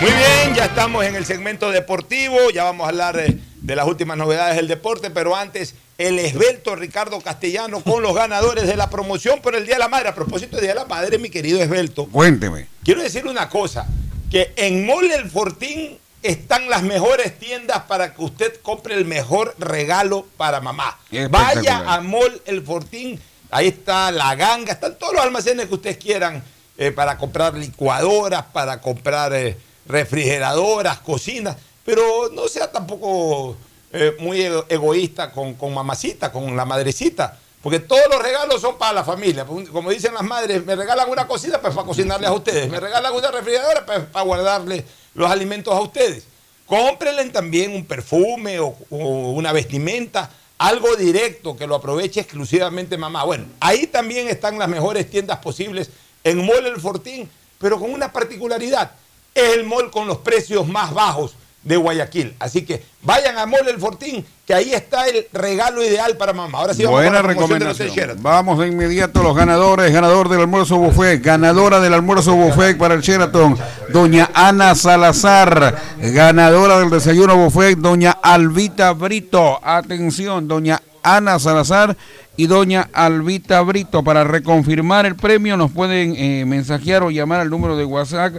[0.00, 3.86] Muy bien, ya estamos en el segmento deportivo, ya vamos a hablar de, de las
[3.86, 8.90] últimas novedades del deporte, pero antes el esbelto Ricardo Castellano con los ganadores de la
[8.90, 10.08] promoción por el Día de la Madre.
[10.08, 12.06] A propósito del Día de la Madre, mi querido esbelto.
[12.06, 12.66] Cuénteme.
[12.82, 13.86] Quiero decir una cosa,
[14.32, 19.54] que en Mole El Fortín están las mejores tiendas para que usted compre el mejor
[19.58, 20.98] regalo para mamá.
[21.30, 23.20] Vaya a Mall El Fortín,
[23.50, 26.42] ahí está la ganga, están todos los almacenes que ustedes quieran
[26.78, 33.56] eh, para comprar licuadoras, para comprar eh, refrigeradoras, cocinas, pero no sea tampoco
[33.92, 37.38] eh, muy ego- egoísta con, con mamacita, con la madrecita.
[37.62, 39.44] Porque todos los regalos son para la familia.
[39.44, 42.68] Como dicen las madres, me regalan una cocina pues para cocinarles a ustedes.
[42.68, 44.82] Me regalan una refrigeradora pues, para guardarles
[45.14, 46.24] los alimentos a ustedes.
[46.66, 53.24] Cómprenle también un perfume o, o una vestimenta, algo directo que lo aproveche exclusivamente mamá.
[53.24, 55.90] Bueno, ahí también están las mejores tiendas posibles
[56.24, 57.28] en Mall El Fortín,
[57.58, 58.92] pero con una particularidad.
[59.34, 61.34] Es el mall con los precios más bajos
[61.64, 62.34] de Guayaquil.
[62.38, 66.58] Así que vayan a Mall El Fortín, que ahí está el regalo ideal para mamá.
[66.58, 67.88] Ahora sí vamos Buena con la promoción de los recomendación.
[68.08, 68.22] Sheraton.
[68.22, 69.92] Vamos de inmediato a los ganadores.
[69.92, 71.22] Ganador del almuerzo buffet.
[71.22, 73.56] Ganadora del almuerzo buffet para el Sheraton.
[73.92, 75.80] Doña Ana Salazar.
[75.98, 77.78] Ganadora del desayuno buffet.
[77.78, 79.60] Doña Albita Brito.
[79.62, 81.96] Atención, doña Ana Salazar
[82.36, 84.02] y doña Albita Brito.
[84.02, 88.34] Para reconfirmar el premio nos pueden eh, mensajear o llamar al número de WhatsApp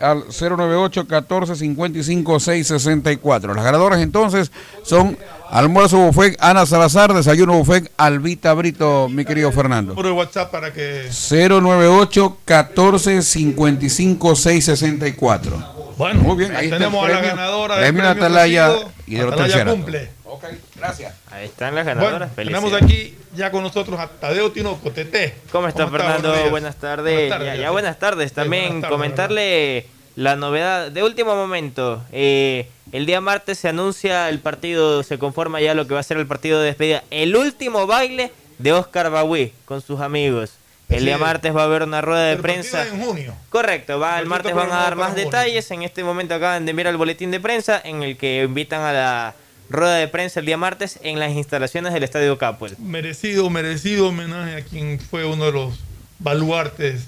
[0.00, 3.54] al 098 14 55 664.
[3.54, 4.52] Las ganadoras entonces
[4.82, 5.16] son
[5.50, 9.94] almuerzo buffet Ana Salazar, desayuno buffet Albita Brito, mi querido Fernando.
[9.94, 11.08] Número de WhatsApp para que.
[11.30, 15.76] 098 14 55 664.
[15.96, 18.70] Bueno, muy bien, ahí el tenemos a la ganadora Atalaya
[19.06, 20.10] y Hotel Atalaya cumple.
[20.24, 20.44] Ok,
[20.76, 21.14] gracias.
[21.36, 22.34] Ahí están las Bueno, ganadoras.
[22.34, 22.84] tenemos Felicidades.
[23.10, 25.34] aquí ya con nosotros a Tadeo Tinoco, Tete.
[25.52, 26.34] ¿Cómo está Fernando?
[26.48, 27.14] Buenas tardes.
[27.14, 28.32] Buenas tardes, ya, buenas tardes.
[28.32, 32.02] También buenas tardes, comentarle la novedad de último momento.
[32.10, 36.04] Eh, el día martes se anuncia el partido, se conforma ya lo que va a
[36.04, 37.04] ser el partido de despedida.
[37.10, 40.52] El último baile de Oscar Bagüí con sus amigos.
[40.88, 41.04] El Sí.
[41.04, 42.86] día martes va a haber una rueda de prensa.
[42.88, 43.34] en junio.
[43.50, 45.70] Correcto, va, el martes van a dar más detalles.
[45.70, 48.92] En este momento acaban de enviar el boletín de prensa en el que invitan a
[48.94, 49.34] la
[49.68, 52.76] rueda de prensa el día martes en las instalaciones del Estadio Capuel.
[52.78, 55.74] Merecido, merecido homenaje a quien fue uno de los
[56.18, 57.04] baluartes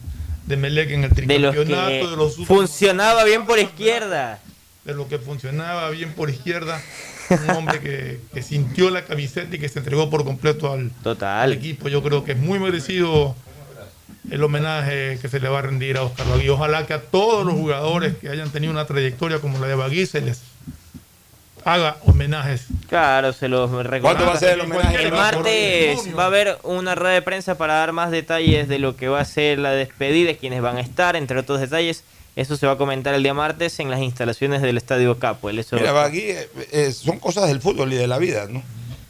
[0.46, 4.40] de Melec en el De los tricampeonato, que de los funcionaba bien por izquierda.
[4.84, 6.80] de lo que funcionaba bien por izquierda.
[7.30, 10.90] Un hombre que, que sintió la camiseta y que se entregó por completo al,
[11.20, 11.88] al equipo.
[11.88, 13.36] Yo creo que es muy merecido
[14.30, 16.48] el homenaje que se le va a rendir a Oscar Bagui.
[16.48, 20.06] Ojalá que a todos los jugadores que hayan tenido una trayectoria como la de Bagui
[20.06, 20.40] se les
[21.64, 22.66] haga homenajes.
[22.88, 24.02] Claro, se los reconozco.
[24.02, 25.02] ¿Cuándo va a ser el homenaje?
[25.02, 28.96] El martes va a haber una rueda de prensa para dar más detalles de lo
[28.96, 32.04] que va a ser la despedida, quiénes van a estar, entre otros detalles.
[32.36, 35.58] Eso se va a comentar el día martes en las instalaciones del Estadio Capuel.
[35.58, 38.62] Eso Mira, Bagui eh, eh, son cosas del fútbol y de la vida, ¿no?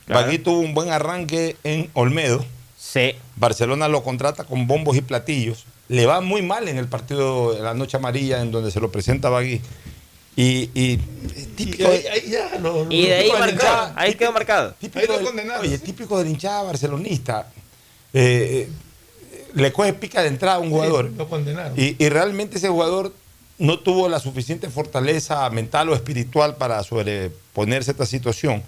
[0.06, 0.22] Claro.
[0.22, 2.44] Bagui tuvo un buen arranque en Olmedo.
[2.78, 3.14] Sí.
[3.36, 5.66] Barcelona lo contrata con bombos y platillos.
[5.88, 8.90] Le va muy mal en el partido de la Noche Amarilla, en donde se lo
[8.90, 9.60] presenta Bagui.
[10.40, 10.96] Y, y
[11.56, 14.74] típico, ahí- ahí ya lo- Y de ahí típico marcado, hinchada, ahí quedó marcado.
[14.80, 17.50] típico del- oye, típico de la hinchada barcelonista.
[18.12, 18.68] Eh,
[19.32, 21.10] eh, le coge pica de entrada a un jugador.
[21.16, 21.72] Lo condenaron.
[21.76, 23.12] Y, y realmente ese jugador
[23.58, 28.62] no tuvo la suficiente fortaleza mental o espiritual para sobreponerse a esta situación.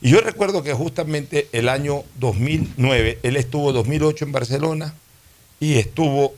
[0.00, 4.94] Y yo recuerdo que justamente el año 2009, él estuvo 2008 en Barcelona
[5.60, 6.34] y estuvo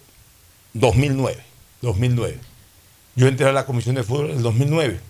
[0.74, 1.42] 2009.
[1.80, 2.38] 2009.
[3.18, 5.00] Yo entré a la comisión de fútbol en el 2009.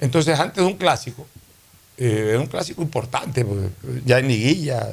[0.00, 1.26] Entonces, antes de un clásico,
[1.98, 3.68] eh, era un clásico importante, porque
[4.06, 4.88] ya en liguilla,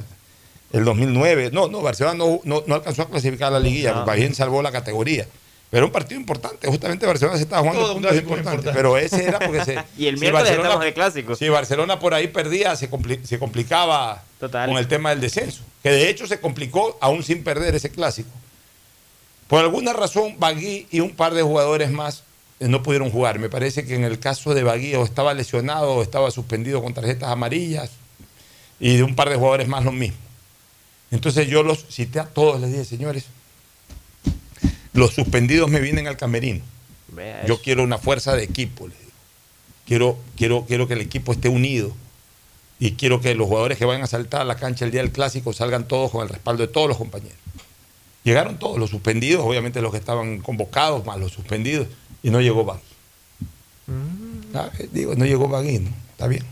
[0.73, 1.51] el 2009.
[1.53, 4.03] No, no, Barcelona no, no- no alcanzó a clasificar a la liguilla, No.
[4.05, 5.25] porque bien salvó la categoría.
[5.69, 8.53] Pero un partido importante, justamente Barcelona se estaba jugando puntos importantes.
[8.53, 8.77] importante.
[8.77, 9.79] Pero ese era porque se.
[9.97, 11.35] Y el si Barcelona- de clásico.
[11.35, 14.67] Si Barcelona por ahí perdía, se, compli- se complicaba Total.
[14.69, 15.63] con el tema del descenso.
[15.81, 18.29] Que de hecho se complicó aún sin perder ese clásico.
[19.47, 22.23] Por alguna razón, Bagui y un par de jugadores más
[22.59, 23.39] no pudieron jugar.
[23.39, 26.93] Me parece que en el caso de Bagui o estaba lesionado o estaba suspendido con
[26.93, 27.91] tarjetas amarillas
[28.79, 30.17] y de un par de jugadores más lo mismo.
[31.11, 33.25] Entonces yo los cité a todos, les dije, señores,
[34.93, 36.63] los suspendidos me vienen al camerino.
[37.47, 38.87] Yo quiero una fuerza de equipo.
[38.87, 39.11] les digo.
[39.85, 41.95] Quiero, quiero, quiero que el equipo esté unido.
[42.79, 45.11] Y quiero que los jugadores que vayan a saltar a la cancha el día del
[45.11, 47.37] clásico salgan todos con el respaldo de todos los compañeros.
[48.23, 51.87] Llegaron todos los suspendidos, obviamente los que estaban convocados, más los suspendidos,
[52.25, 52.81] y no llegó Bagui.
[54.53, 55.89] Ah, eh, Digo, no llegó Bagui, ¿no?
[56.11, 56.43] Está bien.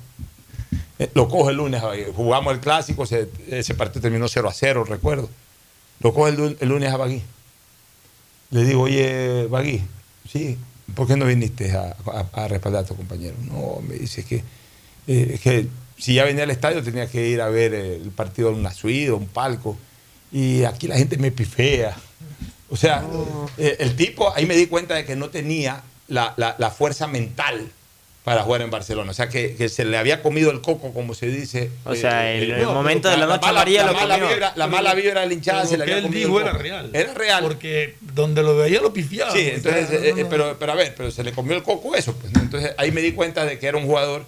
[1.00, 2.06] Eh, lo cojo el lunes, a Bagui.
[2.16, 5.30] jugamos el clásico, se- ese partido terminó 0 a 0, recuerdo.
[6.00, 7.22] Lo cojo el, lu- el lunes a Bagui.
[8.52, 9.82] Le digo, oye, Bagui,
[10.32, 10.58] sí,
[10.94, 13.36] ¿por qué no viniste a, a- a respaldar a tu compañero?
[13.42, 14.44] No, me dice que,
[15.08, 15.68] eh, es que
[15.98, 19.12] si ya venía al estadio tenía que ir a ver el partido en una suite,
[19.12, 19.76] un palco,
[20.32, 21.96] y aquí la gente me pifea.
[22.74, 23.04] O sea,
[23.60, 27.06] eh, el tipo, ahí me di cuenta de que no tenía la, la- la fuerza
[27.06, 27.70] mental
[28.24, 29.12] para jugar en Barcelona.
[29.12, 31.70] O sea, que, que se le había comido el coco, como se dice.
[31.86, 34.16] O sea, Eh, el- eh, el momento de la noche mala- amarilla la lo mala
[34.16, 34.30] comió.
[34.36, 36.52] vibra- La mala vibra de la hinchada se le había él comido dijo el era
[36.54, 36.64] coco.
[36.64, 36.90] real.
[36.94, 37.44] Era real.
[37.44, 39.32] Porque donde lo veía lo pifiaba.
[39.34, 40.30] Sí, entonces, no, eh, no, no.
[40.30, 42.14] Pero, pero a ver, pero se le comió el coco eso.
[42.16, 42.42] Pues, ¿no?
[42.42, 44.26] Entonces ahí me di cuenta de que era un jugador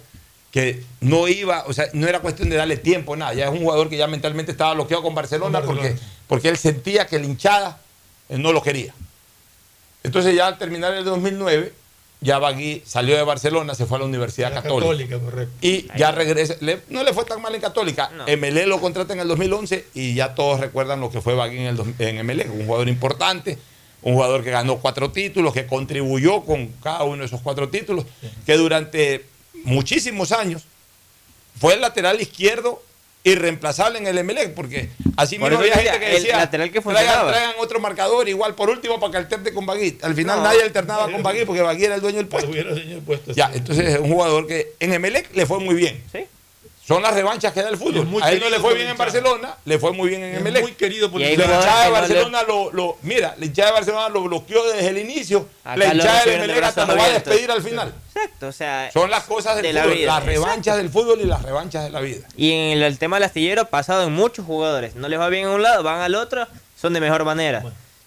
[0.52, 3.34] que no iba, o sea, no era cuestión de darle tiempo, nada.
[3.34, 5.96] Ya es un jugador que ya mentalmente estaba bloqueado con Barcelona, porque,
[6.28, 7.80] porque él sentía que la hinchada
[8.28, 8.94] no lo quería.
[10.02, 11.72] Entonces ya al terminar el 2009,
[12.20, 14.86] ya Bagui salió de Barcelona, se fue a la Universidad Era Católica.
[15.16, 15.54] católica, correcto.
[15.60, 16.56] Y ya regresa.
[16.60, 18.10] le- no le fue tan mal en Católica.
[18.26, 21.66] MLE lo contrata en el 2011 y ya todos recuerdan lo que fue Bagui en,
[21.66, 22.48] el, en MLE.
[22.48, 23.58] Un jugador importante,
[24.02, 28.06] un jugador que ganó cuatro títulos, que contribuyó con cada uno de esos cuatro títulos,
[28.46, 29.24] que durante
[29.64, 30.62] muchísimos años
[31.60, 32.82] fue el lateral izquierdo
[33.30, 36.70] irreemplazable en el MLE, porque así Por mismo había decía, gente que el decía, lateral
[36.70, 37.30] que traigan, funcionaba".
[37.32, 39.98] traigan otro marcador, igual por último para que alterne con Bagui.
[40.02, 40.44] Al final No.
[40.44, 42.50] nadie alternaba con Bagui porque Bagui era el dueño del puesto.
[42.50, 43.58] Hubiera dueño del puesto, Ya, sí.
[43.58, 46.02] entonces es un jugador que en Emelec le fue muy bien.
[46.86, 48.06] Son las revanchas que da el fútbol.
[48.06, 48.96] muy A él no le fue bien en.
[48.96, 50.62] Barcelona, le fue muy bien en Es Emelec.
[50.62, 51.48] muy querido por Y la hinchada.
[51.58, 54.98] de no le- Barcelona lo, lo- mira, la hinchada de Barcelona lo bloqueó desde el
[54.98, 55.48] inicio.
[55.64, 57.92] Acá la hinchada de Emelec hasta lo va a despedir al final.
[58.14, 58.90] Exacto, o sea.
[58.92, 60.40] Son las cosas del de la fútbol, vida, las exacto.
[60.40, 62.26] revanchas del fútbol y las revanchas de la vida.
[62.36, 64.94] Y en el, el tema del astillero ha pasado en muchos jugadores.
[64.94, 66.46] No les va bien a un lado, van al otro,
[66.80, 67.64] son de mejor manera.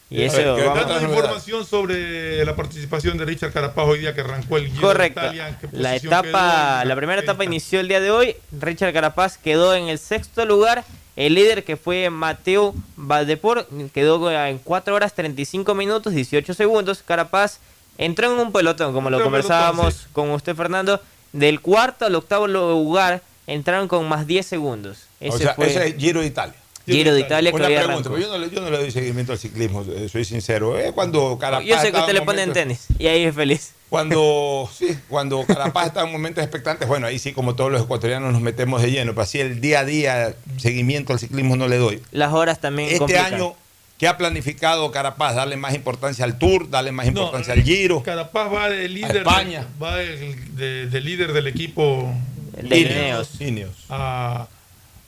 [0.09, 1.17] Y a eso ver, ¿qué vamos- Dando novedades?
[1.17, 5.19] información sobre la participación de Richard Carapaz hoy día que arrancó el Giro de Correcto.
[5.21, 6.85] Italia, ¿en qué La etapa, quedó?
[6.89, 8.35] la primera etapa inició el día de hoy.
[8.51, 10.83] Richard Carapaz quedó en el sexto lugar.
[11.15, 17.03] El líder que fue Mateo Valdepor quedó en 4 horas 35 minutos 18 segundos.
[17.05, 17.59] Carapaz
[17.97, 21.01] entró en un pelotón, como lo Entró en conversábamos pelotón, con usted Fernando.
[21.33, 25.03] Del cuarto al octavo lugar entraron con más 10 segundos.
[25.19, 26.55] Ese o sea, fue ese es Giro de Italia.
[26.93, 29.83] Giro de Italia que pregunta, yo no, le, yo no le doy seguimiento al ciclismo,
[29.83, 30.77] eh, soy sincero.
[30.79, 33.71] Eh, cuando Carapaz Yo sé que usted le pone en tenis y ahí es feliz.
[33.89, 38.31] Cuando, sí, cuando Carapaz está en momentos expectantes, bueno, ahí sí, como todos los ecuatorianos
[38.33, 41.77] nos metemos de lleno, pero así el día a día seguimiento al ciclismo no le
[41.77, 42.01] doy.
[42.11, 43.33] Las horas también Este complican.
[43.33, 43.53] año,
[43.97, 45.35] ¿qué ha planificado Carapaz?
[45.35, 46.69] ¿Darle más importancia al Tour?
[46.69, 48.03] ¿Darle más importancia al Giro?
[48.03, 49.17] Carapaz va de líder.
[49.17, 49.61] España.
[49.77, 52.13] de- va de, de- de líder del equipo.
[52.61, 53.39] De Ineos.
[53.41, 53.75] Ineos.
[53.89, 54.47] A,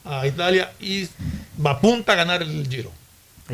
[0.06, 1.08] a Italia y
[1.64, 2.92] va apunta a ganar el Giro.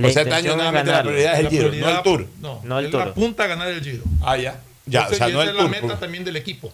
[0.01, 2.27] O sea, este año nuevamente la prioridad es el La Giro, no el Tour.
[2.39, 3.01] No, No el él Tour.
[3.01, 4.03] apunta a ganar el Giro.
[4.21, 4.59] Ah, ya.
[4.85, 5.71] Ya, Entonces, o sea, y no esa el es la Tour.
[5.71, 6.71] meta por- también del equipo.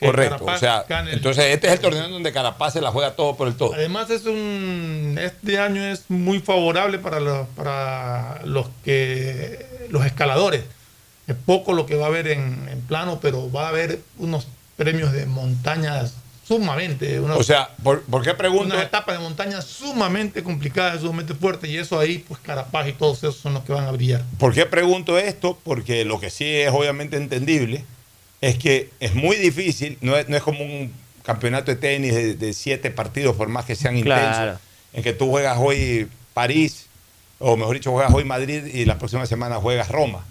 [0.00, 0.44] Correcto.
[0.44, 3.46] Carapaz O sea, entonces este es el torneo donde Carapaz se la juega todo por
[3.48, 3.72] el todo.
[3.74, 10.64] Además es un este año es muy favorable para los para los que los escaladores.
[11.26, 14.46] Es poco lo que va a haber en, en plano, pero va a haber unos
[14.76, 16.14] premios de montañas
[16.46, 18.74] sumamente, unos- O sea, ¿por, por qué pregunto?
[18.74, 23.18] unas etapas de montaña sumamente complicadas, sumamente fuertes y eso ahí pues Carapaz y todos
[23.18, 24.22] esos son los que van a brillar.
[24.38, 25.58] ¿Por qué pregunto esto?
[25.64, 27.84] Porque lo que sí es obviamente entendible
[28.40, 30.92] es que es muy difícil, no es, no es como un
[31.22, 34.26] campeonato de tenis de, de siete partidos, por más que sean Claro.
[34.26, 34.60] intensos,
[34.92, 36.86] en que tú juegas hoy París,
[37.38, 40.24] o mejor dicho, juegas hoy Madrid y la próxima semana juegas Roma.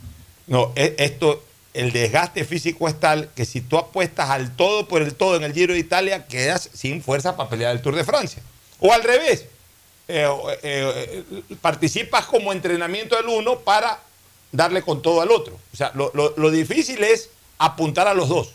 [0.46, 1.44] No, e- esto,
[1.74, 5.44] el desgaste físico es tal que si tú apuestas al todo por el todo en
[5.44, 8.42] el Giro de Italia, quedas sin fuerza para pelear el Tour de Francia.
[8.80, 9.46] O al revés,
[10.08, 10.28] eh,
[10.62, 14.00] eh, eh, participas como entrenamiento del uno para
[14.52, 15.58] darle con todo al otro.
[15.74, 18.52] O sea, lo, lo- lo difícil es apuntar a los dos.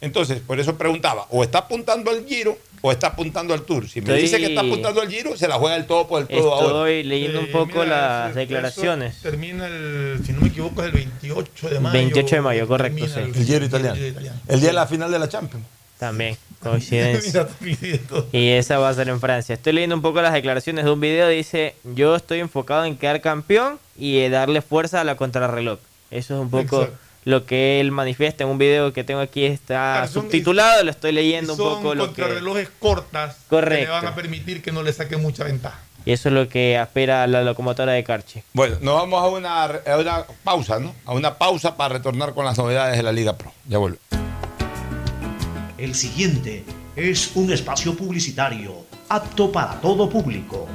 [0.00, 3.88] Entonces, por eso preguntaba, o está apuntando al Giro o está apuntando al Tour.
[3.88, 6.22] Si me Estoy- dice que está apuntando al Giro, se la juega el todo por
[6.22, 6.66] el todo ahora.
[6.90, 9.20] Estoy leyendo un Eh, poco mira, las declaraciones.
[9.22, 11.92] Termina el, si no me equivoco, es el 28 de mayo.
[11.92, 13.20] 28 de mayo, correcto, sí.
[13.20, 13.94] El Giro italiano.
[13.96, 14.40] Giro italiano.
[14.48, 15.64] El día de la final de la Champions.
[15.98, 17.48] También, coincidencia.
[18.32, 19.54] Y esa va a ser en Francia.
[19.54, 21.28] Estoy leyendo un poco las declaraciones de un video.
[21.28, 25.78] Dice, yo estoy enfocado en quedar campeón y eh, darle fuerza a la contrarreloj.
[26.10, 27.05] Eso es un poco Exacto.
[27.26, 29.44] Lo que él manifiesta en un video que tengo aquí.
[29.44, 32.22] Está Claro, son- subtitulado, lo estoy leyendo un Son poco lo que...
[32.22, 33.92] contrarrelojes cortas que le Correcto.
[33.92, 35.78] van a permitir que no le saque mucha ventaja.
[36.04, 38.40] Y eso es lo que aspira la locomotora de Carchi.
[38.52, 40.94] Bueno, nos vamos a una, a una pausa, ¿no?
[41.04, 43.52] A una pausa para retornar con las novedades de la Liga Pro.
[43.68, 43.98] Ya vuelvo.
[45.78, 50.68] El siguiente es un espacio publicitario apto para todo público.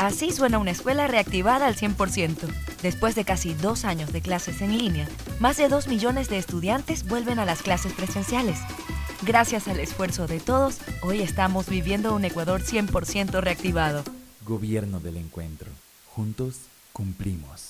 [0.00, 2.48] Así suena una escuela reactivada al 100%.
[2.80, 5.06] Después de casi dos años de clases en línea,
[5.40, 8.58] más de dos millones de estudiantes vuelven a las clases presenciales.
[9.20, 14.02] Gracias al esfuerzo de todos, hoy estamos viviendo un Ecuador 100% reactivado.
[14.46, 15.68] Gobierno del Encuentro.
[16.14, 16.60] Juntos
[16.94, 17.69] cumplimos.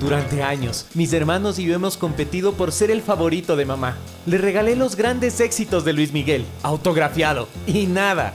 [0.00, 3.96] Durante años, mis hermanos y yo hemos competido por ser el favorito de mamá.
[4.26, 8.34] Le regalé los grandes éxitos de Luis Miguel, autografiado, y nada.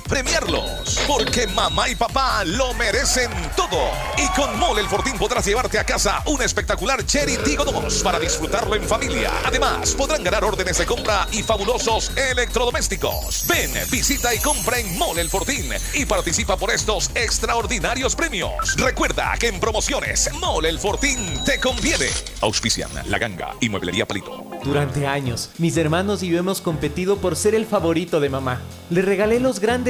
[0.00, 0.98] premiarlos.
[1.06, 3.78] Porque mamá y papá lo merecen todo.
[4.18, 8.18] Y con Mole el Fortín podrás llevarte a casa un espectacular Cherry Tigo 2 para
[8.18, 9.30] disfrutarlo en familia.
[9.44, 13.46] Además, podrán ganar órdenes de compra y fabulosos electrodomésticos.
[13.48, 18.76] Ven, visita y compra en Mole el Fortín y participa por estos extraordinarios premios.
[18.76, 22.06] Recuerda que en promociones Mole el Fortín te conviene.
[22.40, 24.44] Auspician La Ganga y Mueblería Palito.
[24.64, 28.60] Durante años, mis hermanos y yo hemos competido por ser el favorito de mamá.
[28.90, 29.89] Le regalé los grandes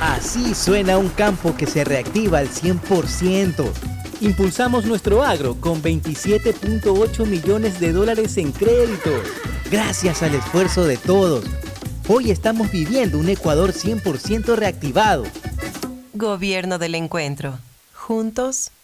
[0.00, 3.70] Así suena un campo que se reactiva al 100%.
[4.20, 9.22] Impulsamos nuestro agro con 27.8 millones de dólares en créditos,
[9.70, 11.44] gracias al esfuerzo de todos.
[12.08, 15.24] Hoy estamos viviendo un Ecuador 100% reactivado.
[16.14, 17.58] Gobierno del Encuentro.
[17.94, 18.72] Juntos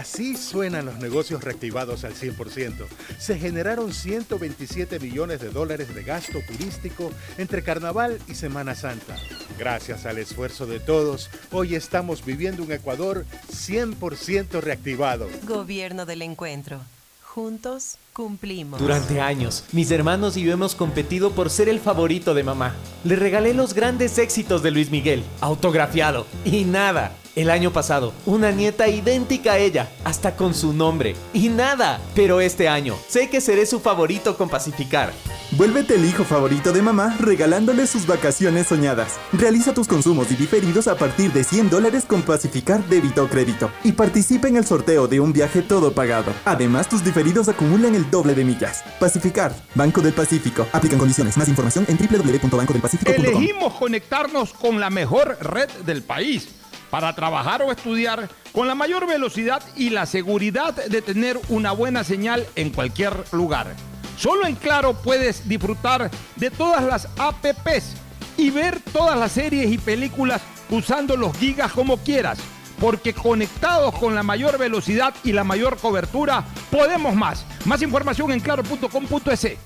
[0.00, 2.86] Así suenan los negocios reactivados al 100%.
[3.18, 9.16] Se generaron 127 millones de dólares de gasto turístico entre Carnaval y Semana Santa.
[9.58, 15.28] Gracias al esfuerzo de todos, hoy estamos viviendo un Ecuador 100% reactivado.
[15.42, 16.80] Gobierno del Encuentro.
[17.22, 18.80] Juntos cumplimos.
[18.80, 22.74] Durante años, mis hermanos y yo hemos competido por ser el favorito de mamá.
[23.04, 27.12] Le regalé los grandes éxitos de Luis Miguel, autografiado, y nada.
[27.36, 32.00] El año pasado, una nieta idéntica a ella, hasta con su nombre, y nada.
[32.14, 35.12] Pero este año, sé que seré su favorito con Pacificar.
[35.52, 39.18] Vuélvete el hijo favorito de mamá regalándole sus vacaciones soñadas.
[39.32, 43.70] Realiza tus consumos y diferidos a partir de 100 dólares con Pacificar débito o crédito
[43.82, 46.32] y participa en el sorteo de un viaje todo pagado.
[46.44, 48.84] Además, tus diferidos acumulan el doble de millas.
[49.00, 50.66] Pacificar, Banco del Pacífico.
[50.72, 51.36] Aplican condiciones.
[51.36, 53.24] Más información en www.bancodelpacifico.com.
[53.24, 56.48] Elegimos conectarnos con la mejor red del país
[56.90, 62.04] para trabajar o estudiar con la mayor velocidad y la seguridad de tener una buena
[62.04, 63.74] señal en cualquier lugar.
[64.16, 67.96] Solo en Claro puedes disfrutar de todas las apps
[68.36, 72.38] y ver todas las series y películas usando los gigas como quieras.
[72.80, 77.44] Porque conectados con la mayor velocidad y la mayor cobertura, podemos más.
[77.66, 79.58] Más información en claro.com.es.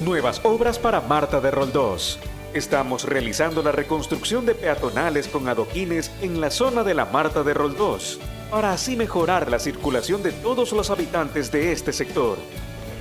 [0.00, 2.18] Nuevas obras para Marta de Roldós.
[2.54, 7.52] Estamos realizando la reconstrucción de peatonales con adoquines en la zona de la Marta de
[7.52, 8.18] Roldós,
[8.50, 12.38] para así mejorar la circulación de todos los habitantes de este sector.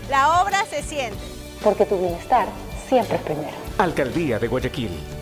[0.10, 1.18] La obra se siente.
[1.64, 2.48] Porque tu bienestar
[2.90, 3.56] siempre es primero.
[3.78, 5.17] Alcaldía de Guayaquil.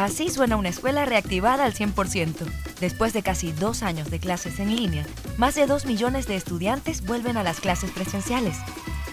[0.00, 2.46] Así suena una escuela reactivada al 100%.
[2.80, 5.04] Después de casi dos años de clases en línea,
[5.36, 8.56] más de dos millones de estudiantes vuelven a las clases presenciales.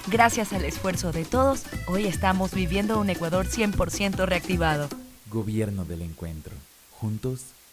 [0.10, 4.88] Gracias al esfuerzo de todos, hoy estamos viviendo un Ecuador 100% reactivado.
[5.30, 6.54] Gobierno del Encuentro.
[7.02, 7.42] Juntos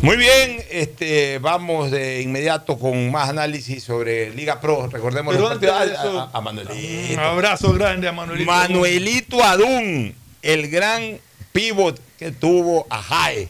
[0.00, 4.86] Muy bien, este, vamos de inmediato con más análisis sobre Liga Pro.
[4.86, 5.90] Recordemos Pero los partidos.
[5.90, 6.74] eso, a, a- Manuelito.
[7.14, 8.50] Un abrazo grande a Manuelito.
[8.50, 11.18] Manuelito Adún, el gran
[11.52, 13.48] pivot que tuvo a Jae.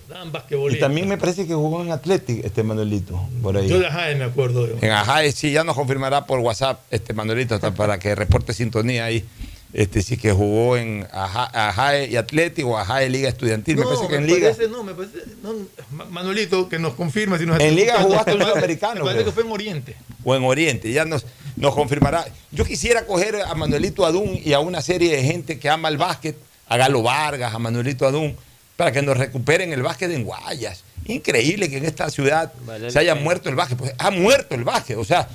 [0.70, 3.68] Y también me parece que jugó en Athletic, este Manuelito, por ahí.
[3.68, 4.66] Yo de Jaime me acuerdo.
[4.66, 4.76] yo.
[4.80, 9.04] En Ajae, sí, ya nos confirmará por WhatsApp, este Manuelito, hasta para que reporte sintonía
[9.04, 9.24] ahí.
[9.72, 13.76] Este sí que jugó en Aja- Ajae y Atlético, o Ajae Liga Estudiantil.
[13.76, 14.50] me No, parece que en me Liga.
[14.52, 15.52] parece, no, me parece, no,
[15.92, 19.24] Ma- Manuelito, que nos confirma si nos En Liga jugaste un Me sudamericano, Me parece
[19.26, 19.96] que fue en Oriente.
[20.24, 21.26] o en Oriente, ya nos,
[21.56, 22.26] nos confirmará.
[22.50, 25.98] Yo quisiera coger a Manuelito Adún y a una serie de gente que ama el
[25.98, 26.36] básquet,
[26.66, 28.36] a Galo Vargas, a Manuelito Adún,
[28.76, 30.82] para que nos recuperen el básquet en Guayas.
[31.04, 33.76] Increíble que en esta ciudad Vale se haya muerto el básquet.
[33.76, 35.28] Pues ha muerto el básquet, o sea,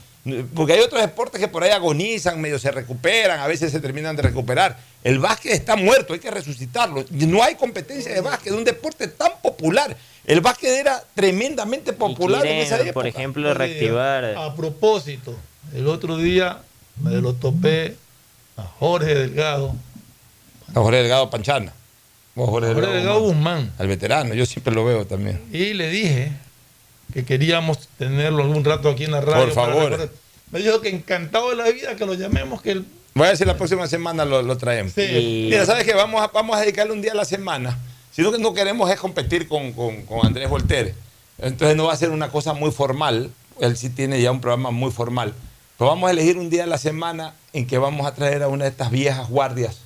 [0.54, 4.16] porque hay otros deportes que por ahí agonizan, medio se recuperan, a veces se terminan
[4.16, 4.78] de recuperar.
[5.04, 7.04] El básquet está muerto, hay que resucitarlo.
[7.10, 9.98] No hay competencia de básquet, un deporte tan popular.
[10.26, 12.94] El básquet era tremendamente popular en esa quieren, época.
[12.94, 14.24] por ejemplo, reactivar.
[14.38, 15.36] A propósito,
[15.76, 16.60] el otro día
[17.02, 17.98] me lo topé
[18.56, 19.76] a Jorge Delgado.
[20.70, 21.74] A Jorge Delgado Panchana.
[22.36, 23.74] O Jorge, Jorge Delgado Guzmán.
[23.78, 25.42] Al veterano, yo siempre lo veo también.
[25.52, 26.32] Y le dije
[27.14, 29.46] que queríamos tenerlo algún rato aquí en la radio.
[29.46, 30.10] Por favor.
[30.52, 32.86] Me dijo que encantado de la vida que lo llamemos, que él
[33.16, 34.94] Voy a decir la próxima semana lo, lo traemos.
[34.94, 35.48] Sí.
[35.52, 35.94] Mira, ¿sabes qué?
[35.94, 37.78] Vamos a, vamos a dedicarle un día a la semana.
[38.12, 40.96] Si lo que no queremos es competir con, con- con Andrés Voltaire.
[41.38, 43.30] Entonces no va a ser una cosa muy formal.
[43.60, 45.34] Él sí tiene ya un programa muy formal.
[45.78, 48.48] Pero vamos a elegir un día a la semana en que vamos a traer a
[48.48, 49.78] una de estas viejas guardias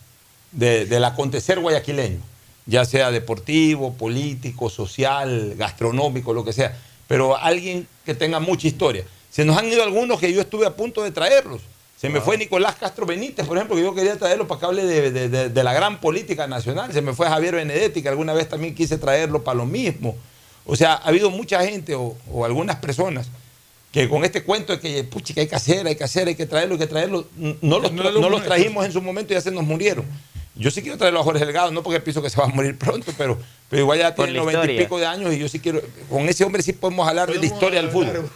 [0.53, 2.19] de- del acontecer guayaquileño.
[2.65, 6.77] Ya sea deportivo, político, social, gastronómico, lo que sea.
[7.07, 9.03] Pero alguien que tenga mucha historia.
[9.31, 11.61] Se nos han ido algunos que yo estuve a punto de traerlos.
[11.99, 14.85] Se me fue Nicolás Castro Benítez, por ejemplo, que yo quería traerlo para que hable
[14.85, 16.93] de, de- de- de la gran política nacional.
[16.93, 20.15] Se me fue Javier Benedetti, que alguna vez también quise traerlo para lo mismo.
[20.65, 23.29] O sea, ha habido mucha gente o, o algunas personas
[23.91, 26.35] que con este cuento de que, puchi, que hay que hacer, hay que hacer, hay
[26.35, 27.25] que traerlo, hay que traerlo,
[27.61, 30.05] no los, No no los trajimos en su momento y ya se nos murieron.
[30.57, 32.77] Yo sí quiero traerlo a Jorge Delgado, no porque pienso que se va a morir
[32.77, 33.37] pronto, pero,
[33.69, 36.43] pero igual ya tiene noventa y pico de años y yo sí quiero, con ese
[36.43, 38.29] hombre sí podemos hablar de la historia del fútbol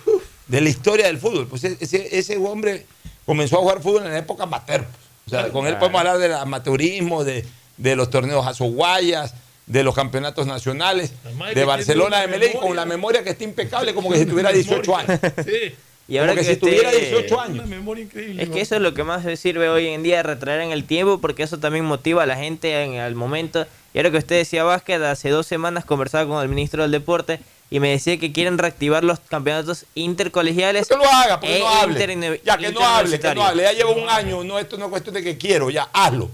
[0.52, 1.48] de la historia del fútbol.
[1.48, 2.86] Pues ese, ese hombre
[3.26, 4.86] comenzó a jugar fútbol en la época amateur.
[5.26, 7.46] O sea, con él podemos hablar del amateurismo, de,
[7.78, 9.34] de los torneos azoguayas,
[9.66, 11.14] de los campeonatos nacionales,
[11.56, 14.98] de Barcelona, de Medellín, con la memoria que está impecable, como que si tuviera 18
[14.98, 15.20] años.
[15.46, 15.74] Sí.
[16.12, 17.54] Y ahora Como que que si tuviera usted- 18 años.
[17.60, 18.44] Una memoria increíble.
[18.44, 21.22] Es que eso es lo que más sirve hoy en día, retraer en el tiempo,
[21.22, 23.66] porque eso también motiva a la gente en el momento.
[23.94, 27.40] Y ahora que usted decía básquet, hace dos semanas conversaba con el ministro del Deporte
[27.70, 30.90] y me decía que quieren reactivar los campeonatos intercolegiales.
[30.90, 32.42] Que lo haga, porque e no hable.
[32.44, 33.64] Ya que no hable, que no hable.
[33.64, 36.30] Ya llevo un año, no, esto no es cuestión de que quiero, ya hazlo.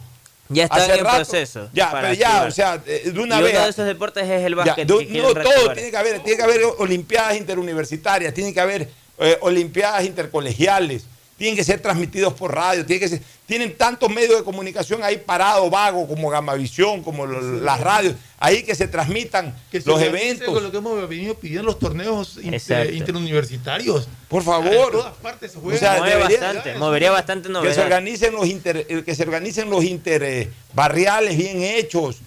[0.49, 1.69] Ya Hace en rato, proceso.
[1.73, 2.47] Ya, pero ya, activar.
[2.47, 3.53] o sea, de una y vez.
[3.53, 4.87] uno de esos deportes es el Ya, básquet.
[4.87, 5.75] de- que quieren no, todo, reactivar.
[5.75, 8.89] tiene que haber, tiene que haber olimpiadas interuniversitarias, tiene que haber
[9.19, 11.05] eh, olimpiadas intercolegiales,
[11.37, 15.17] tienen que ser transmitidos por radio, tienen, que ser- tienen tantos medios de comunicación ahí
[15.17, 20.01] parados, vagos, como Gamavisión, como lo- las radios, ahí que se transmitan Que se los
[20.01, 20.51] eventos.
[20.51, 22.93] Con lo que hemos venido pidiendo los torneos inter- Exacto.
[22.93, 24.07] interuniversitarios.
[24.27, 24.91] Por En favor.
[24.93, 25.75] todas partes se juega.
[25.75, 29.21] O sea, Mueve debería- bastante, movería bastante que se organicen los inter, eh, que se
[29.21, 32.17] organicen los interbarriales bien hechos,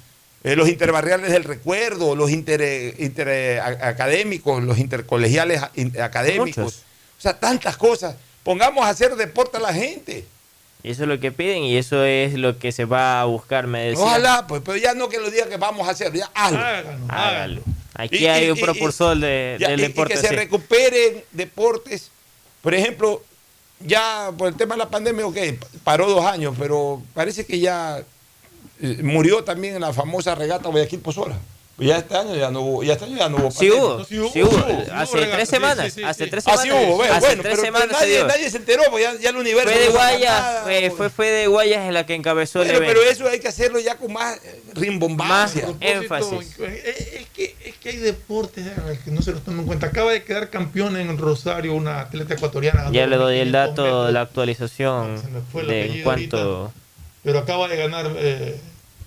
[0.43, 6.65] eh, los interbarriales del recuerdo, los inter, inter, eh, académicos, los intercolegiales a- in- académicos.
[6.65, 6.83] Muchos.
[7.19, 8.17] O sea, tantas cosas.
[8.43, 10.25] Pongamos a hacer deporte a la gente.
[10.83, 13.67] Y eso es lo que piden y eso es lo que se va a buscar,
[13.67, 14.03] me decía.
[14.03, 16.59] Ojalá, pues, pero ya no que lo diga que vamos a hacer, ya hazlo.
[17.09, 17.61] Hágalo.
[17.95, 20.15] Aquí Y- hay y- un y- propulsor de, Ya, del y- y deporte.
[20.15, 22.11] que se recuperen deportes.
[22.63, 23.23] Por ejemplo,
[23.81, 25.37] ya por el tema de la pandemia, ok,
[25.85, 28.03] paró dos años, pero parece que ya
[29.03, 31.37] murió también en la famosa regata Guayaquil Pozola.
[31.77, 34.05] Pues ya este año ya no hubo, ya este año ya no hubo Sí hubo,
[34.05, 34.85] sí hubo.
[34.93, 36.89] Hace tres semanas, hace tres Ah, sí semanas.
[36.89, 39.19] hubo, bueno, Hace bueno, tres pero, semanas pero se nadie, nadie se enteró, pues ya,
[39.19, 39.71] ya el universo.
[39.71, 42.69] Fue de no Guayas, nada, fue, fue, fue de Guayas en la que encabezó el
[42.69, 43.01] Bueno, evento.
[43.01, 45.69] pero eso hay que hacerlo ya con más eh, rimbombancia.
[45.69, 46.55] Más énfasis.
[46.59, 49.87] Eh, Es que, es que hay deportes eh, que no se los toman en cuenta.
[49.87, 52.91] Acaba de quedar campeón en Rosario una atleta ecuatoriana.
[52.93, 56.73] Ya le doy el 1500 dato metros, de la actualización fue el de en cuanto...
[57.23, 58.59] Pero acaba de ganar eh,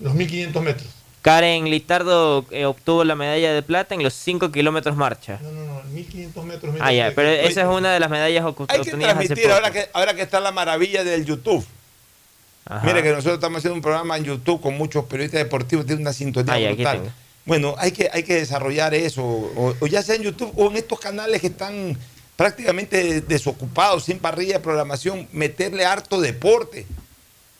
[0.03, 0.87] los 1500 metros.
[1.21, 5.39] Karen Litardo eh, obtuvo la medalla de plata en los 5 kilómetros marcha.
[5.41, 6.75] No, no, no, 1500 metros.
[6.81, 9.43] Ah, ya, pero esa es una de las medallas ocu- Hay que obtenidas hace transmitir
[9.45, 9.53] poco.
[9.55, 11.65] ahora que, ahora que está la maravilla del YouTube.
[12.65, 12.85] Ajá.
[12.85, 16.13] Mire que nosotros estamos haciendo un programa en YouTube con muchos periodistas deportivos, tiene una
[16.13, 17.13] sintonía Ah, ya, aquí brutal.
[17.45, 20.77] Bueno, hay que, hay que desarrollar eso, o, o ya sea en YouTube o en
[20.77, 21.97] estos canales que están
[22.37, 26.85] prácticamente desocupados, sin parrilla de programación, meterle harto deporte.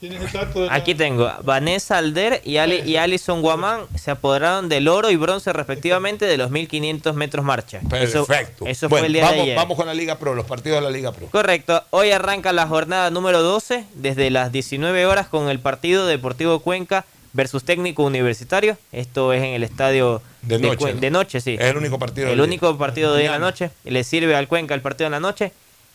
[0.10, 4.12] ¿Tienes el dato de la- Aquí tengo, Vanessa Alder y, Ali, y Alison Guamán se
[4.12, 7.80] apoderaron del oro y bronce respectivamente de los 1500 metros marcha.
[8.02, 8.66] Eso- Perfecto.
[8.66, 9.56] Eso, Bueno, fue el día vamos, de ayer.
[9.56, 11.28] vamos con la Liga Pro, los partidos de la Liga Pro.
[11.28, 11.82] Correcto.
[11.92, 17.06] Hoy arranca la jornada número 12 desde las 19 horas con el partido Deportivo Cuenca
[17.32, 18.78] versus Técnico Universitario.
[18.92, 21.56] Esto es en el estadio De noche, de noche, sí.
[21.58, 23.72] Es el único partido El único partido de hoy en la noche.
[23.86, 25.54] Le sirve al Cuenca el partido en la noche.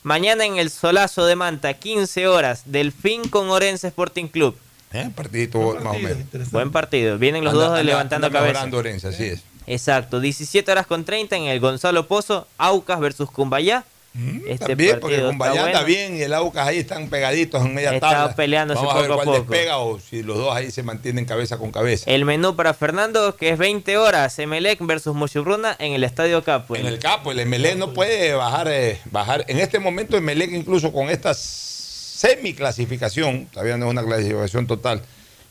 [0.08, 4.56] Mañana en el Solazo de Manta, 15 horas, Delfín con Orense Sporting Club.
[4.90, 5.10] ¿Eh?
[5.14, 6.50] Partidito más o menos.
[6.50, 7.18] Buen partido.
[7.18, 8.52] Vienen los Anda- dos anda- levantando anda cabeza.
[8.54, 9.42] mejorando Orense, así es.
[9.66, 10.18] Exacto.
[10.18, 13.84] 17 horas con 30 en el Gonzalo Pozo, Aucas versus Cumbayá.
[14.48, 15.84] Este También, porque con está anda bueno.
[15.84, 18.34] bien y el Aucas ahí están pegaditos en media Está tabla.
[18.34, 19.50] peleándose Vamos a ver poco a cuál poco.
[19.52, 22.10] despega o si los dos ahí se mantienen cabeza con cabeza.
[22.10, 26.74] El menú para Fernando, que es 20 horas, Emelec versus Muchurruna en el Estadio Capo.
[26.74, 29.44] En el capo, el Emelec no puede bajar, eh, bajar.
[29.46, 35.02] En este momento Emelec incluso con esta semiclasificación, todavía no es una clasificación total,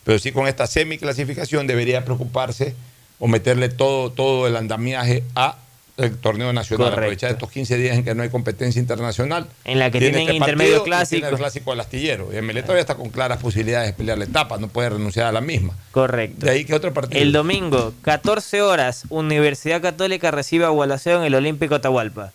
[0.04, 2.74] pero sí con esta semiclasificación debería preocuparse
[3.20, 5.58] o meterle todo, todo el andamiaje a
[5.98, 7.00] el torneo nacional, Correcto.
[7.02, 9.48] aprovechar estos 15 días en que no hay competencia internacional.
[9.66, 11.28] En la que Tiene tienen este intermedio y tiene clásico.
[11.28, 12.30] el clásico del astillero.
[12.32, 15.32] Y Emelec todavía está con claras posibilidades de pelear la etapa, no puede renunciar a
[15.32, 15.74] la misma.
[15.92, 16.46] Correcto.
[16.46, 17.22] De ahí que otro partido.
[17.22, 22.32] El domingo, 14 horas, Universidad Católica recibe a Gualaceo en el Olímpico Atahualpa.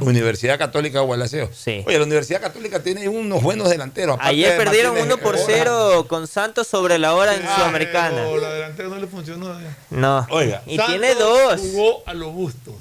[0.00, 1.50] Universidad Católica de Gualaceo.
[1.52, 1.84] Sí.
[1.86, 4.16] Oye, la Universidad Católica tiene unos buenos delanteros.
[4.20, 5.64] Ayer de perdieron Martínez 1 por Herrera.
[5.64, 8.22] 0 con Santos sobre la hora en Sudamericana.
[8.24, 9.58] Pero la delantera no le funcionó.
[9.60, 9.64] eh.
[9.90, 10.26] No.
[10.30, 10.62] Oiga.
[10.66, 11.60] Y Santos tiene dos.
[11.60, 12.74] Jugó a lo gusto.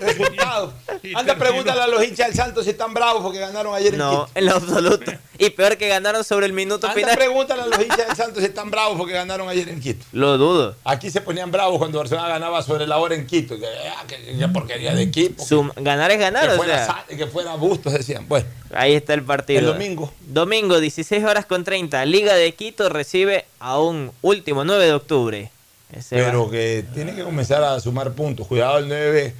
[0.00, 0.72] Resultado.
[1.14, 4.10] Anda, pregúntale a los hinchas del Santos si están bravos porque ganaron ayer en No,
[4.26, 4.30] Quito.
[4.38, 5.12] en lo absoluto.
[5.38, 7.16] Y peor que ganaron sobre el minuto Anda, final.
[7.16, 10.04] pregúntale a los hinchas del Santos si están bravos porque ganaron ayer en Quito.
[10.12, 10.76] Lo dudo.
[10.84, 13.58] Aquí se ponían bravos cuando Barcelona ganaba sobre la hora en Quito.
[13.58, 15.44] Que, ah, que- que porquería de equipo.
[15.44, 17.04] Sum- ganar es ganar, que, o fuera, sea.
[17.16, 18.26] Que fuera Bustos, decían.
[18.28, 19.60] Bueno, Ahí está el partido.
[19.60, 20.12] El domingo.
[20.20, 22.04] Domingo, 16 horas con 30.
[22.06, 25.50] Liga de Quito recibe a un último 9 de octubre.
[25.92, 26.50] Ese pero va.
[26.50, 28.46] que tiene que comenzar a sumar puntos.
[28.46, 29.34] Cuidado el 9,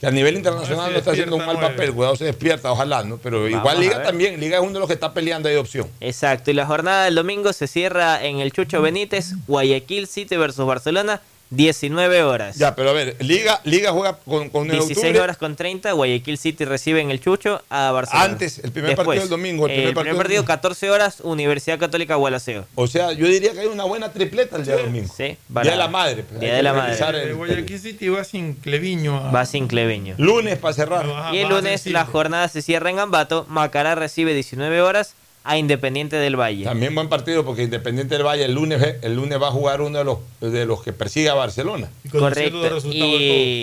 [0.00, 1.92] que a nivel internacional no está haciendo un mal papel.
[1.92, 3.18] Cuidado se despierta, ojalá, ¿no?
[3.18, 4.40] Pero Vamos igual Liga también.
[4.40, 5.88] Liga es uno de los que está peleando ahí de opción.
[6.00, 6.50] Exacto.
[6.50, 11.20] Y la jornada del domingo se cierra en el Chucho Benítez, Guayaquil City versus Barcelona,
[11.50, 12.56] 19 horas.
[12.56, 15.20] Ya, pero a ver, Liga, Liga juega con, con 9 de 16 octubre.
[15.20, 18.24] horas con 30, Guayaquil City recibe en el Chucho a Barcelona.
[18.24, 21.20] Antes, el primer partido del domingo, el El primer primer, partido partido, del- 14 horas,
[21.22, 22.66] Universidad Católica Gualaceo.
[22.74, 25.12] O sea, yo diría que hay una buena tripleta el día domingo.
[25.16, 26.22] Sí, Día para- de la madre.
[26.24, 26.94] pues, Día de la madre.
[26.98, 29.16] Eh, el- Guayaquil City va sin Cleviño.
[29.16, 30.14] a- Va sin Cleveño.
[30.18, 31.06] Lunes para cerrar.
[31.08, 33.46] Ajá, Y el lunes la jornada se cierra en Ambato.
[33.48, 35.14] Macará recibe 19 horas
[35.50, 36.64] a Independiente del Valle.
[36.64, 39.96] También buen partido porque Independiente del Valle el lunes, el lunes va a jugar uno
[39.98, 41.88] de los, de los que persigue a Barcelona.
[42.04, 42.58] Y Correcto.
[42.58, 43.18] los resultados de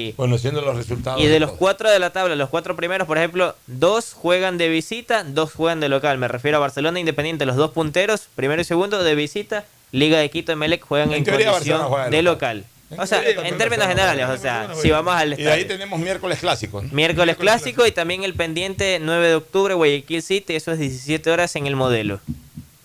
[0.10, 1.22] Y, Conociendo los resultados.
[1.22, 1.60] y de los todos.
[1.60, 5.80] cuatro de la tabla, los cuatro primeros, por ejemplo, dos juegan de visita, dos juegan
[5.80, 6.18] de local.
[6.18, 9.66] Me refiero a Barcelona e Independiente, los dos punteros, primero y segundo de visita.
[9.91, 12.57] Liga de Quito y Melec juegan en, En condición de de local.
[12.57, 12.66] local.
[12.98, 16.40] O sea, en términos generales, o sea, si vamos al Y de ahí tenemos miércoles
[16.40, 16.84] clásicos.
[16.84, 16.90] ¿no?
[16.91, 21.56] Miércoles clásico y también el pendiente 9 de octubre, Guayaquil City, eso es 17 horas
[21.56, 22.20] en el modelo.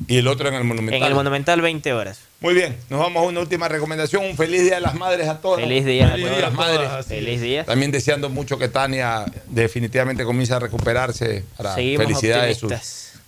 [0.08, 1.02] Y el otro en el Monumental.
[1.02, 2.20] En el Monumental 20 horas.
[2.40, 4.24] Muy bien, nos vamos a una última recomendación.
[4.24, 5.60] Un feliz día de las madres a todas.
[5.60, 6.40] Feliz día a todas.
[6.40, 7.06] las madres.
[7.06, 7.64] Feliz día.
[7.64, 12.68] También deseando mucho que Tania definitivamente comience a recuperarse para Seguimos felicidad de su,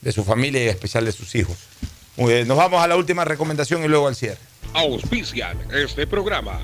[0.00, 1.56] de su familia y en especial de sus hijos.
[2.16, 4.38] Muy bien, nos vamos a la última recomendación y luego al cierre.
[4.74, 6.60] Auspician este programa.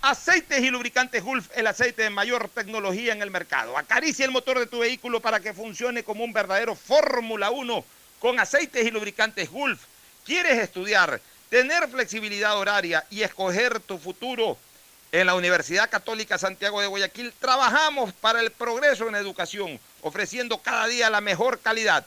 [0.00, 3.76] Aceites y lubricantes Gulf, el aceite de mayor tecnología en el mercado.
[3.76, 7.84] Acaricia el motor de tu vehículo para que funcione como un verdadero Fórmula 1
[8.18, 9.82] con aceites y lubricantes Gulf.
[10.24, 11.20] ¿Quieres estudiar,
[11.50, 14.56] tener flexibilidad horaria y escoger tu futuro?
[15.12, 20.86] En la Universidad Católica Santiago de Guayaquil trabajamos para el progreso en educación, ofreciendo cada
[20.86, 22.06] día la mejor calidad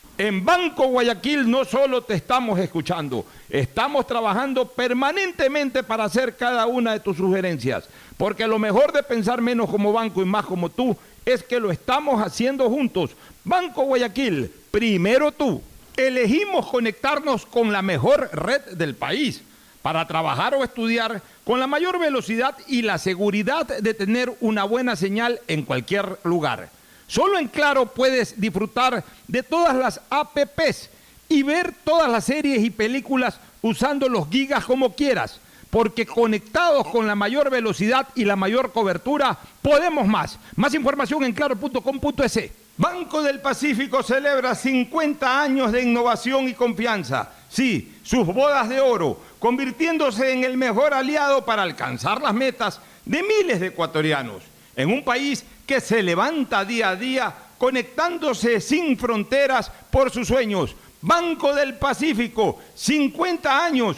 [0.21, 6.93] En Banco Guayaquil no solo te estamos escuchando, estamos trabajando permanentemente para hacer cada una
[6.93, 10.95] de tus sugerencias, porque lo mejor de pensar menos como banco y más como tú
[11.25, 13.15] es que lo estamos haciendo juntos.
[13.43, 15.59] Banco Guayaquil, primero tú.
[15.97, 19.41] Elegimos conectarnos con la mejor red del país
[19.81, 24.95] para trabajar o estudiar con la mayor velocidad y la seguridad de tener una buena
[24.95, 26.69] señal en cualquier lugar.
[27.11, 30.89] Solo en Claro puedes disfrutar de todas las APPs
[31.27, 37.07] y ver todas las series y películas usando los gigas como quieras, porque conectados con
[37.07, 40.39] la mayor velocidad y la mayor cobertura, podemos más.
[40.55, 42.49] Más información en claro.com.es.
[42.77, 47.29] Banco del Pacífico celebra 50 años de innovación y confianza.
[47.49, 53.21] Sí, sus bodas de oro, convirtiéndose en el mejor aliado para alcanzar las metas de
[53.21, 54.50] miles de ecuatorianos.
[54.75, 60.75] En un país que se levanta día a día conectándose sin fronteras por sus sueños.
[61.01, 63.97] Banco del Pacífico, 50 años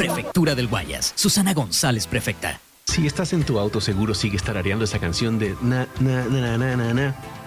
[0.00, 1.12] Prefectura del Guayas.
[1.14, 2.58] Susana González, prefecta.
[2.86, 6.74] Si estás en tu auto, seguro sigues tarareando esa canción de na, na, na, na,
[6.74, 7.14] na, na,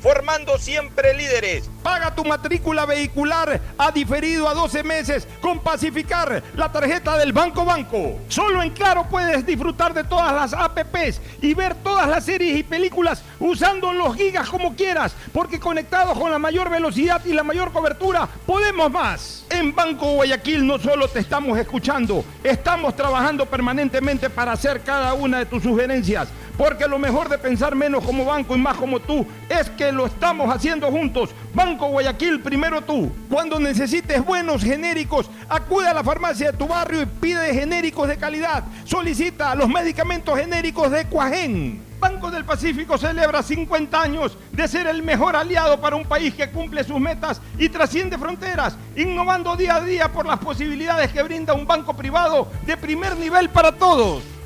[0.00, 1.68] Formando siempre líderes.
[1.82, 7.64] Paga tu matrícula vehicular a diferido a 12 meses con Pacificar, la tarjeta del Banco
[7.64, 8.18] Banco.
[8.28, 12.62] Solo en Claro puedes disfrutar de todas las APPs y ver todas las series y
[12.62, 17.72] películas usando los gigas como quieras, porque conectados con la mayor velocidad y la mayor
[17.72, 19.44] cobertura, podemos más.
[19.50, 25.38] En Banco Guayaquil no solo te estamos escuchando, estamos trabajando permanentemente para hacer cada una
[25.38, 26.28] de tus sugerencias.
[26.58, 30.06] Porque lo mejor de pensar menos como banco y más como tú es que lo
[30.06, 31.30] estamos haciendo juntos.
[31.54, 33.12] Banco Guayaquil, primero tú.
[33.30, 38.16] Cuando necesites buenos genéricos, acude a la farmacia de tu barrio y pide genéricos de
[38.16, 38.64] calidad.
[38.84, 41.80] Solicita los medicamentos genéricos de Cuajén.
[42.00, 46.50] Banco del Pacífico celebra 50 años de ser el mejor aliado para un país que
[46.50, 51.54] cumple sus metas y trasciende fronteras, innovando día a día por las posibilidades que brinda
[51.54, 54.37] un banco privado de primer nivel para todos.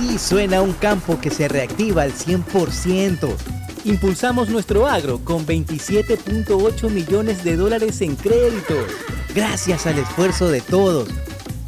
[0.00, 3.36] Así suena un campo que se reactiva al 100%.
[3.84, 8.86] Impulsamos nuestro agro con 27.8 millones de dólares en créditos.
[9.34, 11.10] Gracias al esfuerzo de todos.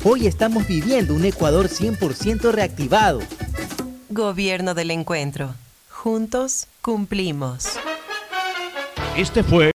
[0.03, 3.21] Hoy estamos viviendo un Ecuador 100% reactivado.
[4.09, 5.55] Gobierno del Encuentro.
[5.91, 7.79] Juntos cumplimos.
[9.15, 9.69] Este fue